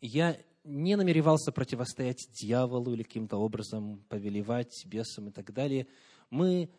я 0.00 0.38
не 0.64 0.96
намеревался 0.96 1.52
противостоять 1.52 2.28
дьяволу 2.30 2.92
или 2.92 3.02
каким-то 3.02 3.36
образом 3.36 4.04
повелевать 4.08 4.84
бесам 4.86 5.28
и 5.28 5.32
так 5.32 5.52
далее. 5.52 5.86
Мы 6.30 6.70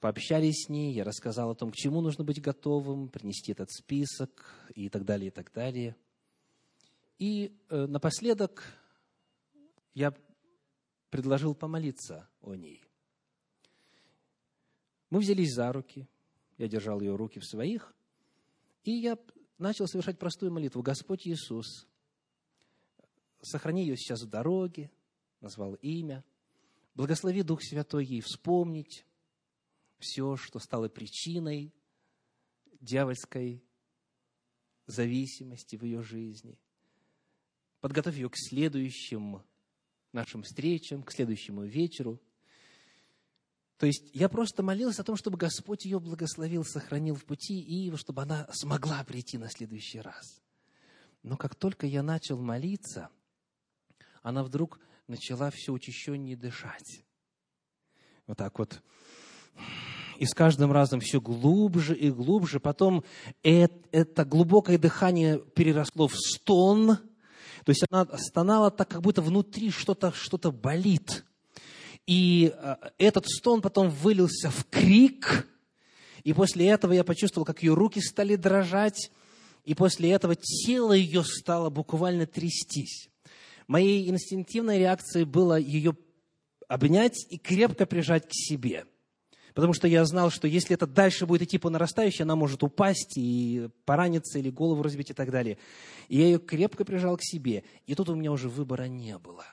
пообщались 0.00 0.64
с 0.66 0.68
ней, 0.68 0.92
я 0.92 1.04
рассказал 1.04 1.50
о 1.50 1.54
том, 1.54 1.70
к 1.70 1.76
чему 1.76 2.00
нужно 2.00 2.24
быть 2.24 2.40
готовым, 2.40 3.08
принести 3.08 3.52
этот 3.52 3.70
список 3.70 4.54
и 4.74 4.88
так 4.88 5.04
далее, 5.04 5.28
и 5.28 5.30
так 5.30 5.52
далее. 5.52 5.96
И 7.18 7.56
э, 7.68 7.86
напоследок 7.86 8.64
я 9.94 10.14
предложил 11.10 11.54
помолиться 11.54 12.28
о 12.40 12.54
ней. 12.54 12.82
Мы 15.10 15.20
взялись 15.20 15.52
за 15.52 15.70
руки, 15.72 16.08
я 16.56 16.68
держал 16.68 17.00
ее 17.00 17.14
руки 17.14 17.38
в 17.38 17.44
своих, 17.44 17.94
и 18.84 18.92
я 18.92 19.18
начал 19.58 19.86
совершать 19.86 20.18
простую 20.18 20.50
молитву. 20.52 20.82
Господь 20.82 21.26
Иисус, 21.26 21.86
сохрани 23.42 23.82
ее 23.82 23.96
сейчас 23.96 24.22
в 24.22 24.28
дороге, 24.28 24.90
назвал 25.40 25.74
имя, 25.74 26.24
благослови 26.94 27.42
Дух 27.42 27.62
Святой 27.62 28.04
ей 28.04 28.20
вспомнить 28.20 29.04
все, 29.98 30.36
что 30.36 30.58
стало 30.58 30.88
причиной 30.88 31.74
дьявольской 32.80 33.64
зависимости 34.86 35.76
в 35.76 35.84
ее 35.84 36.02
жизни. 36.02 36.58
Подготовь 37.80 38.16
ее 38.16 38.28
к 38.28 38.36
следующим 38.36 39.42
нашим 40.12 40.42
встречам, 40.42 41.02
к 41.02 41.12
следующему 41.12 41.64
вечеру. 41.64 42.20
То 43.78 43.86
есть 43.86 44.10
я 44.12 44.28
просто 44.28 44.62
молился 44.62 45.02
о 45.02 45.04
том, 45.04 45.16
чтобы 45.16 45.38
Господь 45.38 45.84
ее 45.84 45.98
благословил, 45.98 46.64
сохранил 46.64 47.14
в 47.14 47.24
пути, 47.24 47.60
и 47.60 47.94
чтобы 47.96 48.22
она 48.22 48.48
смогла 48.52 49.02
прийти 49.04 49.38
на 49.38 49.48
следующий 49.48 50.00
раз. 50.00 50.40
Но 51.22 51.36
как 51.36 51.54
только 51.54 51.86
я 51.86 52.02
начал 52.02 52.38
молиться, 52.38 53.10
она 54.22 54.42
вдруг 54.42 54.78
начала 55.08 55.50
все 55.50 55.72
учащеннее 55.72 56.36
дышать. 56.36 57.04
Вот 58.26 58.38
так 58.38 58.58
вот. 58.58 58.82
И 60.18 60.26
с 60.26 60.34
каждым 60.34 60.70
разом 60.70 61.00
все 61.00 61.20
глубже 61.20 61.96
и 61.96 62.10
глубже. 62.10 62.60
Потом 62.60 63.04
это 63.42 64.24
глубокое 64.24 64.78
дыхание 64.78 65.38
переросло 65.38 66.06
в 66.06 66.14
стон. 66.14 66.98
То 67.64 67.70
есть 67.70 67.84
она 67.90 68.06
стонала 68.16 68.70
так, 68.70 68.88
как 68.88 69.02
будто 69.02 69.22
внутри 69.22 69.70
что-то 69.70 70.12
что 70.12 70.38
болит. 70.52 71.24
И 72.06 72.52
э, 72.54 72.76
этот 72.98 73.26
стон 73.26 73.62
потом 73.62 73.88
вылился 73.88 74.50
в 74.50 74.64
крик. 74.66 75.48
И 76.24 76.32
после 76.32 76.68
этого 76.68 76.92
я 76.92 77.04
почувствовал, 77.04 77.44
как 77.44 77.62
ее 77.62 77.74
руки 77.74 78.00
стали 78.00 78.36
дрожать. 78.36 79.10
И 79.64 79.74
после 79.74 80.10
этого 80.10 80.34
тело 80.34 80.92
ее 80.92 81.22
стало 81.24 81.70
буквально 81.70 82.26
трястись. 82.26 83.11
Моей 83.72 84.10
инстинктивной 84.10 84.78
реакцией 84.78 85.24
было 85.24 85.58
ее 85.58 85.96
обнять 86.68 87.26
и 87.30 87.38
крепко 87.38 87.86
прижать 87.86 88.28
к 88.28 88.32
себе. 88.32 88.84
Потому 89.54 89.72
что 89.72 89.88
я 89.88 90.04
знал, 90.04 90.30
что 90.30 90.46
если 90.46 90.74
это 90.74 90.86
дальше 90.86 91.24
будет 91.24 91.40
идти 91.40 91.56
по 91.56 91.70
нарастающей, 91.70 92.22
она 92.22 92.36
может 92.36 92.62
упасть 92.62 93.16
и 93.16 93.70
пораниться, 93.86 94.38
или 94.38 94.50
голову 94.50 94.82
разбить 94.82 95.08
и 95.08 95.14
так 95.14 95.30
далее. 95.30 95.56
И 96.08 96.18
я 96.18 96.26
ее 96.26 96.38
крепко 96.38 96.84
прижал 96.84 97.16
к 97.16 97.22
себе. 97.22 97.64
И 97.86 97.94
тут 97.94 98.10
у 98.10 98.14
меня 98.14 98.30
уже 98.30 98.50
выбора 98.50 98.88
не 98.88 99.16
было. 99.16 99.46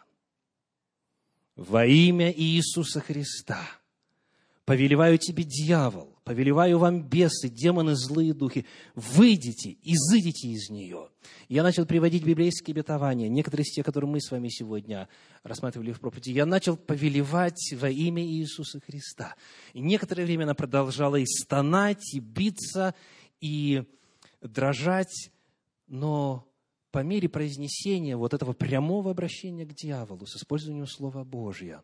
Во 1.55 1.85
имя 1.85 2.29
Иисуса 2.29 2.99
Христа– 2.99 3.61
повелеваю 4.69 5.17
тебе, 5.17 5.45
дьявол, 5.45 6.18
повелеваю 6.29 6.77
вам 6.77 7.01
бесы, 7.01 7.49
демоны, 7.49 7.95
злые 7.95 8.35
духи, 8.35 8.67
выйдите, 8.93 9.77
изыдите 9.81 10.49
из 10.49 10.69
нее. 10.69 11.09
Я 11.47 11.63
начал 11.63 11.87
приводить 11.87 12.23
библейские 12.23 12.73
обетования, 12.75 13.27
некоторые 13.27 13.63
из 13.63 13.73
тех, 13.73 13.83
которые 13.83 14.11
мы 14.11 14.21
с 14.21 14.29
вами 14.29 14.47
сегодня 14.49 15.09
рассматривали 15.41 15.91
в 15.91 15.99
проповеди. 15.99 16.29
Я 16.29 16.45
начал 16.45 16.77
повелевать 16.77 17.73
во 17.73 17.89
имя 17.89 18.23
Иисуса 18.23 18.79
Христа. 18.79 19.33
И 19.73 19.79
некоторое 19.79 20.23
время 20.25 20.43
она 20.43 20.53
продолжала 20.53 21.15
и 21.15 21.25
стонать, 21.25 22.13
и 22.13 22.19
биться, 22.19 22.93
и 23.41 23.85
дрожать, 24.39 25.31
но 25.87 26.47
по 26.91 26.99
мере 26.99 27.27
произнесения 27.27 28.15
вот 28.15 28.35
этого 28.35 28.53
прямого 28.53 29.09
обращения 29.09 29.65
к 29.65 29.73
дьяволу 29.73 30.27
с 30.27 30.35
использованием 30.35 30.85
Слова 30.85 31.23
Божьего, 31.23 31.83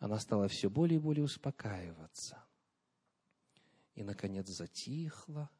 она 0.00 0.18
стала 0.18 0.48
все 0.48 0.68
более 0.68 0.96
и 0.96 1.00
более 1.00 1.22
успокаиваться. 1.22 2.42
И, 3.98 4.04
наконец, 4.04 4.46
затихла 4.46 5.50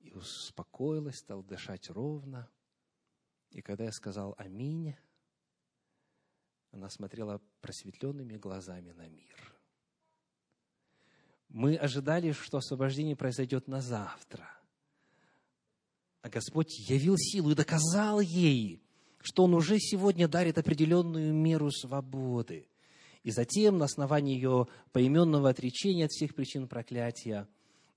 и 0.00 0.14
успокоилась, 0.14 1.18
стала 1.18 1.42
дышать 1.42 1.90
ровно. 1.90 2.48
И 3.50 3.60
когда 3.60 3.84
я 3.84 3.92
сказал 3.92 4.34
«Аминь», 4.38 4.96
она 6.70 6.88
смотрела 6.88 7.42
просветленными 7.60 8.38
глазами 8.38 8.92
на 8.92 9.06
мир. 9.08 9.54
Мы 11.50 11.76
ожидали, 11.76 12.32
что 12.32 12.56
освобождение 12.56 13.14
произойдет 13.14 13.68
на 13.68 13.82
завтра. 13.82 14.48
А 16.22 16.30
Господь 16.30 16.78
явил 16.88 17.18
силу 17.18 17.50
и 17.50 17.54
доказал 17.54 18.20
ей, 18.20 18.82
что 19.20 19.44
Он 19.44 19.52
уже 19.52 19.78
сегодня 19.78 20.28
дарит 20.28 20.56
определенную 20.56 21.34
меру 21.34 21.70
свободы. 21.70 22.66
И 23.24 23.30
затем, 23.30 23.78
на 23.78 23.86
основании 23.86 24.34
ее 24.34 24.68
поименного 24.92 25.48
отречения 25.48 26.04
от 26.04 26.12
всех 26.12 26.34
причин 26.34 26.68
проклятия, 26.68 27.48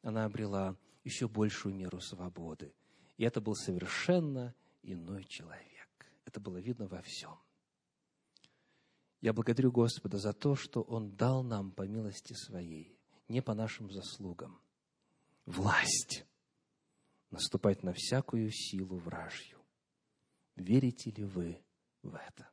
она 0.01 0.23
обрела 0.23 0.77
еще 1.03 1.27
большую 1.27 1.75
меру 1.75 1.99
свободы. 1.99 2.73
И 3.17 3.25
это 3.25 3.41
был 3.41 3.53
совершенно 3.53 4.55
иной 4.83 5.25
человек. 5.25 5.89
Это 6.25 6.39
было 6.39 6.57
видно 6.57 6.87
во 6.87 7.01
всем. 7.01 7.37
Я 9.19 9.33
благодарю 9.33 9.71
Господа 9.71 10.17
за 10.17 10.31
то, 10.31 10.55
что 10.55 10.81
Он 10.81 11.11
дал 11.11 11.43
нам 11.43 11.71
по 11.71 11.83
милости 11.83 12.33
Своей, 12.33 12.97
не 13.27 13.41
по 13.41 13.53
нашим 13.53 13.91
заслугам, 13.91 14.61
власть 15.45 16.25
наступать 17.31 17.83
на 17.83 17.91
всякую 17.93 18.49
силу 18.51 18.97
вражью. 18.97 19.59
Верите 20.55 21.11
ли 21.11 21.25
вы 21.25 21.61
в 22.01 22.15
это? 22.15 22.49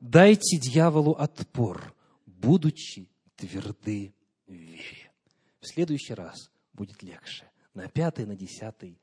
Дайте 0.00 0.58
дьяволу 0.58 1.12
отпор, 1.12 1.94
будучи 2.26 3.08
тверды 3.36 4.14
в 4.46 4.52
вере. 4.52 5.10
В 5.60 5.66
следующий 5.66 6.14
раз 6.14 6.50
будет 6.72 7.02
легче. 7.02 7.50
На 7.74 7.88
пятый, 7.88 8.26
на 8.26 8.34
десятый. 8.34 8.98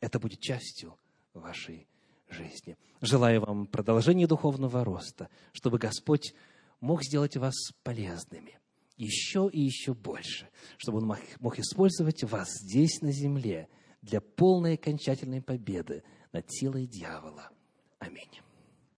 Это 0.00 0.18
будет 0.18 0.40
частью 0.40 0.96
вашей 1.34 1.88
жизни. 2.28 2.76
Желаю 3.00 3.40
вам 3.40 3.66
продолжения 3.66 4.26
духовного 4.26 4.84
роста, 4.84 5.28
чтобы 5.52 5.78
Господь 5.78 6.32
мог 6.80 7.02
сделать 7.02 7.36
вас 7.36 7.54
полезными 7.82 8.58
еще 8.96 9.48
и 9.52 9.60
еще 9.60 9.94
больше, 9.94 10.48
чтобы 10.78 10.98
Он 10.98 11.16
мог 11.40 11.58
использовать 11.58 12.24
вас 12.24 12.48
здесь, 12.62 13.00
на 13.02 13.12
земле, 13.12 13.68
для 14.02 14.20
полной 14.20 14.74
окончательной 14.74 15.42
победы 15.42 16.02
над 16.32 16.46
силой 16.50 16.86
дьявола. 16.86 17.50
Аминь. 17.98 18.40